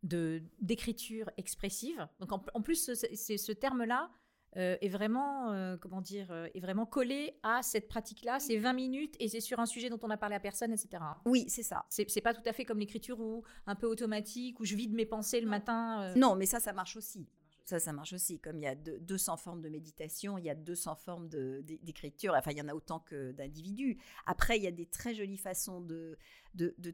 de 0.03 0.41
d'écriture 0.60 1.29
expressive. 1.38 2.07
Donc 2.19 2.31
en, 2.31 2.43
en 2.53 2.62
plus, 2.62 2.84
ce, 2.86 2.95
c'est- 2.95 3.38
ce 3.38 3.51
terme-là 3.51 4.10
euh, 4.57 4.75
est 4.81 4.89
vraiment, 4.89 5.51
euh, 5.51 5.77
comment 5.77 6.01
dire, 6.01 6.29
euh, 6.31 6.47
est 6.53 6.60
vraiment 6.60 6.86
collé 6.86 7.39
à 7.41 7.62
cette 7.63 7.88
pratique-là. 7.88 8.39
C'est 8.41 8.57
20 8.57 8.73
minutes 8.73 9.15
et 9.19 9.29
c'est 9.29 9.39
sur 9.39 9.60
un 9.60 9.65
sujet 9.65 9.89
dont 9.89 9.99
on 10.03 10.07
n'a 10.10 10.17
parlé 10.17 10.36
à 10.36 10.41
personne, 10.41 10.73
etc. 10.73 11.01
Oui, 11.25 11.45
c'est 11.47 11.63
ça. 11.63 11.86
C'est 11.88 12.19
pas 12.21 12.34
tout 12.34 12.41
à 12.45 12.51
fait 12.51 12.65
comme 12.65 12.79
l'écriture 12.79 13.19
où 13.21 13.43
un 13.65 13.75
peu 13.75 13.88
automatique 13.88 14.60
où 14.60 14.65
je 14.65 14.75
vide 14.75 14.93
mes 14.93 15.05
pensées 15.05 15.39
le 15.39 15.47
matin. 15.47 16.13
Non, 16.17 16.36
mais 16.36 16.45
ça, 16.45 16.60
ça 16.60 16.73
marche 16.73 16.97
aussi. 16.97 17.29
Ça, 17.71 17.79
ça 17.79 17.93
marche 17.93 18.12
aussi. 18.12 18.38
Comme 18.38 18.57
il 18.57 18.63
y 18.63 18.67
a 18.67 18.75
deux- 18.75 18.99
200 18.99 19.38
formes 19.38 19.62
de 19.62 19.69
méditation, 19.69 20.38
il 20.38 20.43
y 20.43 20.49
a 20.49 20.55
200 20.55 20.95
formes 20.97 21.29
d'écriture. 21.29 22.34
Enfin, 22.38 22.51
il 22.51 22.57
y 22.57 22.62
en 22.62 22.67
a 22.67 22.73
autant 22.75 22.99
que 22.99 23.31
d'individus. 23.31 23.97
Après, 24.25 24.57
il 24.57 24.63
y 24.63 24.67
a 24.67 24.71
des 24.71 24.88
très 24.88 25.15
jolies 25.15 25.38
façons 25.38 25.79
de, 25.79 26.17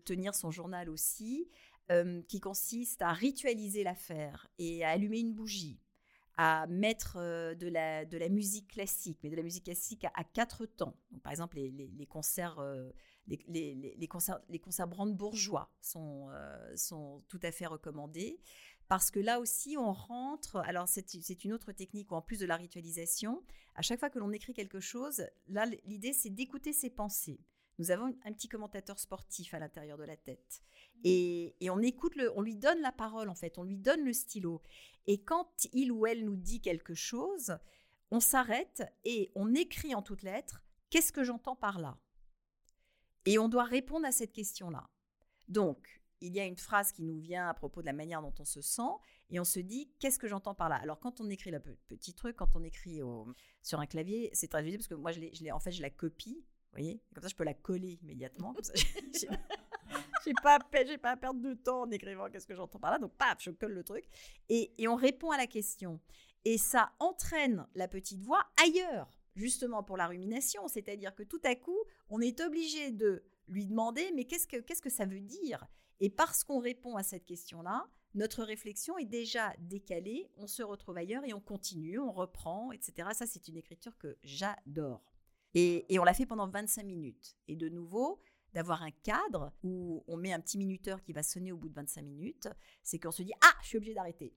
tenir 0.06 0.36
son 0.36 0.52
journal 0.52 0.88
aussi, 0.92 1.50
euh, 1.92 2.22
qui 2.28 2.40
consistent 2.40 3.02
à 3.02 3.12
ritualiser 3.12 3.84
l'affaire 3.84 4.48
et 4.60 4.84
à 4.86 4.90
allumer 4.92 5.20
une 5.20 5.34
bougie, 5.34 5.80
à 6.38 6.68
mettre 6.68 7.18
euh, 7.18 7.56
de, 7.56 7.68
la, 7.68 8.06
de 8.06 8.20
la 8.20 8.30
musique 8.30 8.68
classique, 8.68 9.18
mais 9.24 9.32
de 9.32 9.36
la 9.36 9.42
musique 9.42 9.64
classique 9.64 10.06
à, 10.14 10.24
quatre 10.24 10.68
temps. 10.68 10.96
Par 11.24 11.32
exemple, 11.32 11.56
les, 11.58 11.72
les- 11.72 12.06
concerts. 12.06 12.60
euh, 12.60 12.92
les- 13.26 13.74
les 13.98 14.08
concerts, 14.08 14.40
les 14.48 14.60
concerts 14.60 14.88
brandebourgeois 14.88 15.70
sont, 15.82 16.28
euh, 16.30 16.76
sont 16.78 17.24
tout 17.28 17.40
à 17.42 17.52
fait 17.52 17.66
recommandés 17.66 18.40
parce 18.88 19.12
que 19.12 19.20
là 19.20 19.40
aussi, 19.40 19.78
on 19.78 19.92
rentre. 19.92 20.58
Alors, 20.58 20.88
c'est 20.88 21.44
une 21.44 21.54
autre 21.54 21.72
technique 21.72 22.12
en 22.12 22.22
plus 22.22 22.40
de 22.40 22.46
la 22.46 22.56
ritualisation, 22.56 23.44
à 23.76 23.82
chaque 23.82 24.00
fois 24.00 24.10
que 24.10 24.20
l'on 24.20 24.32
écrit 24.32 24.54
quelque 24.54 24.80
chose, 24.80 25.26
là, 25.48 25.66
l'idée, 25.86 26.14
c'est 26.14 26.30
d'écouter 26.30 26.74
ses 26.74 26.90
pensées. 26.90 27.40
Nous 27.80 27.92
avons 27.92 28.08
un 28.26 28.34
petit 28.34 28.48
commentateur 28.48 28.98
sportif 28.98 29.54
à 29.54 29.60
l'intérieur 29.60 29.98
de 29.98 30.04
la 30.04 30.18
tête. 30.18 30.64
Et, 31.04 31.56
et 31.60 31.70
on 31.70 31.80
écoute, 31.80 32.16
le, 32.16 32.36
on 32.36 32.42
lui 32.42 32.56
donne 32.56 32.82
la 32.82 32.92
parole, 32.92 33.30
en 33.30 33.36
fait, 33.36 33.60
on 33.60 33.64
lui 33.64 33.78
donne 33.78 34.04
le 34.04 34.14
stylo. 34.14 34.62
Et 35.06 35.22
quand 35.22 35.68
il 35.74 35.92
ou 35.92 36.08
elle 36.08 36.26
nous 36.26 36.36
dit 36.36 36.60
quelque 36.60 36.96
chose, 36.96 37.56
on 38.10 38.20
s'arrête 38.20 38.84
et 39.04 39.32
on 39.36 39.54
écrit 39.54 39.94
en 39.94 40.02
toutes 40.02 40.24
lettres 40.24 40.64
Qu'est-ce 40.90 41.12
que 41.12 41.24
j'entends 41.24 41.56
par 41.56 41.80
là? 41.80 41.98
Et 43.26 43.38
on 43.38 43.50
doit 43.50 43.66
répondre 43.66 44.06
à 44.06 44.12
cette 44.14 44.32
question-là. 44.32 44.90
Donc, 45.50 45.97
il 46.22 46.36
y 46.36 46.40
a 46.40 46.46
une 46.46 46.58
phrase 46.58 46.92
qui 46.92 47.04
nous 47.04 47.20
vient 47.20 47.48
à 47.50 47.54
propos 47.54 47.82
de 47.82 47.86
la 47.86 47.94
manière 47.94 48.22
dont 48.22 48.34
on 48.40 48.46
se 48.46 48.62
sent 48.62 48.82
et 49.30 49.40
on 49.40 49.44
se 49.44 49.60
dit 49.60 49.90
qu'est-ce 50.00 50.18
que 50.20 50.28
j'entends 50.28 50.56
par 50.56 50.70
là? 50.70 50.76
Alors 50.78 51.00
quand 51.00 51.22
on 51.22 51.30
écrit 51.30 51.52
le 51.52 51.60
pe- 51.60 51.76
petit 51.88 52.14
truc, 52.14 52.36
quand 52.36 52.56
on 52.56 52.64
écrit 52.64 53.02
sur 53.62 53.80
un 53.80 53.86
clavier, 53.86 54.30
c'est 54.34 54.48
très 54.48 54.64
utile 54.64 54.78
parce 54.78 54.88
que 54.88 54.96
moi 54.96 55.12
je 55.12 55.20
l'ai, 55.20 55.52
en 55.52 55.60
fait 55.60 55.72
je 55.72 55.82
la 55.82 55.90
copie, 55.90 56.44
vous 56.44 56.72
voyez, 56.72 57.02
comme 57.14 57.22
ça 57.24 57.30
je 57.30 57.36
peux 57.36 57.44
la 57.44 57.54
coller 57.54 58.00
immédiatement. 58.02 58.54
Comme 58.54 58.64
ça, 58.64 58.74
j'ai, 60.26 60.34
pas 60.44 60.60
j'ai 60.86 60.98
pas 60.98 61.12
à 61.12 61.18
perdre 61.18 61.40
de 61.42 61.54
temps 61.54 61.82
en 61.84 61.92
écrivant 61.92 62.30
qu'est-ce 62.30 62.48
que 62.48 62.56
j'entends 62.56 62.80
par 62.80 62.92
là, 62.92 63.00
donc 63.00 63.14
paf, 63.18 63.38
je 63.42 63.52
colle 63.52 63.74
le 63.74 63.84
truc 63.84 64.06
et, 64.50 64.72
et 64.78 64.88
on 64.88 64.96
répond 64.96 65.32
à 65.32 65.38
la 65.38 65.48
question 65.48 66.00
et 66.46 66.58
ça 66.58 66.92
entraîne 67.00 67.68
la 67.76 67.88
petite 67.88 68.22
voix 68.22 68.44
ailleurs, 68.64 69.10
justement 69.36 69.84
pour 69.84 69.98
la 69.98 70.08
rumination, 70.08 70.68
c'est-à-dire 70.68 71.14
que 71.16 71.24
tout 71.24 71.42
à 71.44 71.56
coup 71.56 71.78
on 72.10 72.20
est 72.22 72.42
obligé 72.42 72.92
de 72.92 73.24
lui 73.48 73.66
demander 73.66 74.12
mais 74.16 74.26
qu'est-ce 74.26 74.48
que 74.48 74.58
qu'est-ce 74.58 74.82
que 74.82 74.90
ça 74.90 75.06
veut 75.06 75.22
dire? 75.22 75.66
Et 76.00 76.10
parce 76.10 76.44
qu'on 76.44 76.60
répond 76.60 76.96
à 76.96 77.04
cette 77.04 77.26
question-là, 77.26 77.86
notre 78.14 78.44
réflexion 78.44 78.98
est 78.98 79.06
déjà 79.06 79.54
décalée, 79.60 80.30
on 80.38 80.48
se 80.48 80.64
retrouve 80.64 80.98
ailleurs 80.98 81.24
et 81.26 81.34
on 81.34 81.42
continue, 81.42 82.00
on 82.00 82.12
reprend, 82.12 82.72
etc. 82.72 83.10
Ça, 83.14 83.26
c'est 83.28 83.48
une 83.48 83.58
écriture 83.58 83.98
que 83.98 84.18
j'adore. 84.24 85.04
Et, 85.54 85.92
et 85.94 86.00
on 86.00 86.04
l'a 86.04 86.14
fait 86.14 86.26
pendant 86.26 86.48
25 86.48 86.84
minutes. 86.84 87.36
Et 87.48 87.56
de 87.56 87.70
nouveau, 87.70 88.20
d'avoir 88.54 88.82
un 88.84 88.92
cadre 88.92 89.52
où 89.64 90.04
on 90.08 90.18
met 90.18 90.34
un 90.34 90.40
petit 90.40 90.58
minuteur 90.58 91.02
qui 91.04 91.14
va 91.14 91.22
sonner 91.24 91.52
au 91.52 91.58
bout 91.58 91.70
de 91.70 91.76
25 91.76 92.02
minutes, 92.02 92.48
c'est 92.84 92.98
qu'on 93.00 93.12
se 93.12 93.22
dit 93.24 93.34
Ah, 93.44 93.54
je 93.62 93.68
suis 93.68 93.78
obligé 93.78 93.94
d'arrêter. 93.94 94.34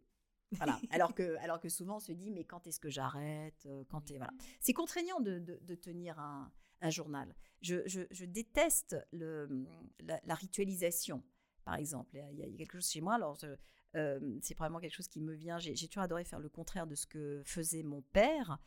Voilà. 0.52 0.78
Alors 0.90 1.14
que, 1.14 1.36
alors 1.36 1.60
que 1.60 1.68
souvent, 1.68 1.96
on 1.96 2.00
se 2.00 2.12
dit 2.12 2.30
Mais 2.30 2.44
quand 2.44 2.66
est-ce 2.66 2.80
que 2.80 2.90
j'arrête 2.90 3.64
Euh, 3.66 3.84
quand 3.88 4.10
est... 4.10 4.16
voilà. 4.18 4.32
C'est 4.60 4.72
contraignant 4.72 5.20
de, 5.20 5.38
de- 5.38 5.58
de 5.62 5.74
tenir 5.74 6.18
un, 6.18 6.52
un 6.80 6.90
journal. 6.90 7.34
Je, 7.62 7.86
je- 7.86 8.06
je 8.10 8.24
déteste 8.24 8.96
le, 9.12 9.64
la, 10.00 10.20
la 10.24 10.34
ritualisation 10.34 11.22
par 11.70 11.78
exemple. 11.78 12.18
Il 12.32 12.38
y, 12.40 12.42
a, 12.42 12.56
quelque 12.56 12.72
chose 12.72 12.90
chez 12.90 13.00
moi, 13.00 13.14
alors 13.14 13.38
euh, 13.94 14.18
c'est 14.42 14.56
probablement 14.56 14.80
quelque 14.80 14.96
chose 14.96 15.06
qui 15.06 15.20
me 15.20 15.32
vient. 15.34 15.60
J'ai 15.60 15.86
toujours 15.86 16.02
adoré 16.02 16.24
faire 16.24 16.40
le 16.40 16.48
contraire 16.48 16.88
de 16.88 16.96
ce 16.96 17.06
que 17.06 17.42
faisait 17.44 17.84
mon 17.84 18.02
père. 18.12 18.58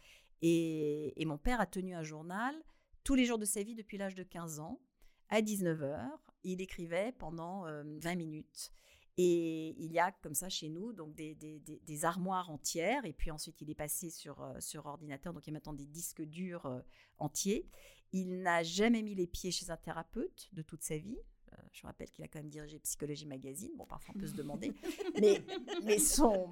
Et, 0.42 1.13
mon 1.26 1.38
père 1.38 1.60
a 1.60 1.66
tenu 1.66 1.94
un 1.94 2.04
journal 2.04 2.56
tous 3.04 3.16
les 3.16 3.26
jours 3.26 3.38
de 3.38 3.44
sa 3.44 3.62
vie 3.62 3.76
depuis 3.76 3.98
l'âge 3.98 4.16
de 4.16 4.24
15 4.24 4.62
ans. 4.62 4.80
À 5.28 5.41
19h, 5.41 5.99
il 6.43 6.62
écrivait 6.62 7.12
pendant 7.20 7.68
euh, 7.68 7.84
20 7.99 8.16
minutes. 8.16 8.72
Et 9.18 9.76
il 9.78 9.91
y 9.91 9.99
a 9.99 10.14
comme 10.14 10.34
ça 10.34 10.47
chez 10.47 10.70
nous 10.70 10.93
donc 10.93 11.14
des, 11.14 12.06
armoires 12.06 12.49
entières. 12.49 13.04
Et 13.04 13.12
puis 13.12 13.32
ensuite, 13.32 13.60
il 13.60 13.70
est 13.70 13.76
passé 13.76 14.12
sur, 14.12 14.41
euh, 14.41 14.58
sur 14.62 14.86
ordinateur. 14.86 15.34
Donc 15.34 15.45
il 15.45 15.49
y 15.49 15.51
a 15.51 15.56
maintenant 15.56 15.74
des 15.74 15.88
disques 15.88 16.22
durs 16.22 16.68
euh, 16.68 16.80
entiers. 17.18 17.68
Il 18.14 18.43
n'a 18.43 18.64
jamais 18.64 19.01
mis 19.01 19.14
les 19.14 19.28
pieds 19.28 19.51
chez 19.51 19.72
un 19.72 19.78
thérapeute 19.78 20.47
de 20.54 20.62
toute 20.62 20.84
sa 20.84 20.97
vie. 20.97 21.18
Je 21.72 21.86
rappelle 21.86 22.10
qu'il 22.10 22.24
a 22.24 22.28
quand 22.28 22.39
même 22.39 22.49
dirigé 22.49 22.80
Psychologie 22.80 23.26
Magazine. 23.26 23.72
Bon, 23.76 23.86
parfois 23.86 24.14
on 24.16 24.20
peut 24.20 24.28
se 24.28 24.36
demander. 24.36 24.74
mais, 25.84 25.99
son, 25.99 26.49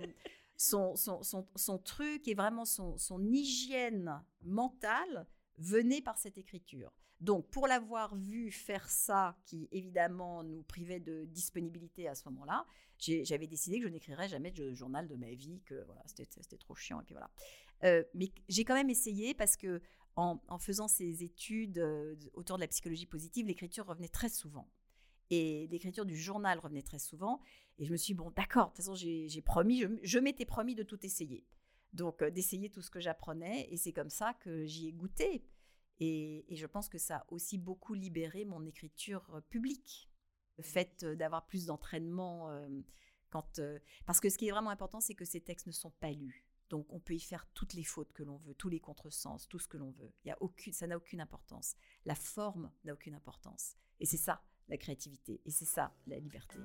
truc 1.83 2.27
et 2.27 2.33
vraiment 2.33 2.65
son, 2.65 3.23
hygiène 3.23 4.23
mentale 4.43 5.27
venait 5.57 6.01
par 6.01 6.17
cette 6.17 6.37
écriture. 6.37 6.91
Donc, 7.19 7.47
pour 7.49 7.67
l'avoir 7.67 8.15
vu 8.15 8.49
faire 8.49 8.89
ça, 8.89 9.37
qui 9.45 9.69
évidemment 9.71 10.43
nous 10.43 10.63
privait 10.63 10.99
de 10.99 11.25
disponibilité 11.25 12.07
à 12.07 12.15
ce 12.15 12.27
moment-là, 12.29 12.65
j'avais 12.97 13.45
décidé 13.45 13.77
que 13.77 13.85
je 13.85 13.89
n'écrirais 13.89 14.27
jamais 14.27 14.51
de 14.51 14.73
journal 14.73 15.07
de 15.07 15.15
ma 15.15 15.31
vie, 15.31 15.61
que 15.65 15.85
c'était 16.07 16.57
trop 16.57 16.73
chiant, 16.73 16.99
et 16.99 17.03
puis 17.03 17.13
voilà. 17.13 17.29
Euh, 17.83 18.03
mais 18.15 18.31
j'ai 18.49 18.63
quand 18.63 18.73
même 18.73 18.89
essayé 18.89 19.33
parce 19.33 19.55
que 19.55 19.81
en 20.15 20.59
faisant 20.59 20.87
ces 20.87 21.23
études 21.23 21.79
euh, 21.79 22.15
autour 22.33 22.57
de 22.57 22.61
la 22.61 22.67
psychologie 22.67 23.05
positive, 23.05 23.47
l'écriture 23.47 23.85
revenait 23.85 24.09
très 24.09 24.29
souvent. 24.29 24.67
Et 25.31 25.67
l'écriture 25.67 26.05
du 26.05 26.17
journal 26.17 26.59
revenait 26.59 26.81
très 26.81 26.99
souvent. 26.99 27.39
Et 27.79 27.85
je 27.85 27.91
me 27.91 27.97
suis 27.97 28.13
dit, 28.13 28.17
bon, 28.17 28.31
d'accord, 28.31 28.65
de 28.65 28.69
toute 28.71 28.77
façon, 28.77 28.95
j'ai 28.95 29.41
promis, 29.41 29.79
je, 29.79 29.87
je 30.03 30.19
m'étais 30.19 30.45
promis 30.45 30.75
de 30.75 30.83
tout 30.83 31.03
essayer. 31.05 31.47
Donc, 31.93 32.21
euh, 32.21 32.29
d'essayer 32.29 32.69
tout 32.69 32.81
ce 32.81 32.91
que 32.91 32.99
j'apprenais. 32.99 33.67
Et 33.71 33.77
c'est 33.77 33.93
comme 33.93 34.09
ça 34.09 34.33
que 34.33 34.65
j'y 34.65 34.89
ai 34.89 34.91
goûté. 34.91 35.45
Et, 35.99 36.51
et 36.51 36.57
je 36.57 36.65
pense 36.65 36.89
que 36.89 36.97
ça 36.97 37.17
a 37.17 37.25
aussi 37.29 37.57
beaucoup 37.57 37.93
libéré 37.93 38.43
mon 38.43 38.65
écriture 38.65 39.25
euh, 39.33 39.41
publique. 39.49 40.09
Le 40.57 40.63
fait 40.63 41.03
euh, 41.03 41.15
d'avoir 41.15 41.47
plus 41.47 41.65
d'entraînement. 41.65 42.51
quand, 43.29 43.61
parce 44.05 44.19
que 44.19 44.29
ce 44.29 44.37
qui 44.37 44.49
est 44.49 44.51
vraiment 44.51 44.69
important, 44.69 44.99
c'est 44.99 45.15
que 45.15 45.25
ces 45.25 45.39
textes 45.39 45.67
ne 45.67 45.71
sont 45.71 45.91
pas 45.91 46.11
lus. 46.11 46.45
Donc, 46.69 46.91
on 46.91 46.99
peut 46.99 47.15
y 47.15 47.19
faire 47.21 47.47
toutes 47.53 47.73
les 47.73 47.83
fautes 47.85 48.11
que 48.11 48.23
l'on 48.23 48.37
veut, 48.37 48.53
tous 48.53 48.69
les 48.69 48.79
contresens, 48.81 49.47
tout 49.47 49.59
ce 49.59 49.67
que 49.69 49.77
l'on 49.77 49.91
veut. 49.91 50.13
Il 50.25 50.27
y 50.27 50.31
a 50.31 50.37
aucune, 50.41 50.73
ça 50.73 50.87
n'a 50.87 50.97
aucune 50.97 51.21
importance. 51.21 51.75
La 52.05 52.15
forme 52.15 52.71
n'a 52.83 52.93
aucune 52.93 53.13
importance. 53.13 53.75
Et 53.99 54.05
c'est 54.05 54.17
ça, 54.17 54.41
la 54.69 54.77
créativité. 54.77 55.41
Et 55.45 55.51
c'est 55.51 55.65
ça, 55.65 55.91
la 56.07 56.17
liberté. 56.19 56.59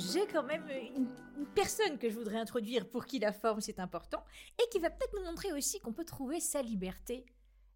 J'ai 0.00 0.26
quand 0.26 0.42
même 0.42 0.64
une, 0.96 1.08
une 1.38 1.46
personne 1.54 1.98
que 1.98 2.08
je 2.08 2.14
voudrais 2.14 2.38
introduire 2.38 2.88
pour 2.88 3.04
qui 3.04 3.18
la 3.18 3.32
forme 3.32 3.60
c'est 3.60 3.78
important 3.78 4.24
et 4.58 4.68
qui 4.70 4.78
va 4.78 4.90
peut-être 4.90 5.14
nous 5.16 5.24
montrer 5.24 5.52
aussi 5.52 5.80
qu'on 5.80 5.92
peut 5.92 6.04
trouver 6.04 6.40
sa 6.40 6.62
liberté 6.62 7.26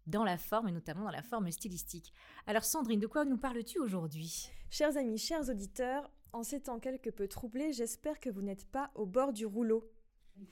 dans 0.07 0.23
la 0.23 0.37
forme 0.37 0.67
et 0.67 0.71
notamment 0.71 1.03
dans 1.03 1.11
la 1.11 1.21
forme 1.21 1.51
stylistique. 1.51 2.13
Alors 2.47 2.63
Sandrine, 2.63 2.99
de 2.99 3.07
quoi 3.07 3.25
nous 3.25 3.37
parles-tu 3.37 3.79
aujourd'hui? 3.79 4.49
Chers 4.69 4.97
amis, 4.97 5.17
chers 5.17 5.49
auditeurs, 5.49 6.09
en 6.33 6.43
ces 6.43 6.61
temps 6.61 6.79
quelque 6.79 7.09
peu 7.09 7.27
troublés, 7.27 7.73
j'espère 7.73 8.19
que 8.19 8.29
vous 8.29 8.41
n'êtes 8.41 8.65
pas 8.65 8.91
au 8.95 9.05
bord 9.05 9.33
du 9.33 9.45
rouleau. 9.45 9.89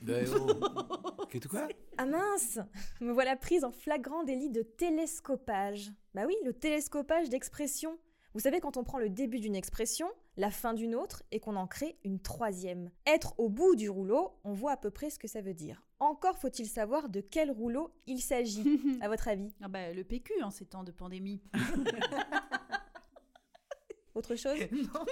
Ben 0.01 0.25
oh. 0.33 1.25
Que 1.29 1.37
de 1.37 1.47
quoi? 1.47 1.67
Ah 1.97 2.05
mince 2.05 2.59
Me 3.01 3.11
voilà 3.11 3.35
prise 3.35 3.63
en 3.63 3.71
flagrant 3.71 4.23
délit 4.23 4.49
de 4.49 4.61
télescopage. 4.61 5.91
Bah 6.13 6.23
oui, 6.25 6.35
le 6.45 6.53
télescopage 6.53 7.29
d'expression. 7.29 7.97
Vous 8.33 8.39
savez 8.39 8.59
quand 8.59 8.77
on 8.77 8.83
prend 8.83 8.97
le 8.97 9.09
début 9.09 9.39
d'une 9.39 9.55
expression, 9.55 10.07
la 10.37 10.51
fin 10.51 10.73
d'une 10.73 10.95
autre, 10.95 11.23
et 11.31 11.39
qu'on 11.39 11.55
en 11.55 11.67
crée 11.67 11.97
une 12.03 12.19
troisième. 12.19 12.89
Être 13.05 13.33
au 13.37 13.49
bout 13.49 13.75
du 13.75 13.89
rouleau, 13.89 14.33
on 14.43 14.53
voit 14.53 14.71
à 14.71 14.77
peu 14.77 14.91
près 14.91 15.09
ce 15.09 15.19
que 15.19 15.27
ça 15.27 15.41
veut 15.41 15.53
dire. 15.53 15.83
Encore 15.99 16.37
faut-il 16.37 16.67
savoir 16.67 17.09
de 17.09 17.21
quel 17.21 17.51
rouleau 17.51 17.91
il 18.07 18.19
s'agit, 18.19 18.63
à 19.01 19.07
votre 19.07 19.27
avis? 19.27 19.53
Ah 19.61 19.67
bah, 19.67 19.93
le 19.93 20.03
PQ 20.03 20.41
en 20.43 20.49
ces 20.49 20.65
temps 20.65 20.83
de 20.83 20.91
pandémie. 20.91 21.41
Autre 24.15 24.35
chose? 24.35 24.59
Non. 24.71 25.05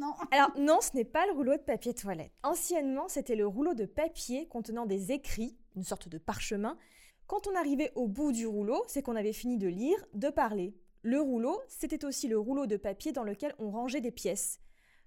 non. 0.00 0.14
Alors 0.30 0.50
non, 0.58 0.78
ce 0.80 0.96
n'est 0.96 1.04
pas 1.04 1.26
le 1.26 1.32
rouleau 1.32 1.56
de 1.56 1.62
papier 1.62 1.92
toilette. 1.92 2.32
Anciennement, 2.42 3.08
c'était 3.08 3.36
le 3.36 3.46
rouleau 3.46 3.74
de 3.74 3.84
papier 3.84 4.48
contenant 4.48 4.86
des 4.86 5.12
écrits, 5.12 5.56
une 5.76 5.84
sorte 5.84 6.08
de 6.08 6.18
parchemin. 6.18 6.78
Quand 7.26 7.46
on 7.46 7.54
arrivait 7.54 7.92
au 7.94 8.08
bout 8.08 8.32
du 8.32 8.46
rouleau, 8.46 8.82
c'est 8.86 9.02
qu'on 9.02 9.16
avait 9.16 9.34
fini 9.34 9.58
de 9.58 9.68
lire, 9.68 10.02
de 10.14 10.30
parler. 10.30 10.74
Le 11.02 11.20
rouleau, 11.20 11.60
c'était 11.68 12.04
aussi 12.04 12.28
le 12.28 12.38
rouleau 12.38 12.66
de 12.66 12.76
papier 12.76 13.12
dans 13.12 13.22
lequel 13.24 13.54
on 13.58 13.70
rangeait 13.70 14.00
des 14.00 14.10
pièces. 14.10 14.60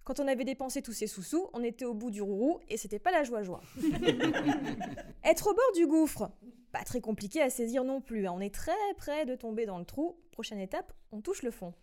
Quand 0.04 0.20
on 0.20 0.28
avait 0.28 0.46
dépensé 0.46 0.82
tous 0.82 0.94
ses 0.94 1.06
sous-sous, 1.08 1.50
on 1.54 1.64
était 1.64 1.86
au 1.86 1.94
bout 1.94 2.10
du 2.10 2.22
rourou 2.22 2.60
et 2.70 2.78
c'était 2.78 2.98
pas 3.00 3.12
la 3.12 3.24
joie-joie. 3.24 3.62
Être 5.24 5.48
au 5.48 5.54
bord 5.54 5.72
du 5.76 5.86
gouffre, 5.86 6.32
pas 6.72 6.84
très 6.84 7.02
compliqué 7.02 7.42
à 7.42 7.50
saisir 7.50 7.84
non 7.84 8.02
plus. 8.02 8.28
hein. 8.28 8.34
On 8.36 8.40
est 8.40 8.54
très 8.54 8.72
près 8.98 9.26
de 9.26 9.36
tomber 9.36 9.66
dans 9.66 9.78
le 9.78 9.86
trou. 9.86 10.18
Prochaine 10.32 10.60
étape, 10.60 10.92
on 11.12 11.22
touche 11.22 11.44
le 11.44 11.52
fond. 11.52 11.74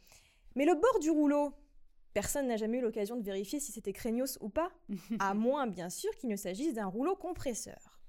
Mais 0.57 0.65
le 0.65 0.75
bord 0.75 0.99
du 1.01 1.11
rouleau, 1.11 1.53
personne 2.13 2.49
n'a 2.49 2.57
jamais 2.57 2.79
eu 2.79 2.81
l'occasion 2.81 3.17
de 3.17 3.23
vérifier 3.23 3.61
si 3.61 3.71
c'était 3.71 3.93
craignos 3.93 4.39
ou 4.41 4.49
pas, 4.49 4.73
à 5.21 5.35
moins 5.35 5.67
bien 5.69 5.91
sûr 5.91 6.11
qu'il 6.17 6.29
ne 6.31 6.37
s'agisse 6.37 6.75
d'un 6.75 6.87
rouleau 6.87 7.15
compresseur. 7.15 8.01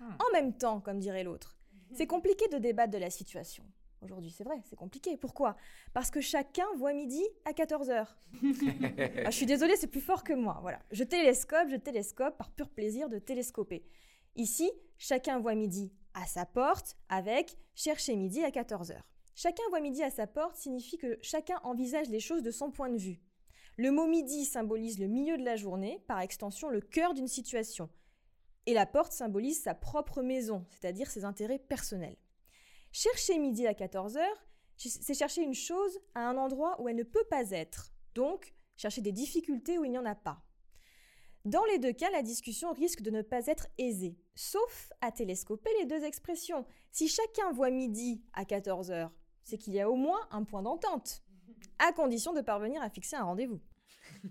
En 0.00 0.32
même 0.32 0.56
temps, 0.56 0.80
comme 0.80 0.98
dirait 0.98 1.24
l'autre, 1.24 1.56
c'est 1.92 2.06
compliqué 2.06 2.48
de 2.48 2.58
débattre 2.58 2.90
de 2.92 2.98
la 2.98 3.10
situation. 3.10 3.64
Aujourd'hui, 4.02 4.30
c'est 4.30 4.44
vrai, 4.44 4.56
c'est 4.64 4.76
compliqué. 4.76 5.16
Pourquoi? 5.16 5.56
Parce 5.92 6.10
que 6.10 6.20
chacun 6.20 6.66
voit 6.76 6.94
midi 6.94 7.22
à 7.44 7.52
14h. 7.52 8.06
Ah, 9.24 9.30
je 9.30 9.36
suis 9.36 9.46
désolée, 9.46 9.76
c'est 9.76 9.86
plus 9.86 10.00
fort 10.00 10.24
que 10.24 10.32
moi. 10.32 10.58
Voilà. 10.62 10.80
Je 10.90 11.04
télescope, 11.04 11.68
je 11.68 11.76
télescope 11.76 12.36
par 12.38 12.50
pur 12.50 12.70
plaisir 12.70 13.08
de 13.08 13.18
télescoper. 13.18 13.84
Ici, 14.36 14.70
chacun 14.96 15.38
voit 15.38 15.54
midi 15.54 15.92
à 16.14 16.26
sa 16.26 16.46
porte 16.46 16.96
avec 17.08 17.56
chercher 17.74 18.16
midi 18.16 18.42
à 18.42 18.50
14h. 18.50 18.96
Chacun 19.34 19.62
voit 19.70 19.80
midi 19.80 20.02
à 20.02 20.10
sa 20.10 20.26
porte 20.26 20.56
signifie 20.56 20.98
que 20.98 21.18
chacun 21.22 21.58
envisage 21.62 22.08
les 22.08 22.20
choses 22.20 22.42
de 22.42 22.50
son 22.50 22.70
point 22.70 22.90
de 22.90 22.98
vue. 22.98 23.20
Le 23.76 23.90
mot 23.90 24.06
midi 24.06 24.44
symbolise 24.44 24.98
le 24.98 25.06
milieu 25.06 25.38
de 25.38 25.44
la 25.44 25.56
journée, 25.56 26.02
par 26.06 26.20
extension 26.20 26.68
le 26.68 26.80
cœur 26.80 27.14
d'une 27.14 27.28
situation. 27.28 27.88
Et 28.66 28.74
la 28.74 28.86
porte 28.86 29.12
symbolise 29.12 29.62
sa 29.62 29.74
propre 29.74 30.22
maison, 30.22 30.66
c'est-à-dire 30.70 31.10
ses 31.10 31.24
intérêts 31.24 31.58
personnels. 31.58 32.16
Chercher 32.92 33.38
midi 33.38 33.66
à 33.66 33.72
14h, 33.72 34.20
c'est 34.76 35.14
chercher 35.14 35.42
une 35.42 35.54
chose 35.54 35.98
à 36.14 36.28
un 36.28 36.36
endroit 36.36 36.80
où 36.80 36.88
elle 36.88 36.96
ne 36.96 37.02
peut 37.02 37.24
pas 37.30 37.50
être, 37.50 37.92
donc 38.14 38.54
chercher 38.76 39.00
des 39.00 39.12
difficultés 39.12 39.78
où 39.78 39.84
il 39.84 39.90
n'y 39.90 39.98
en 39.98 40.06
a 40.06 40.14
pas. 40.14 40.42
Dans 41.44 41.64
les 41.66 41.78
deux 41.78 41.92
cas, 41.92 42.10
la 42.10 42.22
discussion 42.22 42.72
risque 42.72 43.00
de 43.00 43.10
ne 43.10 43.22
pas 43.22 43.46
être 43.46 43.68
aisée, 43.78 44.18
sauf 44.34 44.92
à 45.00 45.10
télescoper 45.12 45.70
les 45.78 45.86
deux 45.86 46.04
expressions. 46.04 46.66
Si 46.90 47.08
chacun 47.08 47.52
voit 47.52 47.70
midi 47.70 48.22
à 48.34 48.44
14h, 48.44 49.10
c'est 49.42 49.56
qu'il 49.56 49.72
y 49.72 49.80
a 49.80 49.88
au 49.88 49.96
moins 49.96 50.20
un 50.32 50.44
point 50.44 50.62
d'entente, 50.62 51.22
à 51.78 51.92
condition 51.92 52.32
de 52.32 52.40
parvenir 52.40 52.82
à 52.82 52.90
fixer 52.90 53.16
un 53.16 53.24
rendez-vous. 53.24 53.60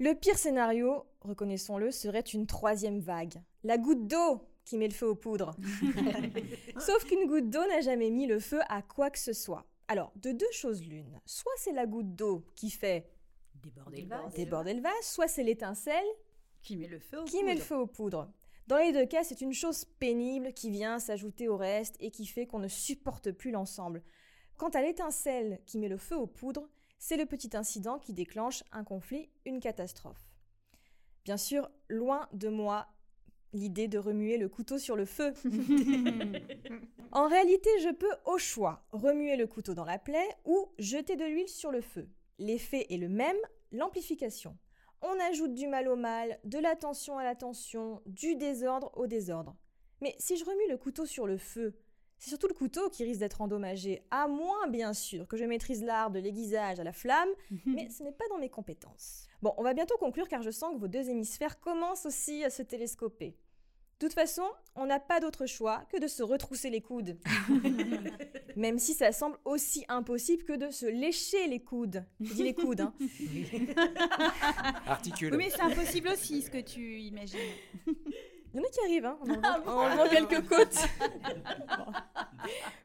Le 0.00 0.14
pire 0.14 0.38
scénario, 0.38 1.04
reconnaissons-le, 1.20 1.90
serait 1.90 2.20
une 2.20 2.46
troisième 2.46 3.00
vague. 3.00 3.42
La 3.64 3.78
goutte 3.78 4.06
d'eau 4.06 4.47
qui 4.68 4.76
met 4.76 4.88
le 4.88 4.94
feu 4.94 5.08
aux 5.08 5.14
poudres. 5.14 5.56
Sauf 6.78 7.04
qu'une 7.06 7.26
goutte 7.26 7.48
d'eau 7.48 7.66
n'a 7.66 7.80
jamais 7.80 8.10
mis 8.10 8.26
le 8.26 8.38
feu 8.38 8.60
à 8.68 8.82
quoi 8.82 9.10
que 9.10 9.18
ce 9.18 9.32
soit. 9.32 9.66
Alors, 9.88 10.12
de 10.16 10.32
deux 10.32 10.50
choses 10.52 10.84
l'une. 10.84 11.18
Soit 11.24 11.52
c'est 11.56 11.72
la 11.72 11.86
goutte 11.86 12.14
d'eau 12.14 12.44
qui 12.54 12.70
fait 12.70 13.10
Déborder 13.62 14.02
le 14.02 14.08
vase. 14.08 14.34
déborder 14.34 14.74
le 14.74 14.82
vase, 14.82 14.92
soit 15.02 15.26
c'est 15.26 15.42
l'étincelle 15.42 16.04
Qui 16.62 16.76
met 16.76 16.86
le 16.86 16.98
feu 16.98 17.18
aux 17.20 17.24
qui 17.24 17.42
met 17.42 17.54
le 17.54 17.60
feu 17.60 17.76
aux 17.76 17.86
poudres. 17.86 18.30
Dans 18.66 18.76
les 18.76 18.92
deux 18.92 19.06
cas, 19.06 19.24
c'est 19.24 19.40
une 19.40 19.54
chose 19.54 19.86
pénible 19.86 20.52
qui 20.52 20.70
vient 20.70 20.98
s'ajouter 20.98 21.48
au 21.48 21.56
reste 21.56 21.96
et 22.00 22.10
qui 22.10 22.26
fait 22.26 22.46
qu'on 22.46 22.58
ne 22.58 22.68
supporte 22.68 23.32
plus 23.32 23.50
l'ensemble. 23.50 24.02
Quant 24.58 24.68
à 24.68 24.82
l'étincelle 24.82 25.60
qui 25.64 25.78
met 25.78 25.88
le 25.88 25.96
feu 25.96 26.16
aux 26.16 26.26
poudres, 26.26 26.68
c'est 26.98 27.16
le 27.16 27.24
petit 27.24 27.56
incident 27.56 27.98
qui 27.98 28.12
déclenche 28.12 28.62
un 28.70 28.84
conflit, 28.84 29.30
une 29.46 29.60
catastrophe. 29.60 30.28
Bien 31.24 31.38
sûr, 31.38 31.70
loin 31.88 32.28
de 32.34 32.48
moi 32.48 32.88
l'idée 33.52 33.88
de 33.88 33.98
remuer 33.98 34.38
le 34.38 34.48
couteau 34.48 34.78
sur 34.78 34.96
le 34.96 35.04
feu. 35.04 35.32
en 37.12 37.28
réalité, 37.28 37.70
je 37.82 37.92
peux 37.92 38.14
au 38.24 38.38
choix 38.38 38.84
remuer 38.92 39.36
le 39.36 39.46
couteau 39.46 39.74
dans 39.74 39.84
la 39.84 39.98
plaie 39.98 40.28
ou 40.44 40.68
jeter 40.78 41.16
de 41.16 41.24
l'huile 41.24 41.48
sur 41.48 41.70
le 41.70 41.80
feu. 41.80 42.08
L'effet 42.38 42.86
est 42.90 42.98
le 42.98 43.08
même, 43.08 43.36
l'amplification. 43.72 44.56
On 45.02 45.18
ajoute 45.30 45.54
du 45.54 45.66
mal 45.66 45.88
au 45.88 45.96
mal, 45.96 46.38
de 46.44 46.58
la 46.58 46.74
tension 46.74 47.18
à 47.18 47.24
la 47.24 47.34
tension, 47.34 48.02
du 48.06 48.34
désordre 48.34 48.90
au 48.96 49.06
désordre. 49.06 49.56
Mais 50.00 50.14
si 50.18 50.36
je 50.36 50.44
remue 50.44 50.68
le 50.68 50.76
couteau 50.76 51.06
sur 51.06 51.26
le 51.26 51.38
feu, 51.38 51.74
c'est 52.18 52.30
surtout 52.30 52.48
le 52.48 52.54
couteau 52.54 52.90
qui 52.90 53.04
risque 53.04 53.20
d'être 53.20 53.40
endommagé, 53.40 54.02
à 54.10 54.28
moins 54.28 54.66
bien 54.68 54.92
sûr 54.92 55.26
que 55.26 55.36
je 55.36 55.44
maîtrise 55.44 55.82
l'art 55.82 56.10
de 56.10 56.18
l'aiguisage 56.18 56.80
à 56.80 56.84
la 56.84 56.92
flamme, 56.92 57.28
mais 57.66 57.88
ce 57.90 58.02
n'est 58.02 58.12
pas 58.12 58.24
dans 58.30 58.38
mes 58.38 58.48
compétences. 58.48 59.26
Bon, 59.42 59.54
on 59.56 59.62
va 59.62 59.74
bientôt 59.74 59.96
conclure 59.98 60.28
car 60.28 60.42
je 60.42 60.50
sens 60.50 60.74
que 60.74 60.80
vos 60.80 60.88
deux 60.88 61.08
hémisphères 61.08 61.60
commencent 61.60 62.06
aussi 62.06 62.44
à 62.44 62.50
se 62.50 62.62
télescoper. 62.62 63.36
De 64.00 64.06
toute 64.06 64.14
façon, 64.14 64.44
on 64.76 64.86
n'a 64.86 65.00
pas 65.00 65.18
d'autre 65.18 65.46
choix 65.46 65.84
que 65.90 65.98
de 65.98 66.06
se 66.06 66.22
retrousser 66.22 66.70
les 66.70 66.80
coudes. 66.80 67.18
Même 68.56 68.78
si 68.78 68.94
ça 68.94 69.10
semble 69.10 69.36
aussi 69.44 69.84
impossible 69.88 70.44
que 70.44 70.52
de 70.52 70.70
se 70.70 70.86
lécher 70.86 71.48
les 71.48 71.58
coudes. 71.58 72.04
Je 72.20 72.32
dis 72.32 72.44
les 72.44 72.54
coudes, 72.54 72.80
hein. 72.80 72.94
Articule. 74.86 75.32
Oui, 75.32 75.38
mais 75.38 75.50
c'est 75.50 75.62
impossible 75.62 76.10
aussi 76.10 76.42
ce 76.42 76.50
que 76.50 76.60
tu 76.60 77.00
imagines. 77.00 77.38
Il 78.54 78.58
y 78.58 78.60
en 78.60 78.64
a 78.66 78.70
qui 78.70 78.80
arrivent, 78.84 79.04
hein. 79.06 79.18
on 79.22 79.30
en 79.30 79.40
Ah 79.42 79.58
voit- 79.60 79.74
on 79.74 79.78
en 79.92 79.94
voit 79.96 80.08
quelques 80.08 80.48
côtes. 80.48 80.78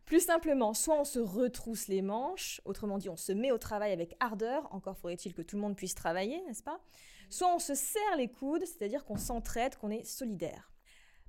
Plus 0.05 0.20
simplement, 0.26 0.74
soit 0.74 0.99
on 0.99 1.03
se 1.05 1.20
retrousse 1.20 1.88
les 1.88 2.01
manches, 2.01 2.61
autrement 2.66 2.97
dit, 2.97 3.09
on 3.09 3.16
se 3.18 3.32
met 3.32 3.51
au 3.51 3.57
travail 3.57 3.91
avec 3.91 4.16
ardeur, 4.20 4.68
encore 4.74 4.97
faudrait-il 4.97 5.34
que 5.34 5.41
tout 5.41 5.55
le 5.55 5.61
monde 5.61 5.76
puisse 5.76 5.95
travailler, 5.95 6.41
n'est-ce 6.43 6.64
pas? 6.64 6.80
Soit 7.30 7.53
on 7.53 7.59
se 7.59 7.74
serre 7.74 8.18
les 8.18 8.30
coudes, 8.30 8.66
c'est-à-dire 8.66 9.05
qu'on 9.05 9.18
s'entraide, 9.18 9.76
qu'on 9.78 9.89
est 9.89 10.03
solidaire. 10.03 10.72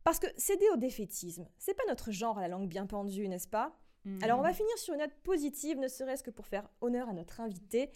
Parce 0.02 0.18
que 0.18 0.26
céder 0.36 0.66
au 0.72 0.76
défaitisme, 0.76 1.48
c'est 1.56 1.74
pas 1.74 1.84
notre 1.88 2.10
genre 2.10 2.36
à 2.36 2.42
la 2.42 2.48
langue 2.48 2.68
bien 2.68 2.86
pendue, 2.86 3.28
n'est-ce 3.28 3.48
pas? 3.48 3.74
Alors 4.20 4.38
on 4.38 4.42
va 4.42 4.52
finir 4.52 4.76
sur 4.76 4.92
une 4.92 5.00
note 5.00 5.14
positive, 5.22 5.78
ne 5.78 5.88
serait-ce 5.88 6.22
que 6.22 6.30
pour 6.30 6.46
faire 6.46 6.68
honneur 6.82 7.08
à 7.08 7.14
notre 7.14 7.40
invité. 7.40 7.90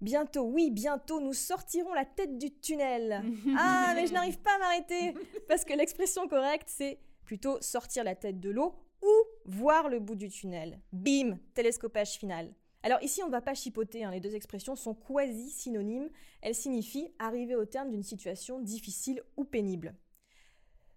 Bientôt, 0.00 0.42
oui, 0.42 0.70
bientôt, 0.70 1.20
nous 1.20 1.32
sortirons 1.32 1.94
la 1.94 2.04
tête 2.04 2.38
du 2.38 2.50
tunnel. 2.50 3.22
Ah, 3.58 3.92
mais 3.94 4.06
je 4.06 4.12
n'arrive 4.12 4.38
pas 4.40 4.54
à 4.56 4.58
m'arrêter. 4.58 5.14
Parce 5.48 5.64
que 5.64 5.72
l'expression 5.72 6.28
correcte, 6.28 6.68
c'est 6.68 6.98
plutôt 7.24 7.60
sortir 7.60 8.04
la 8.04 8.14
tête 8.14 8.40
de 8.40 8.50
l'eau 8.50 8.74
ou 9.02 9.10
voir 9.46 9.88
le 9.88 9.98
bout 9.98 10.14
du 10.14 10.28
tunnel. 10.28 10.80
Bim, 10.92 11.38
télescopage 11.54 12.18
final. 12.18 12.52
Alors 12.82 13.02
ici, 13.02 13.22
on 13.22 13.26
ne 13.26 13.32
va 13.32 13.40
pas 13.40 13.54
chipoter, 13.54 14.04
hein, 14.04 14.10
les 14.10 14.20
deux 14.20 14.34
expressions 14.34 14.76
sont 14.76 14.94
quasi 14.94 15.50
synonymes. 15.50 16.10
Elles 16.42 16.54
signifient 16.54 17.12
arriver 17.18 17.56
au 17.56 17.64
terme 17.64 17.90
d'une 17.90 18.02
situation 18.02 18.60
difficile 18.60 19.22
ou 19.36 19.44
pénible. 19.44 19.96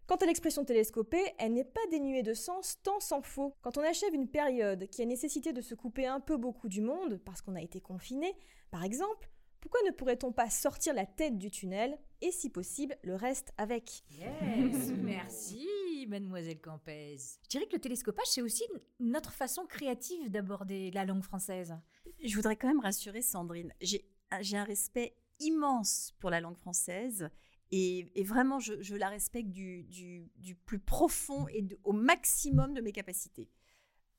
Quant 0.06 0.16
à 0.16 0.26
l'expression 0.26 0.66
télescopée, 0.66 1.24
elle 1.38 1.54
n'est 1.54 1.64
pas 1.64 1.86
dénuée 1.92 2.24
de 2.24 2.34
sens 2.34 2.80
tant 2.84 3.00
s'en 3.00 3.22
faut. 3.22 3.54
Quand 3.62 3.78
on 3.78 3.84
achève 3.84 4.14
une 4.14 4.28
période 4.28 4.88
qui 4.90 5.02
a 5.04 5.06
nécessité 5.06 5.54
de 5.54 5.62
se 5.62 5.76
couper 5.76 6.08
un 6.08 6.20
peu 6.20 6.36
beaucoup 6.36 6.68
du 6.68 6.82
monde 6.82 7.20
parce 7.24 7.42
qu'on 7.42 7.56
a 7.56 7.62
été 7.62 7.80
confiné, 7.80 8.36
par 8.72 8.84
exemple, 8.84 9.30
pourquoi 9.62 9.82
ne 9.86 9.92
pourrait-on 9.92 10.32
pas 10.32 10.50
sortir 10.50 10.94
la 10.94 11.06
tête 11.06 11.38
du 11.38 11.52
tunnel 11.52 11.98
et 12.22 12.32
si 12.32 12.50
possible 12.50 12.98
le 13.04 13.16
reste 13.16 13.52
avec? 13.58 14.04
Yes, 14.10 14.92
merci, 14.98 15.68
mademoiselle 16.08 16.60
Campez. 16.62 17.18
Je 17.44 17.50
dirais 17.50 17.66
que 17.68 17.74
le 17.76 17.82
télescopage, 17.82 18.28
c'est 18.28 18.42
aussi 18.42 18.64
notre 19.00 19.34
façon 19.34 19.66
créative 19.66 20.30
d'aborder 20.30 20.92
la 20.92 21.04
langue 21.06 21.24
française. 21.24 21.76
Je 22.24 22.36
voudrais 22.36 22.56
quand 22.56 22.68
même 22.68 22.80
rassurer 22.80 23.22
Sandrine. 23.22 23.74
J'ai 23.82 24.06
j'ai 24.42 24.58
un 24.58 24.64
respect 24.64 25.16
immense 25.40 26.14
pour 26.20 26.30
la 26.30 26.40
langue 26.40 26.58
française 26.58 27.30
et, 27.72 28.12
et 28.20 28.24
vraiment, 28.24 28.60
je, 28.60 28.80
je 28.82 28.96
la 28.96 29.10
respecte 29.10 29.50
du, 29.50 29.84
du- 29.86 30.30
du 30.36 30.56
plus 30.56 30.80
profond 30.80 31.48
et 31.48 31.64
de- 31.64 31.80
au 31.84 31.94
maximum 31.94 32.74
de 32.76 32.82
mes 32.82 32.92
capacités. 32.92 33.50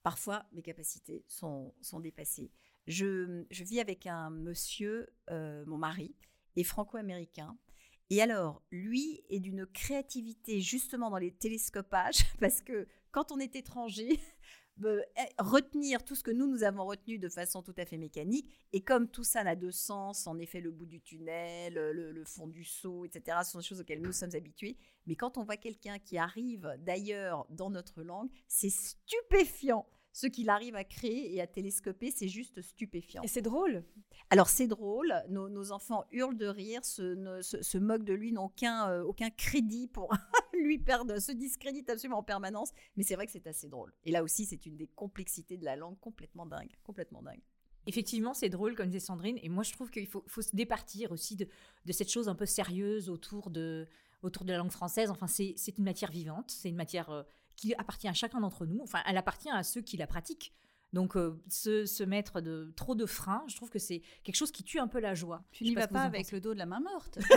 Parfois, 0.02 0.46
mes 0.52 0.62
capacités 0.62 1.24
sont, 1.28 1.74
sont 1.80 2.00
dépassées. 2.00 2.50
Je, 2.86 3.44
vis 3.50 3.80
avec 3.80 4.06
un 4.06 4.30
monsieur, 4.30 5.08
euh, 5.30 5.64
mon 5.66 5.78
mari, 5.78 6.14
est 6.56 6.64
franco-américain. 6.64 7.56
Et 8.10 8.20
alors, 8.20 8.62
lui 8.72 9.22
est 9.30 9.38
d'une 9.38 9.66
créativité 9.66 10.60
justement 10.60 11.10
dans 11.10 11.18
les 11.18 11.32
télescopages, 11.32 12.24
parce 12.40 12.60
que 12.60 12.88
quand 13.12 13.30
on 13.30 13.38
est 13.38 13.54
étranger, 13.54 14.18
euh, 14.84 15.00
eh, 15.16 15.28
retenir 15.38 16.04
tout 16.04 16.16
ce 16.16 16.24
que 16.24 16.32
nous, 16.32 16.48
nous 16.48 16.64
avons 16.64 16.84
retenu 16.84 17.18
de 17.18 17.28
façon 17.28 17.62
tout 17.62 17.74
à 17.76 17.84
fait 17.84 17.98
mécanique, 17.98 18.50
et 18.72 18.82
comme 18.82 19.08
tout 19.08 19.22
ça 19.22 19.44
n'a 19.44 19.54
de 19.54 19.70
sens, 19.70 20.26
en 20.26 20.38
effet, 20.38 20.60
le 20.60 20.72
bout 20.72 20.86
du 20.86 21.00
tunnel, 21.00 21.74
le, 21.74 22.10
le 22.10 22.24
fond 22.24 22.48
du 22.48 22.64
seau, 22.64 23.04
etc., 23.04 23.38
ce 23.44 23.52
sont 23.52 23.58
des 23.58 23.64
choses 23.64 23.80
auxquelles 23.80 24.02
nous 24.02 24.12
sommes 24.12 24.34
habitués. 24.34 24.76
Mais 25.06 25.14
quand 25.14 25.38
on 25.38 25.44
voit 25.44 25.56
quelqu'un 25.56 26.00
qui 26.00 26.18
arrive 26.18 26.74
d'ailleurs 26.80 27.46
dans 27.50 27.70
notre 27.70 28.02
langue, 28.02 28.30
c'est 28.48 28.70
stupéfiant. 28.70 29.86
Ce 30.12 30.26
qu'il 30.26 30.50
arrive 30.50 30.74
à 30.74 30.84
créer 30.84 31.34
et 31.34 31.40
à 31.40 31.46
télescoper, 31.46 32.10
c'est 32.10 32.28
juste 32.28 32.60
stupéfiant. 32.62 33.22
Et 33.22 33.28
c'est 33.28 33.42
drôle. 33.42 33.84
Alors 34.30 34.48
c'est 34.48 34.66
drôle, 34.66 35.12
nos, 35.28 35.48
nos 35.48 35.72
enfants 35.72 36.04
hurlent 36.10 36.36
de 36.36 36.46
rire, 36.46 36.84
se, 36.84 37.02
ne- 37.14 37.42
se- 37.42 37.62
se 37.62 37.78
moquent 37.78 38.04
de 38.04 38.12
lui, 38.14 38.32
n'ont 38.32 38.44
aucun, 38.44 38.90
euh, 38.90 39.02
aucun 39.02 39.30
crédit 39.30 39.86
pour 39.88 40.12
lui 40.52 40.78
perdre, 40.78 41.18
se 41.20 41.32
discréditent 41.32 41.90
absolument 41.90 42.18
en 42.18 42.22
permanence, 42.24 42.70
mais 42.96 43.02
c'est 43.02 43.14
vrai 43.14 43.26
que 43.26 43.32
c'est 43.32 43.46
assez 43.46 43.68
drôle. 43.68 43.92
Et 44.04 44.10
là 44.10 44.22
aussi, 44.22 44.46
c'est 44.46 44.66
une 44.66 44.76
des 44.76 44.86
complexités 44.88 45.56
de 45.56 45.64
la 45.64 45.76
langue 45.76 45.98
complètement 46.00 46.46
dingue, 46.46 46.70
complètement 46.82 47.22
dingue. 47.22 47.40
Effectivement, 47.86 48.34
c'est 48.34 48.50
drôle, 48.50 48.74
comme 48.74 48.88
disait 48.88 49.00
Sandrine, 49.00 49.38
et 49.42 49.48
moi 49.48 49.62
je 49.62 49.72
trouve 49.72 49.90
qu'il 49.90 50.06
faut, 50.06 50.22
faut 50.26 50.42
se 50.42 50.54
départir 50.54 51.12
aussi 51.12 51.34
de, 51.34 51.48
de 51.86 51.92
cette 51.92 52.10
chose 52.10 52.28
un 52.28 52.34
peu 52.34 52.46
sérieuse 52.46 53.08
autour 53.08 53.50
de, 53.50 53.88
autour 54.22 54.44
de 54.44 54.52
la 54.52 54.58
langue 54.58 54.70
française. 54.70 55.10
Enfin, 55.10 55.26
c'est 55.26 55.54
c'est 55.56 55.78
une 55.78 55.84
matière 55.84 56.10
vivante, 56.10 56.50
c'est 56.50 56.68
une 56.68 56.76
matière 56.76 57.08
euh, 57.10 57.22
qui 57.60 57.74
appartient 57.74 58.08
à 58.08 58.14
chacun 58.14 58.40
d'entre 58.40 58.64
nous, 58.64 58.80
enfin, 58.82 59.02
elle 59.06 59.18
appartient 59.18 59.50
à 59.50 59.62
ceux 59.62 59.82
qui 59.82 59.98
la 59.98 60.06
pratiquent. 60.06 60.54
Donc, 60.92 61.16
euh, 61.16 61.40
se, 61.48 61.86
se 61.86 62.02
mettre 62.02 62.40
de, 62.40 62.72
trop 62.76 62.94
de 62.96 63.06
freins, 63.06 63.44
je 63.48 63.54
trouve 63.56 63.70
que 63.70 63.78
c'est 63.78 64.02
quelque 64.24 64.34
chose 64.36 64.50
qui 64.50 64.64
tue 64.64 64.78
un 64.80 64.88
peu 64.88 64.98
la 64.98 65.14
joie. 65.14 65.42
Tu 65.52 65.64
n'y 65.64 65.74
vas 65.74 65.86
pas 65.86 66.02
avec 66.02 66.22
pensez. 66.24 66.34
le 66.36 66.40
dos 66.40 66.52
de 66.54 66.58
la 66.58 66.66
main 66.66 66.80
morte. 66.80 67.18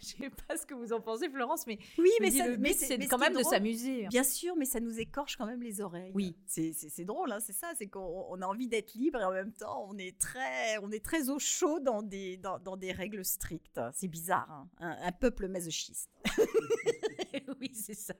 Je 0.00 0.06
sais 0.06 0.30
pas 0.48 0.56
ce 0.56 0.64
que 0.64 0.74
vous 0.74 0.92
en 0.92 1.00
pensez, 1.00 1.28
Florence, 1.28 1.66
mais 1.66 1.78
Oui, 1.98 2.08
mais, 2.20 2.30
dis, 2.30 2.38
ça- 2.38 2.46
le 2.48 2.56
mais 2.56 2.70
but, 2.70 2.78
c'est 2.78 2.98
quand 3.06 3.18
même 3.18 3.34
de 3.36 3.42
s'amuser. 3.42 4.06
Bien 4.08 4.24
sûr, 4.24 4.54
mais 4.56 4.64
ça 4.64 4.80
nous 4.80 4.98
écorche 4.98 5.36
quand 5.36 5.46
même 5.46 5.62
les 5.62 5.80
oreilles. 5.80 6.12
Oui. 6.14 6.34
C'est- 6.46 6.72
drôle, 7.04 7.30
hein, 7.30 7.38
c'est 7.40 7.52
ça, 7.52 7.70
c'est 7.78 7.86
qu'on 7.86 8.26
on 8.30 8.40
a 8.42 8.46
envie 8.46 8.68
d'être 8.68 8.94
libre 8.94 9.20
et 9.20 9.24
en 9.24 9.32
même 9.32 9.52
temps, 9.52 9.86
on 9.88 9.96
est 9.98 10.18
très, 10.18 10.78
on 10.82 10.90
est 10.90 11.04
très 11.04 11.28
au 11.30 11.38
chaud 11.38 11.78
dans 11.78 12.02
des, 12.02 12.36
dans, 12.38 12.58
dans 12.58 12.76
des 12.76 12.90
règles 12.90 13.24
strictes. 13.24 13.80
C'est 13.92 14.08
bizarre, 14.08 14.50
hein, 14.50 14.68
un, 14.80 14.96
un 15.08 15.12
peuple 15.12 15.46
masochiste. 15.48 16.10
oui, 17.60 17.70
c'est 17.74 17.94
ça. 17.94 18.14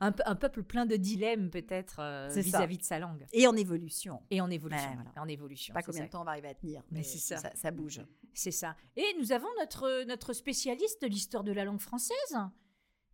Un, 0.00 0.12
peu- 0.12 0.22
un 0.26 0.34
peuple 0.34 0.62
plein 0.62 0.86
de 0.86 0.96
dilemmes, 0.96 1.50
peut-être, 1.50 1.96
euh, 2.00 2.28
C'est 2.30 2.42
ça. 2.42 2.58
vis-à-vis 2.58 2.78
de 2.82 2.86
sa 2.86 2.98
langue. 2.98 3.26
Et 3.32 3.46
en 3.46 3.56
évolution. 3.56 4.20
Et 4.30 4.40
en 4.40 4.50
évolution. 4.50 4.88
Ouais, 4.90 4.94
voilà. 4.96 5.12
En 5.22 5.28
évolution. 5.28 5.72
Pas 5.72 5.82
combien 5.82 6.00
ça. 6.02 6.06
de 6.06 6.10
temps 6.10 6.20
on 6.22 6.24
va 6.24 6.32
arriver 6.32 6.48
à 6.48 6.54
tenir, 6.54 6.82
Mais 6.90 6.98
mais, 6.98 7.04
c'est 7.04 7.18
ça. 7.18 7.38
ça. 7.38 7.52
ça 7.54 7.70
bouge. 7.70 8.02
C'est 8.34 8.50
ça. 8.50 8.76
Et 8.96 9.04
nous 9.18 9.32
avons 9.32 9.48
notre, 9.58 10.04
notre 10.04 10.32
spécialiste 10.32 11.00
de 11.02 11.06
l'histoire 11.06 11.44
de 11.44 11.52
la 11.52 11.64
langue 11.64 11.80
française, 11.80 12.36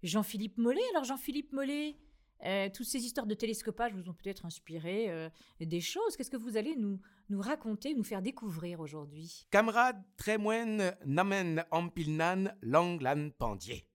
Jean-Philippe 0.02 0.58
Mollet. 0.58 0.82
Alors, 0.92 1.04
Jean-Philippe 1.04 1.52
Mollet, 1.52 1.96
euh, 2.44 2.68
toutes 2.72 2.86
ces 2.86 3.04
histoires 3.04 3.26
de 3.26 3.34
télescopage 3.34 3.92
vous 3.94 4.08
ont 4.08 4.14
peut-être 4.14 4.46
inspiré 4.46 5.10
euh, 5.10 5.28
des 5.60 5.80
choses. 5.80 6.16
Qu'est-ce 6.16 6.30
que 6.30 6.36
vous 6.36 6.56
allez 6.56 6.76
nous, 6.76 7.00
nous 7.30 7.40
raconter, 7.40 7.94
nous 7.94 8.04
faire 8.04 8.22
découvrir 8.22 8.80
aujourd'hui? 8.80 9.46
Camarade 9.50 10.00
Trémoine 10.16 10.96
Namen 11.04 11.64
Ampilnan 11.70 12.52
Langlan 12.62 13.30
Pendier. 13.36 13.86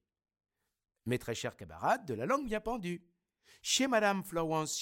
Mes 1.06 1.20
très 1.20 1.36
chers 1.36 1.56
camarades 1.56 2.06
de 2.06 2.14
la 2.14 2.26
langue 2.26 2.46
bien 2.46 2.62
pendue. 2.62 3.02
Chez 3.66 3.88
Madame 3.88 4.26
Florence. 4.26 4.78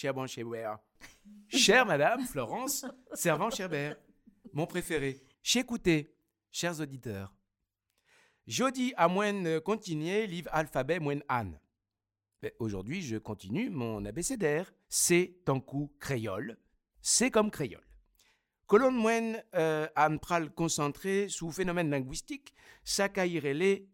Chère 1.50 1.86
Madame 1.86 2.26
Florence 2.26 2.84
Servan-Cherbert. 3.14 3.96
Mon 4.54 4.66
préféré. 4.66 5.22
Écoutez, 5.56 6.16
chers 6.52 6.80
auditeurs. 6.82 7.32
Jodi 8.48 8.92
à 8.98 9.08
moine 9.08 9.62
continuer 9.62 10.26
livre 10.26 10.50
alphabet 10.52 11.00
moine 11.00 11.22
Anne. 11.30 11.60
Aujourd'hui, 12.58 13.04
je 13.04 13.18
continue 13.18 13.70
mon 13.70 14.04
abécédaire. 14.04 14.74
C'est 14.90 15.36
en 15.48 15.60
coup 15.60 15.94
créole. 16.00 16.58
C'est 17.04 17.30
comme 17.30 17.52
créole. 17.52 17.86
Colonne 18.66 18.96
moine 18.96 19.44
euh, 19.54 19.88
pral 20.20 20.50
concentré 20.50 21.30
sous 21.30 21.52
phénomène 21.52 21.92
linguistique, 21.92 22.52
les 23.54 23.88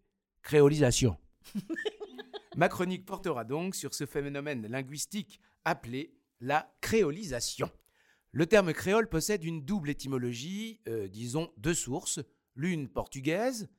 créolisation. 0.43 1.17
Ma 2.57 2.69
chronique 2.69 3.05
portera 3.05 3.43
donc 3.43 3.75
sur 3.75 3.93
ce 3.93 4.07
phénomène 4.07 4.65
linguistique 4.65 5.39
appelé 5.63 6.17
la 6.41 6.75
créolisation. 6.81 7.69
Le 8.31 8.47
terme 8.47 8.73
créole 8.73 9.07
possède 9.07 9.43
une 9.43 9.63
double 9.63 9.91
étymologie, 9.91 10.81
euh, 10.87 11.07
disons 11.07 11.53
deux 11.57 11.75
sources, 11.75 12.19
l'une 12.55 12.89
portugaise, 12.89 13.69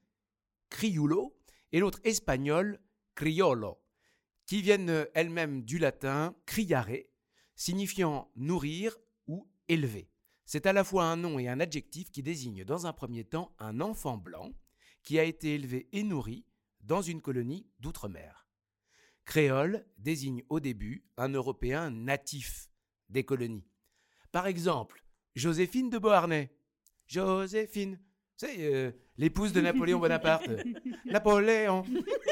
crioulo, 0.70 1.36
et 1.72 1.80
l'autre 1.80 1.98
espagnole, 2.04 2.78
criolo, 3.16 3.78
qui 4.46 4.62
viennent 4.62 5.08
elles-mêmes 5.12 5.64
du 5.64 5.78
latin 5.78 6.36
criare, 6.46 7.02
signifiant 7.56 8.30
nourrir 8.36 8.96
ou 9.26 9.50
élever. 9.66 10.08
C'est 10.44 10.66
à 10.66 10.72
la 10.72 10.84
fois 10.84 11.06
un 11.06 11.16
nom 11.16 11.40
et 11.40 11.48
un 11.48 11.58
adjectif 11.58 12.12
qui 12.12 12.22
désigne 12.22 12.64
dans 12.64 12.86
un 12.86 12.92
premier 12.92 13.24
temps 13.24 13.52
un 13.58 13.80
enfant 13.80 14.18
blanc 14.18 14.52
qui 15.02 15.18
a 15.18 15.24
été 15.24 15.56
élevé 15.56 15.88
et 15.90 16.04
nourri 16.04 16.46
dans 16.80 17.02
une 17.02 17.20
colonie 17.20 17.66
d'outre-mer. 17.80 18.47
Créole 19.28 19.84
désigne 19.98 20.42
au 20.48 20.58
début 20.58 21.04
un 21.18 21.28
Européen 21.28 21.90
natif 21.90 22.70
des 23.10 23.24
colonies. 23.24 23.68
Par 24.32 24.46
exemple, 24.46 25.04
Joséphine 25.34 25.90
de 25.90 25.98
Beauharnais. 25.98 26.50
Joséphine, 27.06 28.00
c'est 28.38 28.56
euh, 28.60 28.90
l'épouse 29.18 29.52
de 29.52 29.60
Napoléon 29.60 29.98
Bonaparte. 29.98 30.48
Napoléon, 31.04 31.84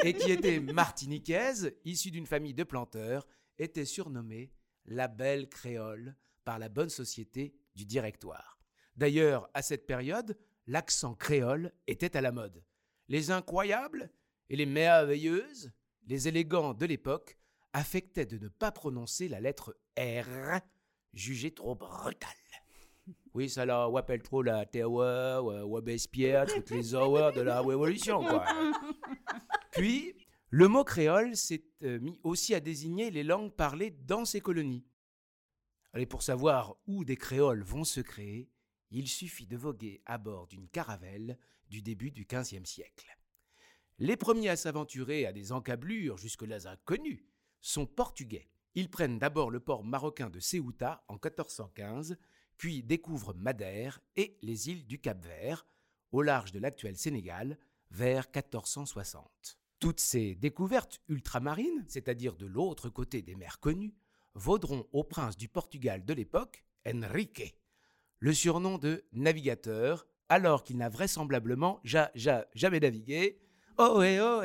et 0.03 0.15
qui 0.15 0.31
était 0.31 0.59
martiniquaise, 0.59 1.71
issue 1.85 2.09
d'une 2.09 2.25
famille 2.25 2.55
de 2.55 2.63
planteurs, 2.63 3.27
était 3.59 3.85
surnommée 3.85 4.51
la 4.85 5.07
belle 5.07 5.49
créole 5.49 6.15
par 6.45 6.57
la 6.57 6.67
bonne 6.67 6.89
société 6.89 7.53
du 7.75 7.85
directoire. 7.85 8.59
D'ailleurs, 8.95 9.51
à 9.53 9.61
cette 9.61 9.85
période, 9.85 10.35
l'accent 10.65 11.13
créole 11.13 11.71
était 11.85 12.17
à 12.17 12.21
la 12.21 12.31
mode. 12.31 12.63
Les 13.07 13.29
incroyables 13.29 14.09
et 14.49 14.55
les 14.55 14.65
merveilleuses, 14.65 15.71
les 16.07 16.27
élégants 16.27 16.73
de 16.73 16.85
l'époque 16.85 17.37
affectaient 17.73 18.25
de 18.25 18.37
ne 18.37 18.47
pas 18.47 18.71
prononcer 18.71 19.27
la 19.27 19.39
lettre 19.39 19.77
R, 19.97 20.61
jugée 21.13 21.53
trop 21.53 21.75
brutale. 21.75 22.31
Oui, 23.33 23.49
ça 23.49 23.65
là, 23.65 23.87
on 23.87 23.95
appelle 23.95 24.21
trop 24.21 24.41
la 24.41 24.65
Terreur, 24.65 25.45
ou 25.45 25.69
Robespierre, 25.69 26.45
toutes 26.45 26.71
les 26.71 26.93
horreurs 26.93 27.31
de 27.31 27.41
la 27.41 27.61
Révolution, 27.61 28.19
quoi. 28.19 28.43
Puis, 29.71 30.13
le 30.49 30.67
mot 30.67 30.83
créole 30.83 31.35
s'est 31.35 31.63
euh, 31.83 31.99
mis 31.99 32.19
aussi 32.23 32.55
à 32.55 32.59
désigner 32.59 33.11
les 33.11 33.23
langues 33.23 33.53
parlées 33.53 33.91
dans 33.91 34.25
ces 34.25 34.41
colonies. 34.41 34.85
Allez, 35.93 36.05
pour 36.05 36.23
savoir 36.23 36.75
où 36.87 37.05
des 37.05 37.15
créoles 37.15 37.63
vont 37.63 37.83
se 37.83 38.01
créer, 38.01 38.49
il 38.91 39.07
suffit 39.07 39.45
de 39.45 39.55
voguer 39.55 40.01
à 40.05 40.17
bord 40.17 40.47
d'une 40.47 40.67
caravelle 40.67 41.37
du 41.69 41.81
début 41.81 42.11
du 42.11 42.25
XVe 42.25 42.65
siècle. 42.65 43.16
Les 43.99 44.15
premiers 44.15 44.49
à 44.49 44.55
s'aventurer 44.55 45.25
à 45.25 45.33
des 45.33 45.51
encablures 45.51 46.17
jusque-là 46.17 46.69
inconnues 46.69 47.25
sont 47.61 47.87
portugais. 47.87 48.47
Ils 48.75 48.91
prennent 48.91 49.17
d'abord 49.17 49.49
le 49.49 49.59
port 49.59 49.83
marocain 49.83 50.29
de 50.29 50.39
Ceuta 50.39 51.03
en 51.07 51.13
1415, 51.13 52.15
puis 52.57 52.83
découvrent 52.83 53.33
Madère 53.33 53.99
et 54.15 54.37
les 54.43 54.69
îles 54.69 54.85
du 54.85 54.99
Cap-Vert, 54.99 55.65
au 56.11 56.21
large 56.21 56.51
de 56.51 56.59
l'actuel 56.59 56.95
Sénégal, 56.95 57.57
vers 57.89 58.27
1460. 58.27 59.59
Toutes 59.79 59.99
ces 59.99 60.35
découvertes 60.35 61.01
ultramarines, 61.07 61.85
c'est-à-dire 61.87 62.35
de 62.35 62.45
l'autre 62.45 62.89
côté 62.89 63.23
des 63.23 63.35
mers 63.35 63.59
connues, 63.59 63.95
vaudront 64.35 64.87
au 64.91 65.03
prince 65.03 65.37
du 65.37 65.49
Portugal 65.49 66.05
de 66.05 66.13
l'époque, 66.13 66.63
Henrique, 66.85 67.55
le 68.19 68.33
surnom 68.33 68.77
de 68.77 69.05
navigateur, 69.11 70.05
alors 70.29 70.63
qu'il 70.63 70.77
n'a 70.77 70.89
vraisemblablement 70.89 71.79
ja, 71.83 72.11
ja, 72.13 72.47
jamais 72.53 72.79
navigué. 72.79 73.39
Oh 73.79 74.01
oh 74.01 74.41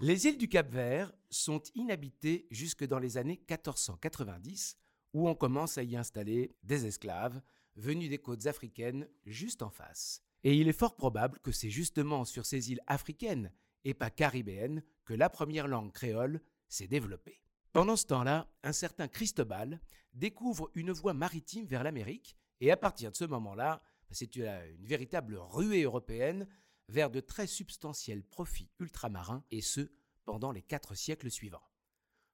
Les 0.00 0.26
îles 0.28 0.38
du 0.38 0.48
Cap-Vert 0.48 1.12
sont 1.30 1.60
inhabitées 1.74 2.46
jusque 2.48 2.86
dans 2.86 3.00
les 3.00 3.16
années 3.16 3.42
1490, 3.50 4.76
où 5.14 5.28
on 5.28 5.34
commence 5.34 5.78
à 5.78 5.82
y 5.82 5.96
installer 5.96 6.54
des 6.62 6.86
esclaves 6.86 7.40
venus 7.74 8.08
des 8.08 8.18
côtes 8.18 8.46
africaines 8.46 9.08
juste 9.26 9.62
en 9.62 9.70
face. 9.70 10.22
Et 10.44 10.54
il 10.54 10.68
est 10.68 10.78
fort 10.78 10.94
probable 10.94 11.40
que 11.40 11.50
c'est 11.50 11.70
justement 11.70 12.24
sur 12.24 12.46
ces 12.46 12.70
îles 12.70 12.82
africaines 12.86 13.50
et 13.84 13.94
pas 13.94 14.10
caribéennes 14.10 14.84
que 15.04 15.14
la 15.14 15.28
première 15.28 15.66
langue 15.66 15.90
créole 15.90 16.40
s'est 16.68 16.86
développée. 16.86 17.42
Pendant 17.72 17.96
ce 17.96 18.06
temps-là, 18.06 18.46
un 18.62 18.72
certain 18.72 19.08
Cristobal 19.08 19.80
découvre 20.12 20.70
une 20.74 20.92
voie 20.92 21.14
maritime 21.14 21.66
vers 21.66 21.82
l'Amérique 21.82 22.36
et 22.60 22.70
à 22.70 22.76
partir 22.76 23.10
de 23.10 23.16
ce 23.16 23.24
moment-là, 23.24 23.82
c'est 24.12 24.36
une 24.36 24.86
véritable 24.86 25.36
ruée 25.36 25.82
européenne 25.82 26.46
vers 26.88 27.10
de 27.10 27.20
très 27.20 27.46
substantiels 27.46 28.22
profits 28.22 28.70
ultramarins 28.78 29.44
et 29.50 29.60
ce, 29.60 29.90
pendant 30.24 30.52
les 30.52 30.62
quatre 30.62 30.94
siècles 30.94 31.30
suivants. 31.30 31.68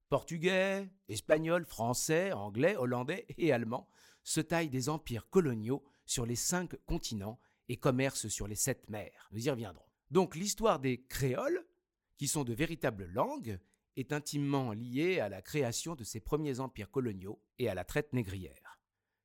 Portugais, 0.09 0.91
espagnols, 1.09 1.65
français, 1.65 2.33
anglais, 2.33 2.77
hollandais 2.77 3.27
et 3.39 3.53
allemands 3.53 3.89
se 4.25 4.41
taillent 4.41 4.71
des 4.71 4.89
empires 4.89 5.29
coloniaux 5.31 5.85
sur 6.05 6.27
les 6.27 6.37
cinq 6.37 6.75
continents 6.87 7.39
et 7.69 7.77
commercent 7.77 8.29
sur 8.29 8.49
les 8.49 8.57
sept 8.57 8.89
mers. 8.91 9.29
Nous 9.31 9.47
y 9.47 9.51
reviendrons. 9.51 9.87
Donc 10.11 10.35
l'histoire 10.35 10.81
des 10.81 11.03
créoles, 11.03 11.65
qui 12.17 12.27
sont 12.27 12.43
de 12.43 12.53
véritables 12.53 13.07
langues, 13.07 13.61
est 13.97 14.13
intimement 14.13 14.73
liée 14.73 15.21
à 15.21 15.29
la 15.29 15.43
création 15.43 15.95
de 15.95 16.05
ces 16.05 16.21
premiers 16.21 16.59
empires 16.59 16.91
coloniaux 16.91 17.41
et 17.59 17.69
à 17.69 17.75
la 17.75 17.85
traite 17.85 18.13
négrière. 18.13 18.81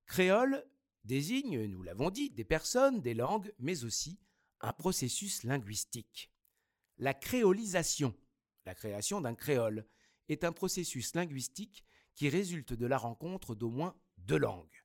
Créole 0.05 0.63
désigne, 1.03 1.65
nous 1.65 1.81
l'avons 1.81 2.09
dit, 2.09 2.29
des 2.29 2.43
personnes, 2.43 3.01
des 3.01 3.13
langues, 3.13 3.53
mais 3.57 3.83
aussi 3.83 4.19
un 4.65 4.73
processus 4.73 5.43
linguistique. 5.43 6.31
La 6.97 7.13
créolisation, 7.13 8.15
la 8.65 8.73
création 8.73 9.21
d'un 9.21 9.35
créole, 9.35 9.87
est 10.27 10.43
un 10.43 10.51
processus 10.51 11.13
linguistique 11.13 11.85
qui 12.15 12.29
résulte 12.29 12.73
de 12.73 12.87
la 12.87 12.97
rencontre 12.97 13.53
d'au 13.53 13.69
moins 13.69 13.95
deux 14.17 14.39
langues. 14.39 14.83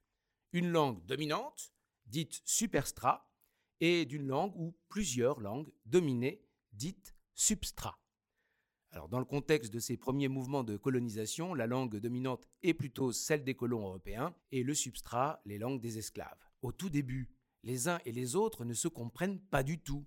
Une 0.53 0.71
langue 0.71 1.03
dominante, 1.07 1.73
dite 2.05 2.43
superstra, 2.45 3.33
et 3.81 4.05
d'une 4.05 4.27
langue 4.27 4.55
ou 4.55 4.77
plusieurs 4.91 5.41
langues 5.41 5.73
dominées, 5.87 6.45
dites 6.73 7.15
substrat. 7.35 7.99
Dans 9.09 9.19
le 9.19 9.25
contexte 9.25 9.73
de 9.73 9.79
ces 9.79 9.97
premiers 9.97 10.29
mouvements 10.29 10.65
de 10.65 10.77
colonisation, 10.77 11.55
la 11.55 11.67
langue 11.67 11.97
dominante 11.97 12.47
est 12.63 12.75
plutôt 12.75 13.13
celle 13.13 13.45
des 13.45 13.55
colons 13.55 13.87
européens 13.87 14.35
et 14.51 14.63
le 14.63 14.75
substrat, 14.75 15.41
les 15.47 15.57
langues 15.57 15.81
des 15.81 15.97
esclaves. 15.97 16.45
Au 16.61 16.73
tout 16.73 16.91
début, 16.91 17.31
les 17.63 17.89
uns 17.89 17.99
et 18.05 18.13
les 18.13 18.37
autres 18.37 18.65
ne 18.65 18.75
se 18.75 18.89
comprennent 18.89 19.41
pas 19.41 19.63
du 19.63 19.79
tout. 19.79 20.07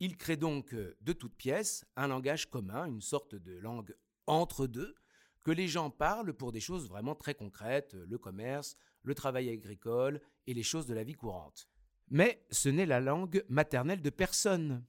Ils 0.00 0.16
créent 0.16 0.36
donc 0.36 0.72
euh, 0.74 0.96
de 1.00 1.12
toutes 1.12 1.36
pièces 1.36 1.84
un 1.96 2.08
langage 2.08 2.48
commun, 2.50 2.86
une 2.86 3.02
sorte 3.02 3.34
de 3.34 3.52
langue 3.58 3.94
entre 4.26 4.66
deux, 4.66 4.94
que 5.42 5.50
les 5.50 5.68
gens 5.68 5.90
parlent 5.90 6.34
pour 6.34 6.52
des 6.52 6.60
choses 6.60 6.88
vraiment 6.88 7.14
très 7.14 7.34
concrètes, 7.34 7.94
le 7.94 8.18
commerce, 8.18 8.76
le 9.02 9.14
travail 9.14 9.48
agricole 9.50 10.20
et 10.46 10.54
les 10.54 10.62
choses 10.62 10.86
de 10.86 10.94
la 10.94 11.04
vie 11.04 11.14
courante. 11.14 11.68
Mais 12.08 12.44
ce 12.50 12.68
n'est 12.68 12.86
la 12.86 13.00
langue 13.00 13.44
maternelle 13.48 14.02
de 14.02 14.10
personne. 14.10 14.84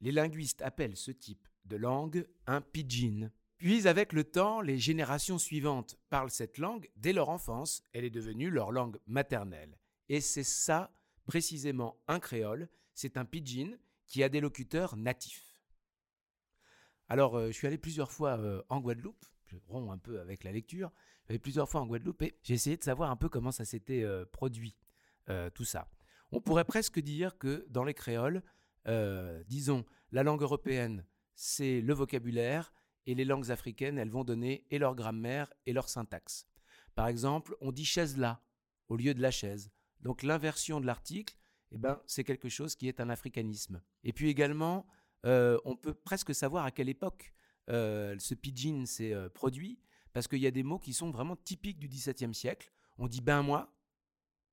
Les 0.00 0.12
linguistes 0.12 0.62
appellent 0.62 0.96
ce 0.96 1.10
type 1.10 1.48
de 1.64 1.76
langue 1.76 2.28
un 2.46 2.60
pidgin. 2.60 3.30
Puis 3.58 3.88
avec 3.88 4.12
le 4.12 4.24
temps, 4.24 4.60
les 4.60 4.78
générations 4.78 5.38
suivantes 5.38 5.96
parlent 6.10 6.30
cette 6.30 6.58
langue 6.58 6.90
dès 6.96 7.14
leur 7.14 7.30
enfance, 7.30 7.82
elle 7.92 8.04
est 8.04 8.10
devenue 8.10 8.50
leur 8.50 8.70
langue 8.70 8.98
maternelle. 9.06 9.78
Et 10.08 10.20
c'est 10.20 10.44
ça, 10.44 10.94
précisément, 11.26 11.96
un 12.08 12.20
créole, 12.20 12.68
c'est 12.94 13.16
un 13.16 13.24
pidgin 13.24 13.76
qui 14.06 14.22
a 14.22 14.28
des 14.28 14.40
locuteurs 14.40 14.96
natifs. 14.96 15.44
Alors, 17.08 17.36
euh, 17.36 17.48
je 17.48 17.52
suis 17.52 17.66
allé 17.66 17.78
plusieurs 17.78 18.10
fois 18.10 18.38
euh, 18.38 18.62
en 18.68 18.80
Guadeloupe, 18.80 19.24
je 19.46 19.56
romps 19.68 19.92
un 19.92 19.98
peu 19.98 20.20
avec 20.20 20.42
la 20.42 20.52
lecture, 20.52 20.90
je 21.26 21.34
suis 21.34 21.38
plusieurs 21.38 21.68
fois 21.68 21.80
en 21.80 21.86
Guadeloupe 21.86 22.22
et 22.22 22.38
j'ai 22.42 22.54
essayé 22.54 22.76
de 22.76 22.84
savoir 22.84 23.10
un 23.10 23.16
peu 23.16 23.28
comment 23.28 23.52
ça 23.52 23.64
s'était 23.64 24.02
euh, 24.02 24.24
produit, 24.24 24.76
tout 25.54 25.64
ça. 25.64 25.88
On 26.30 26.40
pourrait 26.40 26.64
presque 26.64 27.00
dire 27.00 27.36
que 27.36 27.66
dans 27.68 27.82
les 27.82 27.94
créoles, 27.94 28.44
disons, 29.48 29.84
la 30.12 30.22
langue 30.22 30.42
européenne, 30.42 31.04
c'est 31.34 31.80
le 31.80 31.92
vocabulaire, 31.94 32.72
et 33.06 33.14
les 33.14 33.24
langues 33.24 33.50
africaines, 33.50 33.98
elles 33.98 34.10
vont 34.10 34.24
donner 34.24 34.66
et 34.70 34.78
leur 34.78 34.94
grammaire 34.94 35.52
et 35.64 35.72
leur 35.72 35.88
syntaxe. 35.88 36.46
Par 36.94 37.08
exemple, 37.08 37.56
on 37.60 37.72
dit 37.72 37.84
chaise 37.84 38.18
là 38.18 38.42
au 38.88 38.96
lieu 38.96 39.14
de 39.14 39.22
la 39.22 39.30
chaise. 39.30 39.70
Donc 40.06 40.22
l'inversion 40.22 40.80
de 40.80 40.86
l'article, 40.86 41.34
eh 41.72 41.78
ben, 41.78 42.00
c'est 42.06 42.22
quelque 42.22 42.48
chose 42.48 42.76
qui 42.76 42.86
est 42.86 43.00
un 43.00 43.10
africanisme. 43.10 43.82
Et 44.04 44.12
puis 44.12 44.28
également, 44.28 44.86
euh, 45.24 45.58
on 45.64 45.74
peut 45.74 45.94
presque 45.94 46.32
savoir 46.32 46.64
à 46.64 46.70
quelle 46.70 46.88
époque 46.88 47.34
euh, 47.70 48.14
ce 48.20 48.36
pidgin 48.36 48.86
s'est 48.86 49.12
euh, 49.12 49.28
produit, 49.28 49.80
parce 50.12 50.28
qu'il 50.28 50.38
y 50.38 50.46
a 50.46 50.52
des 50.52 50.62
mots 50.62 50.78
qui 50.78 50.92
sont 50.92 51.10
vraiment 51.10 51.34
typiques 51.34 51.80
du 51.80 51.88
XVIIe 51.88 52.32
siècle. 52.32 52.70
On 52.98 53.08
dit 53.08 53.20
ben 53.20 53.42
moi, 53.42 53.76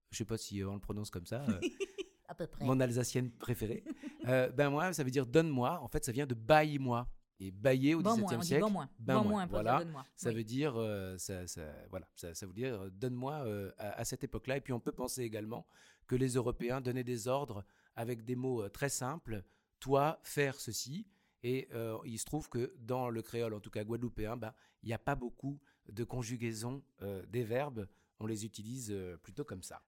je 0.09 0.17
sais 0.17 0.25
pas 0.25 0.39
si 0.39 0.63
on 0.63 0.73
le 0.73 0.79
prononce 0.79 1.11
comme 1.11 1.27
ça. 1.27 1.45
à 2.27 2.33
peu 2.33 2.47
près. 2.47 2.65
Mon 2.65 2.79
alsacienne 2.79 3.29
préférée. 3.29 3.83
ben 4.23 4.71
moi, 4.71 4.91
ça 4.91 5.03
veut 5.03 5.11
dire 5.11 5.27
donne-moi. 5.27 5.79
En 5.83 5.87
fait, 5.87 6.03
ça 6.03 6.11
vient 6.11 6.25
de 6.25 6.33
baille-moi. 6.33 7.07
Et 7.39 7.51
bailler 7.51 7.95
au 7.95 8.01
XVIIe 8.01 8.43
siècle. 8.43 8.63
Bon 8.63 8.69
moins. 8.69 8.89
Ben 8.99 9.21
bon 9.21 9.29
moins, 9.29 9.45
voilà. 9.47 9.83
Ça 10.15 10.31
veut 10.31 10.43
dire, 10.43 10.73
ça, 11.17 11.43
voilà, 11.89 12.07
ça, 12.15 12.45
veut 12.45 12.53
dire 12.53 12.89
donne-moi 12.91 13.45
à, 13.77 13.99
à, 13.99 14.05
cette 14.05 14.23
époque-là. 14.23 14.57
Et 14.57 14.61
puis 14.61 14.71
on 14.71 14.79
peut 14.79 14.91
penser 14.91 15.23
également 15.23 15.67
que 16.07 16.15
les 16.15 16.35
Européens 16.35 16.79
donnaient 16.79 17.03
des 17.03 17.27
ordres 17.27 17.65
avec 17.95 18.23
des 18.23 18.35
mots 18.35 18.69
très 18.69 18.89
simples 18.89 19.43
toi 19.83 20.17
faire 20.23 20.61
ceci. 20.61 21.05
Et 21.43 21.67
euh, 21.73 21.97
il 22.05 22.17
se 22.17 22.23
trouve 22.23 22.47
que 22.47 22.73
dans 22.79 23.09
le 23.09 23.21
créole, 23.21 23.53
en 23.53 23.59
tout 23.59 23.69
cas 23.69 23.83
guadeloupéen, 23.83 24.37
ben, 24.37 24.53
il 24.81 24.87
n'y 24.87 24.93
a 24.93 24.97
pas 24.97 25.15
beaucoup 25.15 25.59
de 25.89 26.05
conjugaison 26.05 26.81
euh, 27.01 27.25
des 27.25 27.43
verbes. 27.43 27.89
On 28.21 28.25
les 28.25 28.45
utilise 28.45 28.91
euh, 28.91 29.17
plutôt 29.17 29.43
comme 29.43 29.61
ça. 29.61 29.83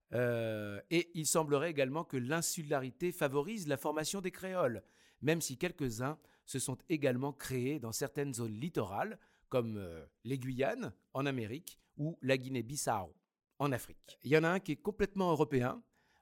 et 0.90 1.12
il 1.14 1.26
semblerait 1.26 1.72
également 1.72 2.04
que 2.04 2.18
l'insularité 2.18 3.14
favorise 3.14 3.70
la 3.70 3.78
formation 3.78 4.20
des 4.20 4.32
créoles, 4.32 4.84
même 5.22 5.40
si 5.40 5.58
quelques-uns 5.58 6.20
se 6.46 6.60
sont 6.60 6.78
également 6.90 7.34
créés 7.34 7.80
dans 7.80 7.92
certaines 7.92 8.34
zones 8.34 8.60
littorales, 8.60 9.20
comme 9.50 9.82
les 10.24 10.38
Guyanes 10.38 10.94
en 11.14 11.26
Amérique 11.26 11.80
ou 11.98 12.18
la 12.22 12.38
Guinée-Bissau 12.38 13.14
en 13.60 13.72
Afrique. 13.72 14.20
Il 14.24 14.32
y 14.32 14.38
en 14.38 14.44
a 14.44 14.50
un 14.50 14.60
qui 14.60 14.74
est 14.74 14.82
complètement 14.82 15.32
européen. 15.32 15.82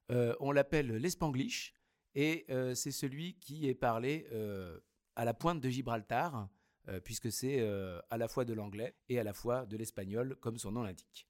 on 0.09 0.51
l'appelle 0.51 0.95
l'espanglish 0.97 1.73
et 2.15 2.45
euh, 2.49 2.75
c'est 2.75 2.91
celui 2.91 3.35
qui 3.39 3.67
est 3.67 3.73
parlé 3.75 4.27
euh, 4.31 4.79
à 5.15 5.25
la 5.25 5.33
pointe 5.33 5.59
de 5.61 5.69
Gibraltar, 5.69 6.47
euh, 6.89 6.99
puisque 6.99 7.31
c'est 7.31 7.61
à 8.09 8.17
la 8.17 8.27
fois 8.27 8.45
de 8.45 8.53
l'anglais 8.53 8.95
et 9.09 9.19
à 9.19 9.23
la 9.23 9.33
fois 9.33 9.65
de 9.65 9.77
l'espagnol, 9.77 10.35
comme 10.41 10.57
son 10.57 10.71
nom 10.71 10.83
l'indique. 10.83 11.27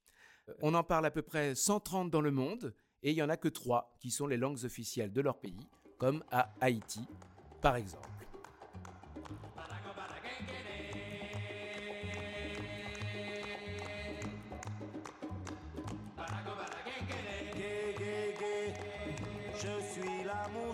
On 0.60 0.74
en 0.74 0.84
parle 0.84 1.06
à 1.06 1.10
peu 1.10 1.22
près 1.22 1.54
130 1.54 2.10
dans 2.10 2.20
le 2.20 2.30
monde, 2.30 2.74
et 3.02 3.10
il 3.10 3.14
n'y 3.14 3.22
en 3.22 3.30
a 3.30 3.36
que 3.36 3.48
trois 3.48 3.96
qui 3.98 4.10
sont 4.10 4.26
les 4.26 4.36
langues 4.36 4.64
officielles 4.64 5.12
de 5.12 5.20
leur 5.20 5.40
pays, 5.40 5.68
comme 5.98 6.22
à 6.30 6.54
Haïti, 6.60 7.00
par 7.62 7.76
exemple. 7.76 8.13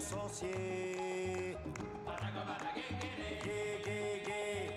licencié. 0.00 1.56
Gay, 3.44 4.22
gay, 4.26 4.70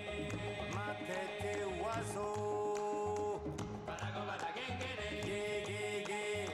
ma 0.74 0.88
tête 1.06 1.44
est 1.44 1.64
oiseau. 1.82 3.40
Gay, 5.22 5.64
gay, 5.66 6.04
gay, 6.06 6.46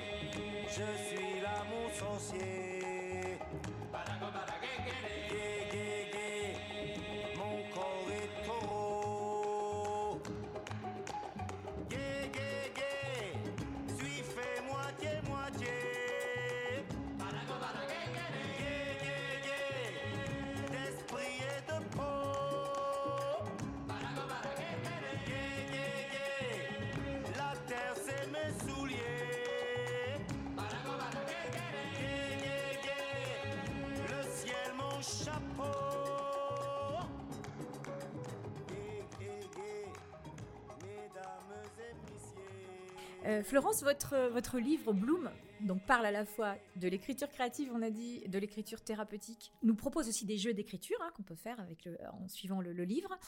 je 0.69 0.89
suis 1.05 1.41
là 1.41 1.57
mon 1.69 1.87
sorcier. 1.99 2.70
Euh, 43.27 43.43
Florence, 43.43 43.83
votre, 43.83 44.31
votre 44.33 44.59
livre 44.59 44.93
Bloom 44.93 45.31
donc 45.61 45.85
parle 45.85 46.07
à 46.07 46.11
la 46.11 46.25
fois 46.25 46.57
de 46.77 46.89
l'écriture 46.89 47.29
créative, 47.29 47.71
on 47.75 47.83
a 47.83 47.91
dit, 47.91 48.27
de 48.29 48.39
l'écriture 48.39 48.81
thérapeutique, 48.81 49.53
nous 49.63 49.75
propose 49.75 50.09
aussi 50.09 50.25
des 50.25 50.39
jeux 50.39 50.55
d'écriture 50.55 50.97
hein, 51.03 51.11
qu'on 51.15 51.23
peut 51.23 51.35
faire 51.35 51.61
avec 51.61 51.85
le, 51.85 51.99
en 52.13 52.29
suivant 52.29 52.61
le, 52.61 52.73
le 52.73 52.85
livre, 52.85 53.19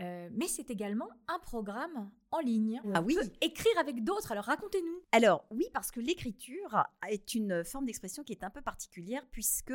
Euh, 0.00 0.30
mais 0.32 0.48
c'est 0.48 0.70
également 0.70 1.10
un 1.28 1.38
programme 1.38 2.10
en 2.30 2.40
ligne. 2.40 2.80
Ah 2.94 3.02
oui. 3.02 3.14
écrire 3.42 3.76
avec 3.78 4.02
d'autres. 4.02 4.32
Alors 4.32 4.46
racontez-nous. 4.46 5.02
Alors 5.12 5.44
oui, 5.50 5.66
parce 5.74 5.90
que 5.90 6.00
l'écriture 6.00 6.84
est 7.10 7.34
une 7.34 7.62
forme 7.62 7.84
d'expression 7.84 8.24
qui 8.24 8.32
est 8.32 8.42
un 8.42 8.48
peu 8.48 8.62
particulière 8.62 9.22
puisque 9.30 9.74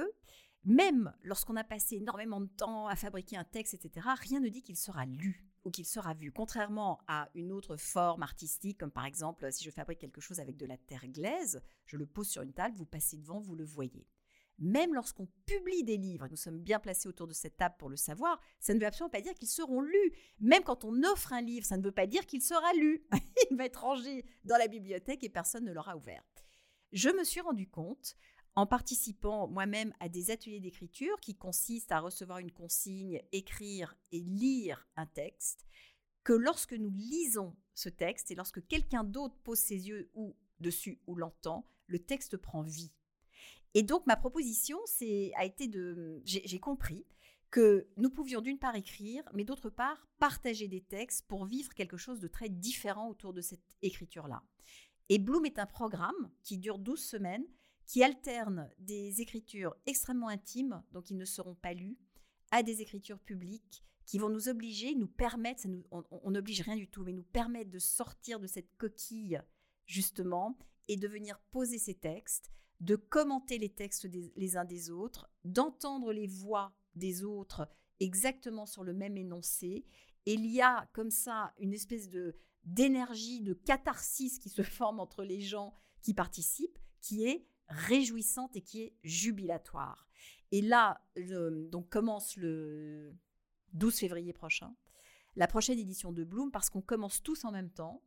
même 0.65 1.13
lorsqu'on 1.23 1.55
a 1.55 1.63
passé 1.63 1.97
énormément 1.97 2.41
de 2.41 2.47
temps 2.47 2.87
à 2.87 2.95
fabriquer 2.95 3.37
un 3.37 3.43
texte, 3.43 3.75
etc., 3.75 4.07
rien 4.19 4.39
ne 4.39 4.49
dit 4.49 4.63
qu'il 4.63 4.75
sera 4.75 5.05
lu 5.05 5.46
ou 5.63 5.71
qu'il 5.71 5.85
sera 5.85 6.13
vu. 6.13 6.31
Contrairement 6.31 6.99
à 7.07 7.29
une 7.35 7.51
autre 7.51 7.77
forme 7.77 8.23
artistique, 8.23 8.77
comme 8.77 8.91
par 8.91 9.05
exemple 9.05 9.51
si 9.51 9.63
je 9.63 9.71
fabrique 9.71 9.99
quelque 9.99 10.21
chose 10.21 10.39
avec 10.39 10.57
de 10.57 10.65
la 10.65 10.77
terre 10.77 11.07
glaise, 11.07 11.61
je 11.85 11.97
le 11.97 12.05
pose 12.05 12.29
sur 12.29 12.41
une 12.41 12.53
table, 12.53 12.75
vous 12.77 12.85
passez 12.85 13.17
devant, 13.17 13.39
vous 13.39 13.55
le 13.55 13.65
voyez. 13.65 14.07
Même 14.59 14.95
lorsqu'on 14.95 15.27
publie 15.45 15.83
des 15.83 15.97
livres, 15.97 16.27
nous 16.29 16.35
sommes 16.35 16.59
bien 16.59 16.79
placés 16.79 17.07
autour 17.07 17.27
de 17.27 17.33
cette 17.33 17.57
table 17.57 17.75
pour 17.77 17.89
le 17.89 17.95
savoir, 17.95 18.41
ça 18.59 18.73
ne 18.73 18.79
veut 18.79 18.87
absolument 18.87 19.11
pas 19.11 19.21
dire 19.21 19.35
qu'ils 19.35 19.47
seront 19.47 19.81
lus. 19.81 20.13
Même 20.39 20.63
quand 20.63 20.83
on 20.83 21.03
offre 21.03 21.33
un 21.33 21.41
livre, 21.41 21.65
ça 21.65 21.77
ne 21.77 21.83
veut 21.83 21.91
pas 21.91 22.07
dire 22.07 22.25
qu'il 22.25 22.41
sera 22.41 22.73
lu. 22.73 23.05
Il 23.51 23.57
va 23.57 23.65
être 23.65 23.81
rangé 23.81 24.25
dans 24.45 24.57
la 24.57 24.67
bibliothèque 24.67 25.23
et 25.23 25.29
personne 25.29 25.65
ne 25.65 25.73
l'aura 25.73 25.95
ouvert. 25.95 26.23
Je 26.91 27.09
me 27.09 27.23
suis 27.23 27.41
rendu 27.41 27.67
compte, 27.67 28.15
en 28.57 28.65
participant 28.65 29.47
moi-même 29.47 29.93
à 29.99 30.09
des 30.09 30.31
ateliers 30.31 30.59
d'écriture 30.59 31.19
qui 31.19 31.35
consistent 31.35 31.91
à 31.91 31.99
recevoir 31.99 32.39
une 32.39 32.51
consigne, 32.51 33.21
écrire 33.31 33.95
et 34.11 34.19
lire 34.19 34.87
un 34.95 35.05
texte, 35.05 35.67
que 36.23 36.33
lorsque 36.33 36.73
nous 36.73 36.89
lisons 36.89 37.55
ce 37.75 37.87
texte 37.87 38.31
et 38.31 38.35
lorsque 38.35 38.65
quelqu'un 38.65 39.03
d'autre 39.03 39.37
pose 39.43 39.59
ses 39.59 39.87
yeux 39.87 40.09
ou 40.15 40.35
dessus 40.59 40.99
ou 41.05 41.15
l'entend, 41.15 41.69
le 41.85 41.99
texte 41.99 42.35
prend 42.35 42.63
vie. 42.63 42.91
Et 43.75 43.83
donc 43.83 44.07
ma 44.07 44.15
proposition 44.15 44.79
c'est, 44.87 45.31
a 45.35 45.45
été 45.45 45.67
de... 45.67 46.19
J'ai 46.25 46.59
compris 46.59 47.05
que 47.51 47.87
nous 47.95 48.09
pouvions 48.09 48.41
d'une 48.41 48.57
part 48.57 48.75
écrire, 48.75 49.23
mais 49.35 49.43
d'autre 49.43 49.69
part 49.69 50.07
partager 50.17 50.67
des 50.67 50.81
textes 50.81 51.27
pour 51.27 51.45
vivre 51.45 51.75
quelque 51.75 51.97
chose 51.97 52.19
de 52.19 52.27
très 52.27 52.49
différent 52.49 53.07
autour 53.07 53.33
de 53.33 53.41
cette 53.41 53.77
écriture-là. 53.83 54.41
Et 55.09 55.19
Bloom 55.19 55.45
est 55.45 55.59
un 55.59 55.67
programme 55.67 56.31
qui 56.41 56.57
dure 56.57 56.79
12 56.79 56.99
semaines, 56.99 57.45
qui 57.87 58.03
alterne 58.03 58.69
des 58.77 59.21
écritures 59.21 59.75
extrêmement 59.85 60.27
intimes, 60.27 60.83
donc 60.91 61.05
qui 61.05 61.15
ne 61.15 61.25
seront 61.25 61.55
pas 61.55 61.73
lues, 61.73 61.97
à 62.51 62.61
des 62.61 62.81
écritures 62.81 63.19
publiques 63.19 63.83
qui 64.05 64.19
vont 64.19 64.29
nous 64.29 64.47
obliger, 64.47 64.93
nous 64.95 65.07
permettre, 65.07 65.61
ça 65.61 65.69
nous- 65.69 65.83
on 65.91 66.31
n'oblige 66.31 66.61
rien 66.61 66.75
du 66.77 66.87
tout, 66.87 67.03
mais 67.03 67.11
nous 67.11 67.23
permettre 67.23 67.71
de 67.71 67.79
sortir 67.79 68.39
de 68.39 68.47
cette 68.47 68.73
coquille, 68.77 69.41
justement, 69.85 70.57
et 70.87 70.95
de 70.95 71.07
venir 71.07 71.39
poser 71.51 71.77
ces 71.77 71.95
textes, 71.95 72.49
de 72.79 72.95
commenter 72.95 73.57
les 73.57 73.73
textes 73.73 74.05
les 74.05 74.55
uns 74.55 74.63
des 74.65 74.89
autres, 74.89 75.29
d'entendre 75.43 76.13
les 76.13 76.27
voix 76.27 76.73
des 76.95 77.23
autres 77.23 77.67
exactement 77.99 78.65
sur 78.65 78.83
le 78.83 78.93
même 78.93 79.17
énoncé. 79.17 79.85
Et 80.25 80.33
il 80.33 80.45
y 80.45 80.61
a 80.61 80.87
comme 80.93 81.11
ça 81.11 81.53
une 81.59 81.73
espèce 81.73 82.09
de 82.09 82.35
d'énergie, 82.63 83.41
de 83.41 83.53
catharsis 83.53 84.39
qui 84.39 84.49
se 84.49 84.61
forme 84.81 84.99
entre 84.99 85.23
les 85.23 85.39
gens 85.39 85.73
qui 86.01 86.13
participent, 86.13 86.77
qui 87.01 87.25
est 87.25 87.47
réjouissante 87.69 88.55
et 88.55 88.61
qui 88.61 88.83
est 88.83 88.93
jubilatoire. 89.03 90.07
Et 90.51 90.61
là, 90.61 91.01
donc 91.71 91.89
commence 91.89 92.37
le 92.37 93.15
12 93.73 93.99
février 93.99 94.33
prochain, 94.33 94.75
la 95.35 95.47
prochaine 95.47 95.77
édition 95.77 96.11
de 96.11 96.23
Bloom, 96.23 96.51
parce 96.51 96.69
qu'on 96.69 96.81
commence 96.81 97.21
tous 97.21 97.43
en 97.45 97.51
même 97.51 97.69
temps 97.69 98.01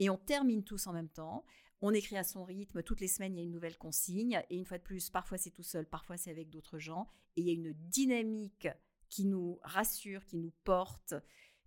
et 0.00 0.10
on 0.10 0.18
termine 0.18 0.64
tous 0.64 0.86
en 0.86 0.92
même 0.92 1.08
temps. 1.08 1.44
On 1.80 1.92
écrit 1.92 2.16
à 2.16 2.24
son 2.24 2.44
rythme, 2.44 2.82
toutes 2.82 3.00
les 3.00 3.08
semaines 3.08 3.34
il 3.34 3.38
y 3.38 3.40
a 3.40 3.44
une 3.44 3.52
nouvelle 3.52 3.76
consigne, 3.76 4.42
et 4.48 4.56
une 4.56 4.64
fois 4.64 4.78
de 4.78 4.82
plus, 4.82 5.10
parfois 5.10 5.38
c'est 5.38 5.50
tout 5.50 5.62
seul, 5.62 5.86
parfois 5.86 6.16
c'est 6.16 6.30
avec 6.30 6.48
d'autres 6.48 6.78
gens, 6.78 7.08
et 7.36 7.42
il 7.42 7.46
y 7.46 7.50
a 7.50 7.52
une 7.52 7.74
dynamique 7.74 8.68
qui 9.10 9.26
nous 9.26 9.58
rassure, 9.62 10.24
qui 10.24 10.38
nous 10.38 10.52
porte, 10.64 11.14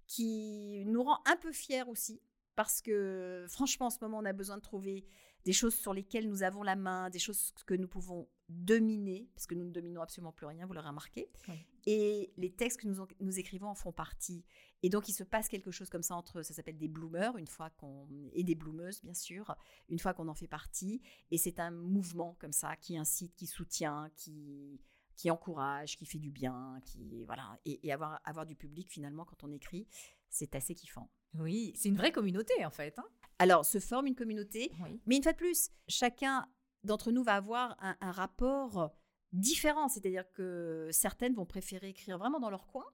qui 0.08 0.84
nous 0.86 1.04
rend 1.04 1.20
un 1.26 1.36
peu 1.36 1.52
fiers 1.52 1.84
aussi, 1.84 2.20
parce 2.56 2.82
que 2.82 3.46
franchement 3.48 3.88
en 3.88 3.90
ce 3.92 4.00
moment 4.02 4.18
on 4.18 4.26
a 4.26 4.34
besoin 4.34 4.58
de 4.58 4.62
trouver 4.62 5.06
des 5.48 5.54
choses 5.54 5.76
sur 5.76 5.94
lesquelles 5.94 6.28
nous 6.28 6.44
avons 6.44 6.62
la 6.62 6.76
main, 6.76 7.10
des 7.10 7.20
choses 7.20 7.54
que 7.66 7.74
nous 7.74 7.88
pouvons 7.88 8.28
dominer, 8.50 9.30
parce 9.34 9.48
que 9.48 9.56
nous 9.56 9.64
ne 9.64 9.72
dominons 9.72 10.02
absolument 10.02 10.34
plus 10.34 10.46
rien, 10.46 10.66
vous 10.66 10.74
l'aurez 10.74 10.90
remarqué. 10.90 11.30
Oui. 11.48 11.56
Et 11.86 12.34
les 12.36 12.52
textes 12.52 12.82
que 12.82 12.88
nous, 12.88 13.00
en- 13.00 13.08
nous 13.22 13.40
écrivons 13.40 13.68
en 13.70 13.76
font 13.76 13.94
partie. 13.94 14.44
Et 14.84 14.90
donc 14.90 15.08
il 15.08 15.14
se 15.14 15.24
passe 15.24 15.48
quelque 15.48 15.72
chose 15.72 15.90
comme 15.90 16.04
ça 16.04 16.16
entre, 16.16 16.42
ça 16.44 16.54
s'appelle 16.54 16.78
des 16.78 16.90
bloomers, 16.90 17.38
une 17.38 17.48
fois 17.48 17.70
qu'on 17.70 18.08
et 18.34 18.44
des 18.44 18.56
bloomeuses 18.56 19.02
bien 19.02 19.14
sûr, 19.14 19.56
une 19.88 20.00
fois 20.00 20.14
qu'on 20.14 20.28
en 20.28 20.34
fait 20.36 20.48
partie. 20.50 21.02
Et 21.32 21.38
c'est 21.38 21.60
un 21.62 21.72
mouvement 21.72 22.36
comme 22.40 22.52
ça 22.52 22.76
qui 22.76 22.98
incite, 22.98 23.34
qui 23.36 23.48
soutient, 23.48 24.10
qui 24.18 24.82
qui 25.16 25.32
encourage, 25.32 25.96
qui 25.98 26.06
fait 26.06 26.20
du 26.20 26.30
bien, 26.30 26.80
qui 26.86 27.24
voilà. 27.24 27.58
Et, 27.66 27.80
et 27.88 27.92
avoir 27.94 28.20
avoir 28.26 28.46
du 28.46 28.56
public 28.56 28.92
finalement 28.92 29.24
quand 29.26 29.44
on 29.46 29.52
écrit, 29.52 29.88
c'est 30.30 30.54
assez 30.56 30.76
kiffant. 30.76 31.10
Oui, 31.36 31.74
c'est 31.76 31.90
une 31.90 31.98
vraie 31.98 32.12
communauté 32.12 32.66
en 32.66 32.70
fait. 32.72 32.98
hein. 33.00 33.06
Alors 33.40 33.66
se 33.66 33.80
forme 33.80 34.08
une 34.08 34.16
communauté, 34.16 34.72
Oui. 34.84 35.00
mais 35.06 35.18
une 35.18 35.24
fois 35.24 35.34
de 35.34 35.38
plus, 35.38 35.70
chacun 35.88 36.48
d'entre 36.84 37.12
nous 37.12 37.24
va 37.24 37.36
avoir 37.36 37.76
un, 37.80 37.96
un 38.02 38.12
rapport 38.12 38.92
différent. 39.34 39.88
C'est-à-dire 39.90 40.30
que 40.32 40.90
certaines 40.92 41.34
vont 41.36 41.46
préférer 41.46 41.90
écrire 41.90 42.18
vraiment 42.18 42.40
dans 42.40 42.50
leur 42.50 42.66
coin. 42.68 42.86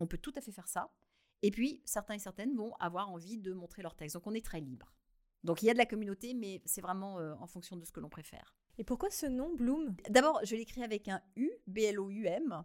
On 0.00 0.06
peut 0.06 0.18
tout 0.18 0.32
à 0.36 0.40
fait 0.40 0.52
faire 0.52 0.68
ça. 0.68 0.90
Et 1.42 1.50
puis, 1.50 1.82
certains 1.84 2.14
et 2.14 2.18
certaines 2.18 2.54
vont 2.56 2.74
avoir 2.76 3.10
envie 3.10 3.36
de 3.36 3.52
montrer 3.52 3.82
leur 3.82 3.94
texte. 3.94 4.14
Donc, 4.14 4.26
on 4.26 4.34
est 4.34 4.44
très 4.44 4.60
libre. 4.60 4.92
Donc, 5.44 5.62
il 5.62 5.66
y 5.66 5.70
a 5.70 5.72
de 5.72 5.78
la 5.78 5.86
communauté, 5.86 6.34
mais 6.34 6.62
c'est 6.64 6.80
vraiment 6.80 7.18
euh, 7.18 7.34
en 7.40 7.46
fonction 7.46 7.76
de 7.76 7.84
ce 7.84 7.90
que 7.92 7.98
l'on 8.00 8.08
préfère. 8.08 8.54
Et 8.78 8.84
pourquoi 8.84 9.10
ce 9.10 9.26
nom, 9.26 9.52
Bloom? 9.54 9.94
D'abord, 10.08 10.40
je 10.44 10.54
l'écris 10.56 10.82
avec 10.84 11.08
un 11.08 11.20
U, 11.36 11.50
B-L-O-U-M. 11.66 12.62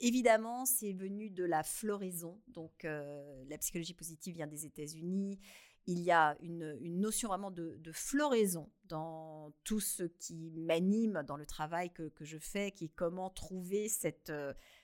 Évidemment, 0.00 0.66
c'est 0.66 0.92
venu 0.92 1.30
de 1.30 1.44
la 1.44 1.62
floraison. 1.62 2.40
Donc, 2.48 2.84
la 2.84 3.58
psychologie 3.58 3.94
positive 3.94 4.36
vient 4.36 4.46
des 4.46 4.66
États-Unis. 4.66 5.40
Il 5.88 6.00
y 6.00 6.10
a 6.10 6.36
une, 6.40 6.76
notion 6.98 7.28
vraiment 7.28 7.52
de, 7.52 7.78
floraison 7.92 8.70
dans 8.84 9.52
tout 9.62 9.80
ce 9.80 10.02
qui 10.02 10.50
m'anime 10.56 11.22
dans 11.26 11.36
le 11.36 11.46
travail 11.46 11.90
que, 11.92 12.10
je 12.20 12.38
fais, 12.38 12.72
qui 12.72 12.86
est 12.86 12.94
comment 12.94 13.30
trouver 13.30 13.88
cette, 13.88 14.32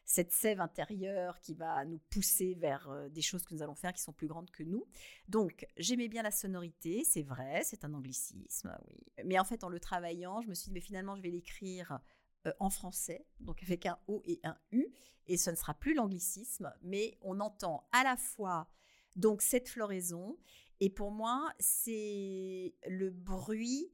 cette 0.05 0.33
sève 0.33 0.61
intérieure 0.61 1.41
qui 1.41 1.55
va 1.55 1.85
nous 1.85 1.99
pousser 2.11 2.55
vers 2.55 2.89
des 3.11 3.23
choses 3.23 3.45
que 3.45 3.55
nous 3.55 3.63
allons 3.63 3.75
faire 3.75 3.93
qui 3.93 4.03
sont 4.03 4.13
plus 4.13 4.29
grandes 4.29 4.51
que 4.51 4.63
nous. 4.63 4.87
Donc, 5.29 5.67
j'aimais 5.77 6.09
bien 6.09 6.23
la 6.23 6.31
sonorité, 6.31 7.03
c'est 7.05 7.23
vrai, 7.23 7.63
c'est 7.65 7.85
un 7.85 7.95
anglicisme. 7.95 8.77
Mais 9.25 9.39
en 9.39 9.45
fait, 9.45 9.65
en 9.65 9.69
le 9.69 9.81
travaillant, 9.81 10.41
je 10.41 10.49
me 10.49 10.55
suis 10.55 10.67
dit, 10.67 10.73
mais 10.73 10.81
finalement, 10.81 11.17
je 11.17 11.23
vais 11.23 11.31
l'écrire 11.31 12.01
euh, 12.47 12.53
en 12.61 12.71
français, 12.71 13.27
donc 13.41 13.63
avec 13.63 13.87
un 13.87 13.99
O 14.09 14.23
et 14.25 14.41
un 14.45 14.57
U, 14.73 14.87
et 15.27 15.37
ce 15.37 15.51
ne 15.51 15.55
sera 15.57 15.75
plus 15.75 15.95
l'anglicisme, 15.95 16.73
mais 16.83 17.17
on 17.23 17.39
entend 17.41 17.87
à 17.93 18.03
la 18.05 18.17
fois 18.17 18.69
donc 19.17 19.43
cette 19.43 19.69
floraison, 19.69 20.39
et 20.81 20.91
pour 20.91 21.11
moi, 21.13 21.53
c'est 21.61 22.75
le 22.89 23.11
bruit 23.11 23.93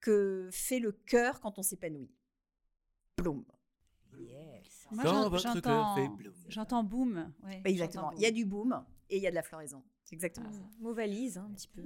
que 0.00 0.48
fait 0.52 0.78
le 0.78 0.92
cœur 0.92 1.40
quand 1.40 1.58
on 1.58 1.62
s'épanouit. 1.62 2.10
Bloom. 3.16 3.44
Moi, 4.90 5.02
Quand 5.04 5.10
j'en- 5.10 5.28
votre 5.28 5.42
cœur 5.42 5.54
j'entends- 5.54 5.94
fait 5.96 6.08
bloom. 6.08 6.34
J'entends 6.48 6.84
boom. 6.84 7.34
ouais, 7.44 7.62
Exactement. 7.64 8.12
Il 8.12 8.20
y 8.20 8.26
a 8.26 8.30
du 8.30 8.44
boom 8.44 8.84
et 9.10 9.16
il 9.16 9.22
y 9.22 9.26
a 9.26 9.30
de 9.30 9.34
la 9.34 9.42
floraison. 9.42 9.82
C'est 10.04 10.14
exactement 10.14 10.50
ça. 10.52 10.62
Mot 10.78 10.92
valise, 10.94 11.36
hein, 11.38 11.46
un 11.50 11.54
petit 11.54 11.68
peu. 11.68 11.82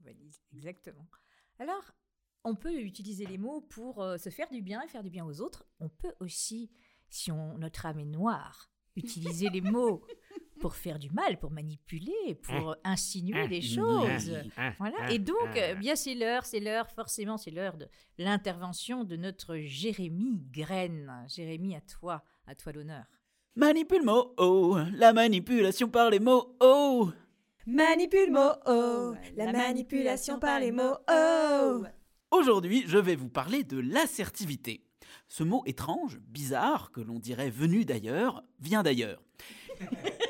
Valise, 0.00 0.40
exactement. 0.54 1.06
Alors, 1.58 1.92
on 2.44 2.54
peut 2.54 2.80
utiliser 2.80 3.26
les 3.26 3.38
mots 3.38 3.60
pour 3.60 4.02
euh, 4.02 4.16
se 4.16 4.30
faire 4.30 4.50
du 4.50 4.62
bien 4.62 4.82
et 4.82 4.88
faire 4.88 5.02
du 5.02 5.10
bien 5.10 5.24
aux 5.24 5.40
autres. 5.40 5.66
On 5.80 5.88
peut 5.88 6.14
aussi, 6.20 6.70
si 7.08 7.30
on, 7.30 7.58
notre 7.58 7.86
âme 7.86 7.98
est 7.98 8.04
noire, 8.04 8.70
utiliser 8.96 9.48
les 9.50 9.60
mots 9.60 10.04
pour 10.60 10.74
faire 10.76 10.98
du 10.98 11.10
mal, 11.10 11.38
pour 11.38 11.50
manipuler, 11.50 12.34
pour 12.42 12.76
insinuer 12.84 13.48
des 13.48 13.62
choses. 13.62 14.36
Voilà. 14.78 15.10
Et 15.10 15.18
donc, 15.18 15.58
bien, 15.80 15.96
c'est 15.96 16.14
l'heure, 16.14 16.44
c'est 16.44 16.60
l'heure, 16.60 16.88
forcément, 16.90 17.36
c'est 17.36 17.50
l'heure 17.50 17.76
de 17.76 17.88
l'intervention 18.18 19.04
de 19.04 19.16
notre 19.16 19.56
Jérémy 19.56 20.40
Graine. 20.52 21.24
Jérémy, 21.28 21.74
à 21.74 21.80
toi, 21.80 22.22
à 22.46 22.54
toi 22.54 22.72
l'honneur. 22.72 23.04
Manipule 23.54 24.02
mot, 24.02 24.32
oh, 24.38 24.78
la 24.94 25.12
manipulation 25.12 25.88
par 25.88 26.08
les 26.08 26.20
mots, 26.20 26.56
oh. 26.60 27.10
Manipule 27.66 28.30
mot, 28.30 28.52
oh, 28.66 29.14
la 29.36 29.52
manipulation 29.52 30.38
par 30.38 30.58
les 30.58 30.72
mots, 30.72 30.96
oh. 31.10 31.84
Aujourd'hui, 32.32 32.84
je 32.86 32.96
vais 32.96 33.14
vous 33.14 33.28
parler 33.28 33.62
de 33.62 33.78
l'assertivité. 33.78 34.86
Ce 35.28 35.42
mot 35.42 35.62
étrange, 35.66 36.18
bizarre, 36.28 36.90
que 36.90 37.02
l'on 37.02 37.18
dirait 37.18 37.50
venu 37.50 37.84
d'ailleurs, 37.84 38.42
vient 38.58 38.82
d'ailleurs. 38.82 39.22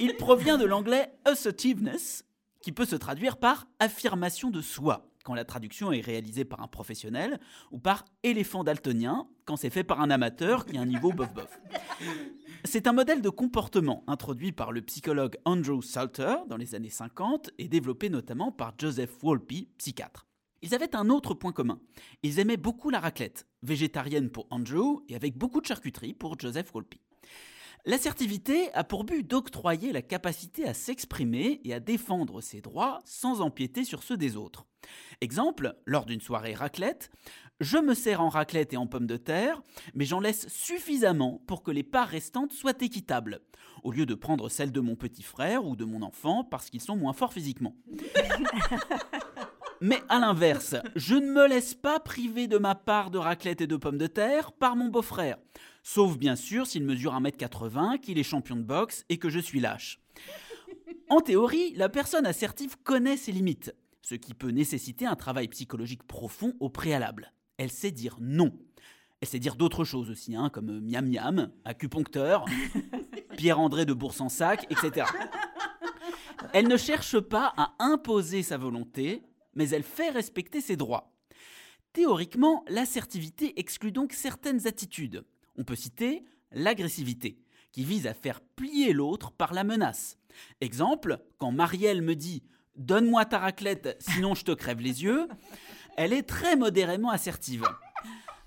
Il 0.00 0.16
provient 0.16 0.58
de 0.58 0.64
l'anglais 0.64 1.12
assertiveness, 1.24 2.24
qui 2.60 2.72
peut 2.72 2.86
se 2.86 2.96
traduire 2.96 3.36
par 3.36 3.68
affirmation 3.78 4.50
de 4.50 4.60
soi, 4.60 5.12
quand 5.22 5.34
la 5.34 5.44
traduction 5.44 5.92
est 5.92 6.00
réalisée 6.00 6.44
par 6.44 6.60
un 6.60 6.66
professionnel, 6.66 7.38
ou 7.70 7.78
par 7.78 8.04
éléphant 8.24 8.64
daltonien, 8.64 9.28
quand 9.44 9.54
c'est 9.54 9.70
fait 9.70 9.84
par 9.84 10.00
un 10.00 10.10
amateur 10.10 10.66
qui 10.66 10.78
a 10.78 10.80
un 10.80 10.86
niveau 10.86 11.12
bof-bof. 11.12 11.60
C'est 12.64 12.88
un 12.88 12.92
modèle 12.92 13.22
de 13.22 13.30
comportement 13.30 14.02
introduit 14.08 14.50
par 14.50 14.72
le 14.72 14.82
psychologue 14.82 15.38
Andrew 15.44 15.80
Salter 15.82 16.34
dans 16.48 16.56
les 16.56 16.74
années 16.74 16.90
50 16.90 17.50
et 17.58 17.68
développé 17.68 18.10
notamment 18.10 18.50
par 18.50 18.74
Joseph 18.76 19.22
Wolpe, 19.22 19.68
psychiatre. 19.78 20.26
Ils 20.62 20.74
avaient 20.74 20.94
un 20.94 21.10
autre 21.10 21.34
point 21.34 21.52
commun. 21.52 21.80
Ils 22.22 22.38
aimaient 22.38 22.56
beaucoup 22.56 22.90
la 22.90 23.00
raclette, 23.00 23.46
végétarienne 23.62 24.30
pour 24.30 24.46
Andrew 24.50 25.02
et 25.08 25.16
avec 25.16 25.36
beaucoup 25.36 25.60
de 25.60 25.66
charcuterie 25.66 26.14
pour 26.14 26.38
Joseph 26.38 26.72
Wolpe. 26.72 26.94
L'assertivité 27.84 28.72
a 28.74 28.84
pour 28.84 29.02
but 29.02 29.26
d'octroyer 29.28 29.90
la 29.90 30.02
capacité 30.02 30.68
à 30.68 30.72
s'exprimer 30.72 31.60
et 31.64 31.74
à 31.74 31.80
défendre 31.80 32.40
ses 32.40 32.60
droits 32.60 33.00
sans 33.04 33.40
empiéter 33.40 33.82
sur 33.82 34.04
ceux 34.04 34.16
des 34.16 34.36
autres. 34.36 34.66
Exemple, 35.20 35.74
lors 35.84 36.06
d'une 36.06 36.20
soirée 36.20 36.54
raclette, 36.54 37.10
je 37.58 37.78
me 37.78 37.94
sers 37.94 38.20
en 38.20 38.28
raclette 38.28 38.72
et 38.72 38.76
en 38.76 38.86
pommes 38.86 39.08
de 39.08 39.16
terre, 39.16 39.62
mais 39.94 40.04
j'en 40.04 40.20
laisse 40.20 40.46
suffisamment 40.46 41.42
pour 41.48 41.64
que 41.64 41.72
les 41.72 41.82
parts 41.82 42.08
restantes 42.08 42.52
soient 42.52 42.80
équitables, 42.80 43.40
au 43.82 43.90
lieu 43.90 44.06
de 44.06 44.14
prendre 44.14 44.48
celles 44.48 44.72
de 44.72 44.80
mon 44.80 44.94
petit 44.94 45.24
frère 45.24 45.66
ou 45.66 45.74
de 45.74 45.84
mon 45.84 46.02
enfant 46.02 46.44
parce 46.44 46.70
qu'ils 46.70 46.80
sont 46.80 46.96
moins 46.96 47.12
forts 47.12 47.32
physiquement. 47.32 47.74
Mais 49.84 50.00
à 50.08 50.20
l'inverse, 50.20 50.76
je 50.94 51.16
ne 51.16 51.32
me 51.32 51.48
laisse 51.48 51.74
pas 51.74 51.98
priver 51.98 52.46
de 52.46 52.56
ma 52.56 52.76
part 52.76 53.10
de 53.10 53.18
raclette 53.18 53.62
et 53.62 53.66
de 53.66 53.74
pommes 53.74 53.98
de 53.98 54.06
terre 54.06 54.52
par 54.52 54.76
mon 54.76 54.86
beau-frère. 54.86 55.38
Sauf 55.82 56.16
bien 56.16 56.36
sûr 56.36 56.68
s'il 56.68 56.84
mesure 56.84 57.12
1m80, 57.20 57.98
qu'il 57.98 58.16
est 58.16 58.22
champion 58.22 58.54
de 58.54 58.62
boxe 58.62 59.04
et 59.08 59.18
que 59.18 59.28
je 59.28 59.40
suis 59.40 59.58
lâche. 59.58 60.00
En 61.10 61.20
théorie, 61.20 61.74
la 61.74 61.88
personne 61.88 62.26
assertive 62.26 62.76
connaît 62.84 63.16
ses 63.16 63.32
limites, 63.32 63.74
ce 64.02 64.14
qui 64.14 64.34
peut 64.34 64.50
nécessiter 64.50 65.04
un 65.04 65.16
travail 65.16 65.48
psychologique 65.48 66.04
profond 66.04 66.54
au 66.60 66.68
préalable. 66.68 67.32
Elle 67.56 67.72
sait 67.72 67.90
dire 67.90 68.18
non. 68.20 68.52
Elle 69.20 69.26
sait 69.26 69.40
dire 69.40 69.56
d'autres 69.56 69.82
choses 69.84 70.10
aussi, 70.10 70.36
hein, 70.36 70.48
comme 70.48 70.78
miam 70.78 71.10
miam, 71.10 71.50
acupuncteur, 71.64 72.44
Pierre-André 73.36 73.84
de 73.84 73.94
Bourg-en-Sac, 73.94 74.64
etc. 74.70 75.06
Elle 76.52 76.68
ne 76.68 76.76
cherche 76.76 77.18
pas 77.18 77.52
à 77.56 77.74
imposer 77.80 78.44
sa 78.44 78.58
volonté, 78.58 79.24
mais 79.54 79.68
elle 79.70 79.82
fait 79.82 80.10
respecter 80.10 80.60
ses 80.60 80.76
droits. 80.76 81.12
Théoriquement, 81.92 82.64
l'assertivité 82.68 83.58
exclut 83.60 83.92
donc 83.92 84.12
certaines 84.12 84.66
attitudes. 84.66 85.24
On 85.56 85.64
peut 85.64 85.76
citer 85.76 86.24
l'agressivité, 86.52 87.38
qui 87.72 87.84
vise 87.84 88.06
à 88.06 88.14
faire 88.14 88.40
plier 88.40 88.92
l'autre 88.92 89.30
par 89.30 89.52
la 89.52 89.64
menace. 89.64 90.18
Exemple, 90.60 91.18
quand 91.38 91.52
Marielle 91.52 92.02
me 92.02 92.14
dit 92.14 92.42
Donne-moi 92.76 93.24
ta 93.26 93.38
raclette, 93.38 93.96
sinon 94.00 94.34
je 94.34 94.44
te 94.44 94.52
crève 94.52 94.80
les 94.80 95.02
yeux, 95.02 95.28
elle 95.96 96.12
est 96.12 96.22
très 96.22 96.56
modérément 96.56 97.10
assertive. 97.10 97.64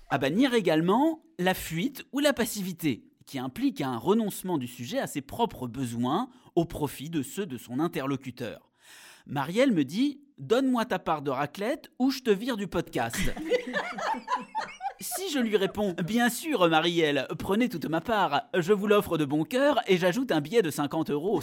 À 0.08 0.18
bannir 0.18 0.54
également 0.54 1.22
la 1.38 1.54
fuite 1.54 2.04
ou 2.12 2.18
la 2.18 2.32
passivité, 2.32 3.04
qui 3.26 3.38
implique 3.38 3.80
un 3.80 3.96
renoncement 3.96 4.58
du 4.58 4.66
sujet 4.66 4.98
à 4.98 5.06
ses 5.06 5.20
propres 5.20 5.66
besoins 5.68 6.28
au 6.54 6.64
profit 6.64 7.10
de 7.10 7.22
ceux 7.22 7.46
de 7.46 7.58
son 7.58 7.78
interlocuteur. 7.80 8.65
Marielle 9.26 9.72
me 9.72 9.84
dit 9.84 10.20
Donne-moi 10.38 10.84
ta 10.84 10.98
part 10.98 11.22
de 11.22 11.30
raclette 11.30 11.90
ou 11.98 12.10
je 12.10 12.20
te 12.20 12.30
vire 12.30 12.56
du 12.56 12.68
podcast. 12.68 13.18
Si 14.98 15.30
je 15.30 15.38
lui 15.38 15.58
réponds 15.58 15.94
Bien 16.02 16.30
sûr, 16.30 16.70
Marielle, 16.70 17.28
prenez 17.38 17.68
toute 17.68 17.84
ma 17.84 18.00
part, 18.00 18.48
je 18.54 18.72
vous 18.72 18.86
l'offre 18.86 19.18
de 19.18 19.26
bon 19.26 19.44
cœur 19.44 19.78
et 19.86 19.98
j'ajoute 19.98 20.32
un 20.32 20.40
billet 20.40 20.62
de 20.62 20.70
50 20.70 21.10
euros. 21.10 21.42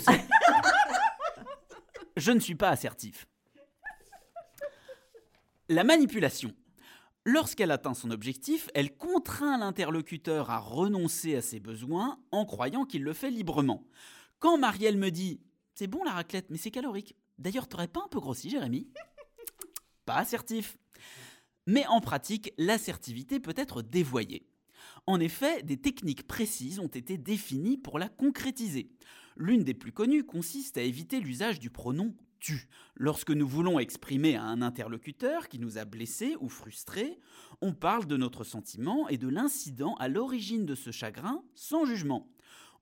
je 2.18 2.32
ne 2.32 2.40
suis 2.40 2.56
pas 2.56 2.70
assertif. 2.70 3.28
La 5.70 5.84
manipulation. 5.84 6.52
Lorsqu'elle 7.26 7.70
atteint 7.70 7.94
son 7.94 8.10
objectif, 8.10 8.70
elle 8.74 8.98
contraint 8.98 9.60
l'interlocuteur 9.60 10.50
à 10.50 10.58
renoncer 10.58 11.36
à 11.36 11.42
ses 11.44 11.60
besoins 11.60 12.20
en 12.32 12.46
croyant 12.46 12.86
qu'il 12.86 13.04
le 13.04 13.14
fait 13.14 13.30
librement. 13.30 13.84
Quand 14.40 14.58
Marielle 14.58 14.98
me 14.98 15.12
dit 15.12 15.42
C'est 15.76 15.88
bon 15.88 16.04
la 16.04 16.12
raclette, 16.14 16.50
mais 16.50 16.58
c'est 16.58 16.72
calorique. 16.72 17.16
D'ailleurs, 17.44 17.68
t'aurais 17.68 17.90
pas 17.90 18.02
un 18.06 18.08
peu 18.08 18.22
grossi, 18.22 18.50
Jérémy? 18.50 18.88
Pas 20.06 20.16
assertif. 20.16 20.78
Mais 21.68 21.86
en 21.88 22.00
pratique, 22.00 22.54
l'assertivité 22.58 23.42
peut 23.42 23.54
être 23.58 23.82
dévoyée. 23.82 24.48
En 25.08 25.20
effet, 25.20 25.62
des 25.62 25.76
techniques 25.76 26.26
précises 26.26 26.80
ont 26.80 26.88
été 26.88 27.18
définies 27.18 27.78
pour 27.78 28.00
la 28.00 28.08
concrétiser. 28.08 28.92
L'une 29.36 29.66
des 29.66 29.74
plus 29.74 29.92
connues 29.92 30.24
consiste 30.24 30.78
à 30.78 30.84
éviter 30.84 31.20
l'usage 31.20 31.60
du 31.60 31.70
pronom 31.70 32.16
tu. 32.40 32.70
Lorsque 32.96 33.32
nous 33.32 33.48
voulons 33.48 33.78
exprimer 33.78 34.38
à 34.38 34.44
un 34.44 34.62
interlocuteur 34.62 35.50
qui 35.50 35.60
nous 35.60 35.78
a 35.78 35.84
blessés 35.84 36.38
ou 36.40 36.48
frustrés, 36.48 37.20
on 37.60 37.74
parle 37.74 38.06
de 38.06 38.16
notre 38.16 38.46
sentiment 38.46 39.10
et 39.10 39.18
de 39.18 39.28
l'incident 39.28 39.96
à 39.96 40.08
l'origine 40.08 40.66
de 40.66 40.76
ce 40.76 40.92
chagrin 40.92 41.44
sans 41.56 41.84
jugement. 41.84 42.30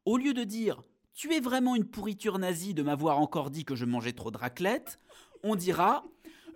Au 0.06 0.18
lieu 0.18 0.36
de 0.36 0.44
dire 0.44 0.84
Tu 1.14 1.34
es 1.34 1.40
vraiment 1.40 1.76
une 1.76 1.86
pourriture 1.86 2.40
nazie 2.40 2.74
de 2.74 2.84
m'avoir 2.84 3.20
encore 3.20 3.52
dit 3.52 3.66
que 3.66 3.76
je 3.76 3.86
mangeais 3.86 4.14
trop 4.14 4.32
de 4.32 4.38
raclette, 4.38 5.00
on 5.44 5.56
dira 5.56 6.04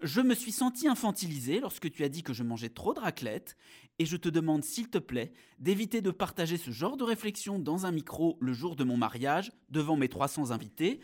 Je 0.01 0.21
me 0.21 0.33
suis 0.33 0.51
senti 0.51 0.87
infantilisé 0.87 1.59
lorsque 1.59 1.91
tu 1.91 2.03
as 2.03 2.09
dit 2.09 2.23
que 2.23 2.33
je 2.33 2.43
mangeais 2.43 2.69
trop 2.69 2.93
de 2.93 2.99
raclette 2.99 3.57
et 3.99 4.05
je 4.05 4.17
te 4.17 4.29
demande 4.29 4.63
s'il 4.63 4.89
te 4.89 4.97
plaît 4.97 5.33
d'éviter 5.59 6.01
de 6.01 6.11
partager 6.11 6.57
ce 6.57 6.71
genre 6.71 6.97
de 6.97 7.03
réflexion 7.03 7.59
dans 7.59 7.85
un 7.85 7.91
micro 7.91 8.37
le 8.39 8.53
jour 8.53 8.75
de 8.75 8.83
mon 8.83 8.97
mariage 8.97 9.51
devant 9.69 9.95
mes 9.95 10.09
300 10.09 10.51
invités, 10.51 10.99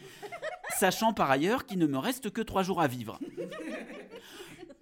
sachant 0.77 1.13
par 1.13 1.29
ailleurs 1.31 1.65
qu'il 1.65 1.79
ne 1.79 1.87
me 1.87 1.97
reste 1.97 2.31
que 2.31 2.41
trois 2.41 2.63
jours 2.63 2.81
à 2.81 2.87
vivre. 2.87 3.19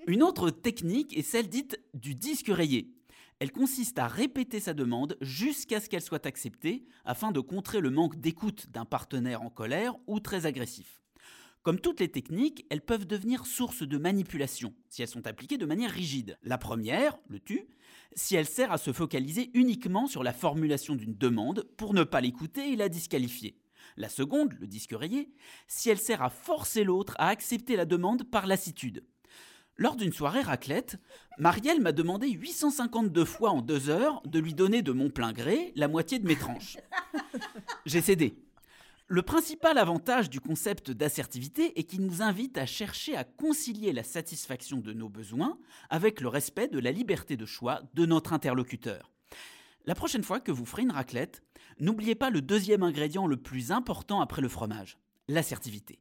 Une 0.08 0.24
autre 0.24 0.50
technique 0.50 1.16
est 1.18 1.24
celle 1.24 1.50
dite 1.50 1.80
du 1.94 2.16
disque 2.16 2.50
rayé. 2.50 2.99
Elle 3.40 3.54
consiste 3.54 3.98
à 4.00 4.08
répéter 4.08 4.60
sa 4.60 4.74
demande 4.74 5.18
jusqu'à 5.22 5.80
ce 5.80 5.88
qu'elle 5.88 6.02
soit 6.02 6.26
acceptée 6.26 6.84
afin 7.06 7.32
de 7.32 7.40
contrer 7.40 7.80
le 7.80 7.90
manque 7.90 8.20
d'écoute 8.20 8.70
d'un 8.70 8.84
partenaire 8.84 9.42
en 9.42 9.50
colère 9.50 9.96
ou 10.08 10.20
très 10.20 10.46
agressif. 10.46 11.02
Comme 11.64 11.80
toutes 11.80 12.02
les 12.02 12.12
techniques, 12.12 12.66
elles 12.70 12.84
peuvent 12.84 13.06
devenir 13.06 13.46
source 13.46 13.84
de 13.84 13.98
manipulation 13.98 14.74
si 14.90 15.02
elles 15.02 15.08
sont 15.08 15.26
appliquées 15.26 15.58
de 15.58 15.66
manière 15.66 15.92
rigide. 15.92 16.38
La 16.44 16.58
première, 16.58 17.18
le 17.30 17.40
tu, 17.40 17.68
si 18.14 18.36
elle 18.36 18.46
sert 18.46 18.74
à 18.74 18.78
se 18.78 18.92
focaliser 18.92 19.52
uniquement 19.54 20.08
sur 20.08 20.24
la 20.24 20.34
formulation 20.34 20.96
d'une 20.96 21.16
demande 21.16 21.64
pour 21.78 21.94
ne 21.94 22.04
pas 22.04 22.20
l'écouter 22.20 22.74
et 22.74 22.76
la 22.76 22.90
disqualifier. 22.90 23.58
La 23.96 24.10
seconde, 24.10 24.54
le 24.60 24.68
disque 24.68 24.94
rayé, 24.94 25.32
si 25.68 25.90
elle 25.90 25.98
sert 25.98 26.22
à 26.22 26.30
forcer 26.30 26.84
l'autre 26.84 27.16
à 27.20 27.30
accepter 27.30 27.78
la 27.78 27.86
demande 27.86 28.30
par 28.30 28.48
lassitude. 28.48 29.06
Lors 29.80 29.96
d'une 29.96 30.12
soirée 30.12 30.42
raclette, 30.42 30.98
Marielle 31.38 31.80
m'a 31.80 31.94
demandé 31.94 32.28
852 32.30 33.24
fois 33.24 33.52
en 33.52 33.62
deux 33.62 33.90
heures 33.90 34.22
de 34.26 34.38
lui 34.38 34.54
donner 34.54 34.82
de 34.82 34.92
mon 34.92 35.10
plein 35.10 35.32
gré 35.32 35.72
la 35.78 35.88
moitié 35.88 36.20
de 36.20 36.28
mes 36.28 36.36
tranches. 36.36 36.76
J'ai 37.86 38.02
cédé. 38.02 38.36
Le 39.08 39.22
principal 39.22 39.78
avantage 39.78 40.30
du 40.30 40.42
concept 40.42 40.92
d'assertivité 40.92 41.80
est 41.80 41.84
qu'il 41.84 42.02
nous 42.02 42.22
invite 42.22 42.58
à 42.58 42.66
chercher 42.66 43.16
à 43.16 43.24
concilier 43.24 43.94
la 43.94 44.04
satisfaction 44.04 44.82
de 44.82 44.92
nos 44.92 45.08
besoins 45.08 45.58
avec 45.90 46.20
le 46.20 46.28
respect 46.28 46.68
de 46.68 46.80
la 46.80 46.92
liberté 46.92 47.38
de 47.38 47.46
choix 47.46 47.82
de 47.94 48.06
notre 48.06 48.34
interlocuteur. 48.34 49.10
La 49.86 49.96
prochaine 49.96 50.24
fois 50.24 50.42
que 50.42 50.52
vous 50.52 50.66
ferez 50.66 50.82
une 50.82 50.92
raclette, 50.92 51.42
n'oubliez 51.80 52.16
pas 52.16 52.32
le 52.32 52.42
deuxième 52.42 52.84
ingrédient 52.84 53.28
le 53.28 53.38
plus 53.38 53.72
important 53.72 54.20
après 54.20 54.42
le 54.42 54.50
fromage, 54.50 54.98
l'assertivité. 55.30 56.00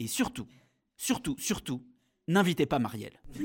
Et 0.00 0.08
surtout, 0.08 0.48
surtout, 0.96 1.36
surtout, 1.38 1.80
n'invitez 2.28 2.66
pas 2.66 2.78
Marielle. 2.78 3.18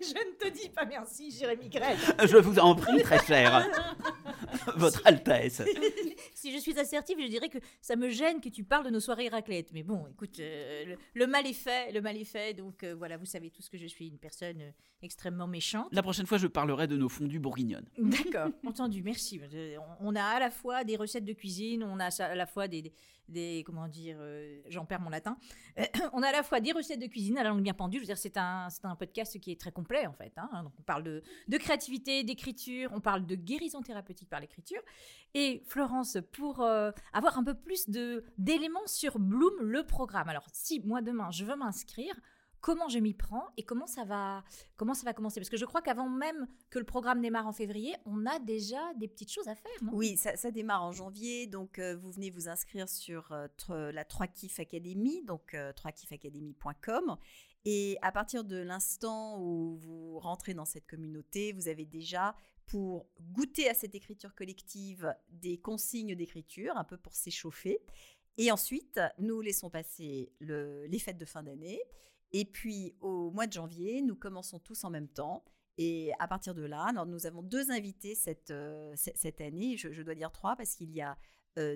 Je 0.00 0.14
ne 0.14 0.34
te 0.38 0.48
dis 0.48 0.68
pas 0.70 0.84
merci, 0.84 1.30
Jérémy 1.30 1.68
Greg. 1.68 1.96
Je 2.24 2.36
vous 2.38 2.58
en 2.58 2.74
prie, 2.74 3.02
très 3.02 3.24
cher. 3.24 3.66
Votre 4.76 5.02
Altesse. 5.06 5.62
si 6.34 6.52
je 6.52 6.58
suis 6.58 6.78
assertive, 6.78 7.18
je 7.20 7.26
dirais 7.26 7.48
que 7.48 7.58
ça 7.80 7.96
me 7.96 8.08
gêne 8.10 8.40
que 8.40 8.48
tu 8.48 8.64
parles 8.64 8.84
de 8.86 8.90
nos 8.90 9.00
soirées 9.00 9.28
raclette. 9.28 9.72
Mais 9.72 9.82
bon, 9.82 10.06
écoute, 10.10 10.38
euh, 10.40 10.84
le, 10.84 10.96
le 11.14 11.26
mal 11.26 11.46
est 11.46 11.52
fait, 11.52 11.92
le 11.92 12.00
mal 12.00 12.16
est 12.16 12.24
fait. 12.24 12.54
Donc 12.54 12.82
euh, 12.84 12.94
voilà, 12.94 13.16
vous 13.16 13.26
savez 13.26 13.50
tous 13.50 13.68
que 13.68 13.76
je 13.78 13.86
suis 13.86 14.08
une 14.08 14.18
personne 14.18 14.60
euh, 14.60 14.70
extrêmement 15.02 15.46
méchante. 15.46 15.88
La 15.92 16.02
prochaine 16.02 16.26
fois, 16.26 16.38
je 16.38 16.46
parlerai 16.46 16.86
de 16.86 16.96
nos 16.96 17.08
fondus 17.08 17.38
bourguignonnes. 17.40 17.88
D'accord, 17.98 18.50
entendu, 18.66 19.02
merci. 19.02 19.40
On 20.00 20.08
on 20.12 20.16
a 20.16 20.22
à 20.22 20.38
la 20.40 20.50
fois 20.50 20.84
des 20.84 20.96
recettes 20.96 21.24
de 21.24 21.32
cuisine, 21.32 21.82
on 21.84 21.98
a 22.00 22.08
à 22.22 22.34
la 22.34 22.46
fois 22.46 22.68
des, 22.68 22.82
des- 22.82 22.92
des- 23.28 23.62
comment 23.66 23.88
dire, 23.88 24.16
euh, 24.20 24.60
j'en 24.68 24.84
perds 24.84 25.00
mon 25.00 25.10
latin. 25.10 25.36
On 26.12 26.22
a 26.22 26.28
à 26.28 26.32
la 26.32 26.42
fois 26.42 26.60
des 26.60 26.72
recettes 26.72 27.00
de 27.00 27.06
cuisine 27.06 27.38
à 27.38 27.42
la 27.42 27.50
langue 27.50 27.62
bien 27.62 27.74
pendue. 27.74 27.98
Je 27.98 28.02
veux 28.02 28.06
dire, 28.06 28.18
c'est 28.18 28.36
un, 28.36 28.68
c'est 28.70 28.84
un 28.84 28.96
podcast 28.96 29.38
qui 29.40 29.52
est 29.52 29.60
très 29.60 29.72
complet 29.72 30.06
en 30.06 30.12
fait. 30.12 30.32
hein. 30.36 30.48
Donc 30.62 30.72
on 30.78 30.82
parle 30.82 31.02
de, 31.02 31.22
de 31.48 31.56
créativité, 31.58 32.24
d'écriture, 32.24 32.90
on 32.94 33.00
parle 33.00 33.26
de 33.26 33.34
guérison 33.34 33.82
thérapeutique 33.82 34.28
par 34.28 34.40
l'écriture. 34.40 34.80
Et 35.34 35.62
Florence, 35.66 36.18
pour 36.32 36.60
euh, 36.60 36.90
avoir 37.12 37.38
un 37.38 37.44
peu 37.44 37.54
plus 37.54 37.88
de 37.88 38.24
d'éléments 38.38 38.86
sur 38.86 39.18
Bloom, 39.18 39.54
le 39.60 39.84
programme. 39.84 40.28
Alors 40.28 40.46
si 40.52 40.80
moi 40.80 41.02
demain 41.02 41.30
je 41.30 41.44
veux 41.44 41.56
m'inscrire. 41.56 42.14
Comment 42.60 42.88
je 42.88 42.98
m'y 42.98 43.14
prends 43.14 43.46
et 43.56 43.62
comment 43.62 43.86
ça 43.86 44.04
va 44.04 44.42
comment 44.76 44.94
ça 44.94 45.04
va 45.04 45.14
commencer 45.14 45.38
Parce 45.40 45.48
que 45.48 45.56
je 45.56 45.64
crois 45.64 45.80
qu'avant 45.80 46.08
même 46.08 46.48
que 46.70 46.78
le 46.78 46.84
programme 46.84 47.20
démarre 47.22 47.46
en 47.46 47.52
février, 47.52 47.94
on 48.04 48.26
a 48.26 48.38
déjà 48.40 48.92
des 48.94 49.06
petites 49.08 49.30
choses 49.32 49.46
à 49.48 49.54
faire, 49.54 49.70
Oui, 49.92 50.16
ça, 50.16 50.50
démarre 50.50 50.82
en 50.82 50.92
janvier, 50.92 51.46
donc 51.46 51.78
euh, 51.78 51.96
vous 51.96 52.10
venez 52.10 52.30
vous 52.30 52.48
inscrire 52.48 52.88
sur 52.88 53.30
euh, 53.32 53.92
la 53.92 54.04
3 54.04 54.26
Kiff 54.26 54.58
Academy, 54.58 55.22
donc 55.24 55.54
euh, 55.54 55.72
3kiffacademy.com. 55.72 57.16
Et 57.64 57.98
à 58.02 58.12
partir 58.12 58.44
de 58.44 58.56
l'instant 58.56 59.40
où 59.40 59.76
vous 59.76 60.18
rentrez 60.18 60.54
dans 60.54 60.64
cette 60.64 60.86
communauté, 60.86 61.52
vous 61.52 61.68
avez 61.68 61.84
déjà, 61.84 62.34
pour 62.66 63.06
goûter 63.20 63.68
à 63.68 63.74
cette 63.74 63.94
écriture 63.94 64.34
collective, 64.34 65.14
des 65.28 65.58
consignes 65.58 66.14
d'écriture, 66.14 66.76
un 66.76 66.84
peu 66.84 66.96
pour 66.96 67.14
s'échauffer. 67.14 67.78
Et 68.36 68.50
ensuite, 68.52 69.00
nous 69.18 69.40
laissons 69.40 69.68
passer 69.70 70.32
le- 70.38 70.86
les 70.86 70.98
fêtes 70.98 71.18
de 71.18 71.24
fin 71.24 71.42
d'année. 71.42 71.80
Et 72.32 72.44
puis 72.44 72.94
au 73.00 73.30
mois 73.30 73.46
de 73.46 73.52
janvier, 73.52 74.02
nous 74.02 74.16
commençons 74.16 74.58
tous 74.58 74.84
en 74.84 74.90
même 74.90 75.08
temps. 75.08 75.44
Et 75.78 76.12
à 76.18 76.26
partir 76.26 76.54
de 76.54 76.62
là, 76.62 76.92
nous 77.06 77.26
avons 77.26 77.42
deux 77.42 77.70
invités 77.70 78.16
cette, 78.16 78.52
cette 78.96 79.40
année, 79.40 79.76
je, 79.76 80.02
dois 80.02 80.16
dire 80.16 80.32
trois, 80.32 80.56
parce 80.56 80.74
qu'il 80.74 80.90
y 80.90 81.00
a 81.00 81.16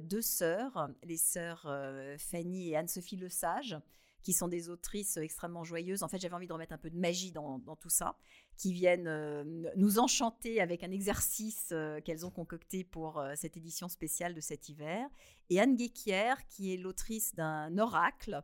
deux 0.00 0.22
sœurs, 0.22 0.90
les 1.04 1.16
sœurs 1.16 1.72
Fanny 2.18 2.70
et 2.70 2.76
Anne-Sophie 2.76 3.16
Lesage, 3.16 3.78
qui 4.22 4.32
sont 4.32 4.48
des 4.48 4.68
autrices 4.68 5.16
extrêmement 5.16 5.62
joyeuses. 5.62 6.02
En 6.02 6.08
fait, 6.08 6.18
j'avais 6.18 6.34
envie 6.34 6.46
de 6.46 6.52
remettre 6.52 6.72
un 6.72 6.78
peu 6.78 6.90
de 6.90 6.98
magie 6.98 7.30
dans, 7.30 7.60
tout 7.80 7.88
ça, 7.88 8.16
qui 8.56 8.72
viennent 8.72 9.44
nous 9.76 9.98
enchanter 10.00 10.60
avec 10.60 10.82
un 10.82 10.90
exercice 10.90 11.72
qu'elles 12.04 12.26
ont 12.26 12.30
concocté 12.30 12.82
pour 12.82 13.24
cette 13.36 13.56
édition 13.56 13.88
spéciale 13.88 14.34
de 14.34 14.40
cet 14.40 14.68
hiver. 14.68 15.08
Et 15.48 15.60
Anne 15.60 15.76
Guéquière, 15.76 16.44
qui 16.48 16.74
est 16.74 16.76
l'autrice 16.76 17.34
d'un 17.34 17.76
oracle, 17.78 18.42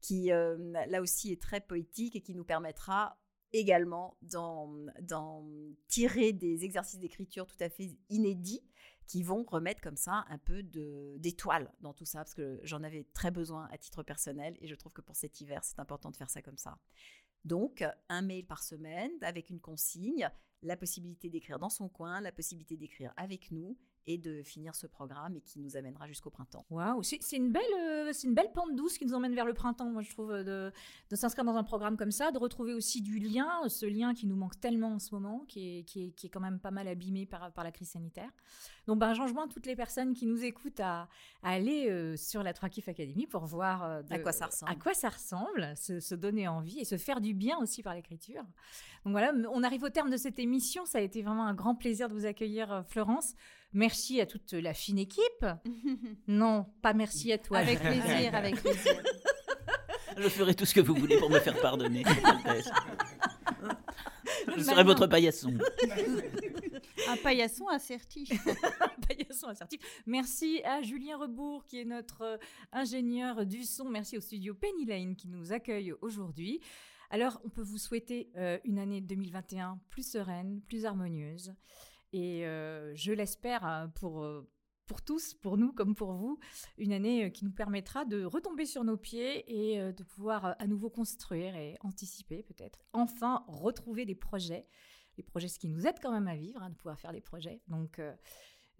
qui 0.00 0.26
là 0.28 1.00
aussi 1.00 1.32
est 1.32 1.40
très 1.40 1.60
poétique 1.60 2.16
et 2.16 2.20
qui 2.20 2.34
nous 2.34 2.44
permettra 2.44 3.18
également 3.52 4.16
d'en 4.22 5.46
tirer 5.88 6.32
des 6.32 6.64
exercices 6.64 7.00
d'écriture 7.00 7.46
tout 7.46 7.56
à 7.60 7.68
fait 7.68 7.96
inédits 8.08 8.62
qui 9.06 9.24
vont 9.24 9.42
remettre 9.42 9.80
comme 9.80 9.96
ça 9.96 10.24
un 10.28 10.38
peu 10.38 10.62
d'étoile 10.62 11.72
dans 11.80 11.92
tout 11.92 12.04
ça, 12.04 12.20
parce 12.20 12.34
que 12.34 12.60
j'en 12.62 12.84
avais 12.84 13.08
très 13.12 13.32
besoin 13.32 13.68
à 13.72 13.76
titre 13.76 14.04
personnel, 14.04 14.56
et 14.60 14.68
je 14.68 14.74
trouve 14.76 14.92
que 14.92 15.00
pour 15.00 15.16
cet 15.16 15.40
hiver, 15.40 15.64
c'est 15.64 15.80
important 15.80 16.12
de 16.12 16.16
faire 16.16 16.30
ça 16.30 16.42
comme 16.42 16.58
ça. 16.58 16.78
Donc, 17.44 17.84
un 18.08 18.22
mail 18.22 18.46
par 18.46 18.62
semaine 18.62 19.10
avec 19.22 19.50
une 19.50 19.58
consigne, 19.58 20.30
la 20.62 20.76
possibilité 20.76 21.28
d'écrire 21.28 21.58
dans 21.58 21.70
son 21.70 21.88
coin, 21.88 22.20
la 22.20 22.30
possibilité 22.30 22.76
d'écrire 22.76 23.12
avec 23.16 23.50
nous, 23.50 23.76
et 24.06 24.18
de 24.18 24.42
finir 24.42 24.74
ce 24.74 24.86
programme 24.86 25.36
et 25.36 25.40
qui 25.40 25.58
nous 25.60 25.76
amènera 25.76 26.06
jusqu'au 26.06 26.30
printemps. 26.30 26.64
Waouh, 26.70 27.02
c'est 27.02 27.18
une, 27.36 27.50
belle, 27.52 27.62
euh, 27.80 28.10
c'est 28.12 28.26
une 28.26 28.34
belle 28.34 28.50
pente 28.52 28.74
douce 28.74 28.96
qui 28.98 29.04
nous 29.06 29.14
emmène 29.14 29.34
vers 29.34 29.44
le 29.44 29.54
printemps, 29.54 29.90
moi 29.90 30.02
je 30.02 30.10
trouve, 30.10 30.30
euh, 30.32 30.42
de, 30.70 30.72
de 31.10 31.16
s'inscrire 31.16 31.44
dans 31.44 31.56
un 31.56 31.64
programme 31.64 31.96
comme 31.96 32.10
ça, 32.10 32.30
de 32.32 32.38
retrouver 32.38 32.72
aussi 32.74 33.02
du 33.02 33.18
lien, 33.18 33.48
ce 33.68 33.86
lien 33.86 34.14
qui 34.14 34.26
nous 34.26 34.36
manque 34.36 34.58
tellement 34.58 34.94
en 34.94 34.98
ce 34.98 35.14
moment, 35.14 35.44
qui 35.48 35.78
est, 35.78 35.82
qui 35.84 36.04
est, 36.06 36.10
qui 36.12 36.26
est 36.26 36.30
quand 36.30 36.40
même 36.40 36.58
pas 36.58 36.70
mal 36.70 36.88
abîmé 36.88 37.26
par, 37.26 37.52
par 37.52 37.62
la 37.64 37.72
crise 37.72 37.90
sanitaire. 37.90 38.30
Donc 38.86 38.98
ben, 38.98 39.12
j'enjoins 39.14 39.46
toutes 39.48 39.66
les 39.66 39.76
personnes 39.76 40.14
qui 40.14 40.26
nous 40.26 40.42
écoutent 40.42 40.80
à, 40.80 41.08
à 41.42 41.50
aller 41.50 41.88
euh, 41.90 42.16
sur 42.16 42.42
la 42.42 42.52
3 42.54 42.68
Kiff 42.70 42.88
Academy 42.88 43.26
pour 43.26 43.44
voir 43.46 43.84
euh, 43.84 44.02
de- 44.02 44.14
À 44.14 44.18
quoi 44.18 44.32
ça 44.32 44.46
ressemble. 44.46 44.72
à 44.72 44.74
quoi 44.76 44.94
ça 44.94 45.08
ressemble, 45.10 45.74
se, 45.76 46.00
se 46.00 46.14
donner 46.14 46.48
envie 46.48 46.80
et 46.80 46.84
se 46.84 46.96
faire 46.96 47.20
du 47.20 47.34
bien 47.34 47.58
aussi 47.58 47.82
par 47.82 47.94
l'écriture. 47.94 48.42
Donc 49.04 49.12
voilà, 49.12 49.32
on 49.52 49.62
arrive 49.62 49.82
au 49.84 49.88
terme 49.90 50.10
de 50.10 50.16
cette 50.16 50.38
émission. 50.38 50.84
Ça 50.86 50.98
a 50.98 51.00
été 51.00 51.22
vraiment 51.22 51.44
un 51.46 51.54
grand 51.54 51.74
plaisir 51.74 52.08
de 52.08 52.14
vous 52.14 52.26
accueillir, 52.26 52.84
Florence. 52.88 53.34
Merci 53.72 54.20
à 54.20 54.26
toute 54.26 54.52
la 54.52 54.74
fine 54.74 54.98
équipe. 54.98 55.46
non, 56.26 56.66
pas 56.82 56.92
merci 56.92 57.32
à 57.32 57.38
toi. 57.38 57.58
Avec 57.58 57.80
plaisir, 57.80 58.34
avec 58.34 58.60
plaisir. 58.60 59.02
Je 60.16 60.28
ferai 60.28 60.54
tout 60.54 60.64
ce 60.64 60.74
que 60.74 60.80
vous 60.80 60.94
voulez 60.94 61.18
pour 61.18 61.30
me 61.30 61.38
faire 61.38 61.58
pardonner. 61.60 62.04
Je 64.56 64.62
serai 64.62 64.84
votre 64.84 65.06
paillasson. 65.06 65.54
Un 67.08 67.16
paillasson 67.16 67.68
assertif. 67.68 68.30
paillasson 69.08 69.48
assertif. 69.48 69.80
Merci 70.06 70.60
à 70.64 70.82
Julien 70.82 71.16
Rebourg, 71.18 71.64
qui 71.66 71.80
est 71.80 71.84
notre 71.84 72.22
euh, 72.22 72.36
ingénieur 72.72 73.46
du 73.46 73.64
son. 73.64 73.88
Merci 73.88 74.18
au 74.18 74.20
studio 74.20 74.54
Penny 74.54 74.84
Lane 74.84 75.16
qui 75.16 75.28
nous 75.28 75.52
accueille 75.52 75.92
aujourd'hui. 76.00 76.60
Alors, 77.10 77.40
on 77.44 77.48
peut 77.48 77.62
vous 77.62 77.78
souhaiter 77.78 78.30
euh, 78.36 78.58
une 78.64 78.78
année 78.78 79.00
2021 79.00 79.80
plus 79.90 80.08
sereine, 80.08 80.60
plus 80.66 80.84
harmonieuse. 80.86 81.54
Et 82.12 82.46
euh, 82.46 82.94
je 82.94 83.12
l'espère 83.12 83.66
euh, 83.66 83.86
pour, 83.88 84.22
euh, 84.22 84.48
pour 84.86 85.02
tous, 85.02 85.34
pour 85.34 85.56
nous 85.56 85.72
comme 85.72 85.94
pour 85.94 86.12
vous, 86.12 86.38
une 86.78 86.92
année 86.92 87.30
qui 87.32 87.44
nous 87.44 87.52
permettra 87.52 88.04
de 88.04 88.24
retomber 88.24 88.66
sur 88.66 88.84
nos 88.84 88.96
pieds 88.96 89.72
et 89.72 89.92
de 89.92 90.02
pouvoir 90.02 90.56
à 90.58 90.66
nouveau 90.66 90.90
construire 90.90 91.54
et 91.56 91.76
anticiper 91.80 92.42
peut-être. 92.42 92.84
Enfin, 92.92 93.44
retrouver 93.48 94.04
des 94.04 94.16
projets 94.16 94.66
les 95.16 95.24
projets, 95.24 95.48
ce 95.48 95.58
qui 95.58 95.68
nous 95.68 95.86
aide 95.86 95.96
quand 96.00 96.12
même 96.12 96.28
à 96.28 96.36
vivre, 96.36 96.62
hein, 96.62 96.70
de 96.70 96.74
pouvoir 96.76 96.98
faire 96.98 97.12
des 97.12 97.20
projets. 97.20 97.60
Donc 97.68 98.00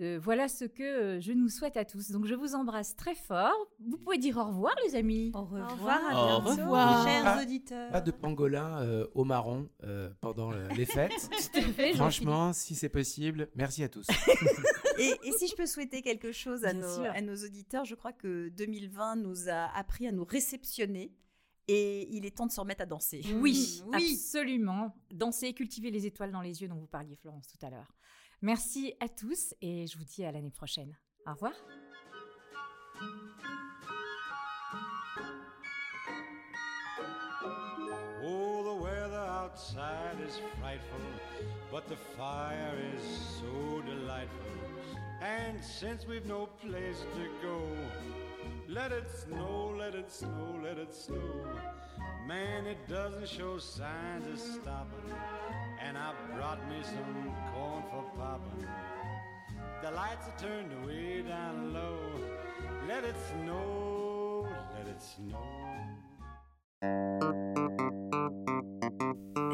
euh, 0.00 0.18
voilà 0.22 0.48
ce 0.48 0.64
que 0.64 0.82
euh, 0.82 1.20
je 1.20 1.32
nous 1.32 1.48
souhaite 1.48 1.76
à 1.76 1.84
tous. 1.84 2.10
Donc 2.10 2.26
je 2.26 2.34
vous 2.34 2.54
embrasse 2.54 2.96
très 2.96 3.14
fort. 3.14 3.54
Vous 3.80 3.98
pouvez 3.98 4.18
dire 4.18 4.36
au 4.38 4.44
revoir, 4.44 4.74
les 4.86 4.94
amis. 4.96 5.30
Au 5.34 5.42
revoir, 5.42 5.70
à 6.10 6.36
Au 6.38 6.40
bientôt, 6.42 6.62
revoir. 6.62 7.06
chers 7.06 7.22
Pas- 7.24 7.42
auditeurs. 7.42 7.90
Pas 7.92 8.00
de 8.00 8.10
pangolin 8.10 8.80
euh, 8.82 9.06
au 9.14 9.24
marron 9.24 9.68
euh, 9.84 10.10
pendant 10.20 10.52
euh, 10.52 10.68
les 10.76 10.86
fêtes. 10.86 11.12
Fait, 11.76 11.92
Franchement, 11.94 12.52
si 12.52 12.74
c'est 12.74 12.88
possible, 12.88 13.48
merci 13.54 13.82
à 13.82 13.88
tous. 13.88 14.06
Et, 14.98 15.16
et 15.24 15.32
si 15.32 15.48
je 15.48 15.54
peux 15.56 15.64
souhaiter 15.64 16.02
quelque 16.02 16.30
chose 16.30 16.60
nos, 16.74 17.04
à 17.04 17.22
nos 17.22 17.34
auditeurs, 17.36 17.86
je 17.86 17.94
crois 17.94 18.12
que 18.12 18.50
2020 18.50 19.16
nous 19.16 19.48
a 19.48 19.74
appris 19.74 20.06
à 20.06 20.12
nous 20.12 20.24
réceptionner 20.24 21.10
et 21.68 22.08
il 22.14 22.26
est 22.26 22.36
temps 22.36 22.46
de 22.46 22.52
se 22.52 22.60
remettre 22.60 22.82
à 22.82 22.86
danser. 22.86 23.22
Oui, 23.40 23.82
Oui. 23.94 24.12
absolument. 24.14 24.94
Danser 25.10 25.46
et 25.46 25.54
cultiver 25.54 25.90
les 25.90 26.04
étoiles 26.04 26.32
dans 26.32 26.42
les 26.42 26.60
yeux 26.60 26.68
dont 26.68 26.74
vous 26.76 26.86
parliez, 26.86 27.16
Florence, 27.16 27.46
tout 27.46 27.64
à 27.64 27.70
l'heure. 27.70 27.94
Merci 28.42 28.94
à 29.00 29.08
tous 29.08 29.54
et 29.60 29.86
je 29.86 29.98
vous 29.98 30.04
dis 30.04 30.24
à 30.24 30.32
l'année 30.32 30.50
prochaine. 30.50 30.96
Au 31.26 31.32
revoir. 31.32 31.52
Oh, 38.22 38.62
the 38.64 38.82
weather 38.82 39.18
outside 39.18 40.16
is 40.26 40.40
frightful, 40.58 41.00
but 41.70 41.86
the 41.88 41.96
fire 42.16 42.76
is 42.96 43.02
so 43.40 43.82
delightful. 43.82 44.50
And 45.20 45.62
since 45.62 46.06
we've 46.06 46.24
no 46.24 46.46
place 46.46 47.04
to 47.14 47.46
go, 47.46 47.60
let 48.68 48.90
it 48.90 49.04
snow, 49.10 49.74
let 49.78 49.94
it 49.94 50.10
snow, 50.10 50.58
let 50.62 50.78
it 50.78 50.94
snow. 50.94 51.44
Man, 52.26 52.66
it 52.66 52.88
doesn't 52.88 53.28
show 53.28 53.58
signs 53.58 54.26
of 54.26 54.38
stopping. 54.38 55.14
And 55.86 55.96
I 55.96 56.12
brought 56.36 56.60
me 56.68 56.82
some 56.82 57.34
corn 57.52 57.82
for 57.90 58.04
popping. 58.18 58.66
The 59.82 59.90
lights 59.90 60.26
are 60.28 60.38
turned 60.38 60.86
way 60.86 61.22
down 61.22 61.72
low. 61.72 61.98
Let 62.86 63.04
it 63.04 63.16
snow, 63.30 64.46
let 64.76 64.86
it 64.86 65.00
snow. 65.00 65.38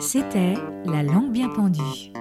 C'était 0.00 0.54
La 0.84 1.02
langue 1.02 1.32
bien 1.32 1.48
pendue. 1.48 2.12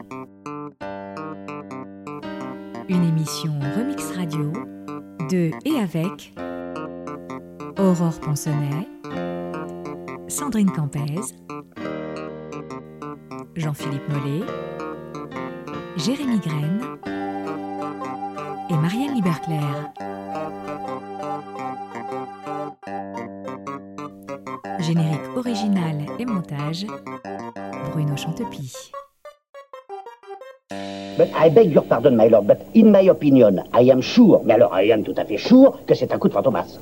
Une 2.88 3.04
émission 3.04 3.60
Remix 3.76 4.12
Radio 4.16 4.52
de 5.30 5.52
et 5.66 5.80
avec 5.80 6.34
Aurore 7.78 8.20
Ponsonnet, 8.22 8.88
Sandrine 10.28 10.72
Campez, 10.72 11.22
Jean-Philippe 13.56 14.10
Mollet, 14.10 14.46
Jérémy 15.96 16.40
Graine 16.40 16.82
et 18.70 18.74
Marianne 18.74 19.14
Liberclair. 19.14 19.94
Générique 24.80 25.38
original 25.38 26.06
et 26.20 26.26
montage 26.26 26.86
Bruno 27.92 28.18
Chantepie. 28.18 28.92
But 31.18 31.30
I 31.34 31.50
beg 31.50 31.72
your 31.72 31.86
pardon, 31.86 32.18
my 32.18 32.28
lord, 32.28 32.48
but 32.48 32.60
in 32.74 32.92
my 32.92 33.10
opinion, 33.10 33.64
I 33.74 33.90
am 33.90 34.02
sure, 34.02 34.42
mais 34.44 34.56
alors 34.56 34.74
I 34.74 34.92
am 34.92 35.04
tout 35.04 35.16
à 35.16 35.24
fait 35.24 35.38
sure, 35.38 35.80
que 35.88 35.96
c'est 35.96 36.14
un 36.14 36.18
coup 36.18 36.28
de 36.28 36.34
fantomas. 36.34 36.78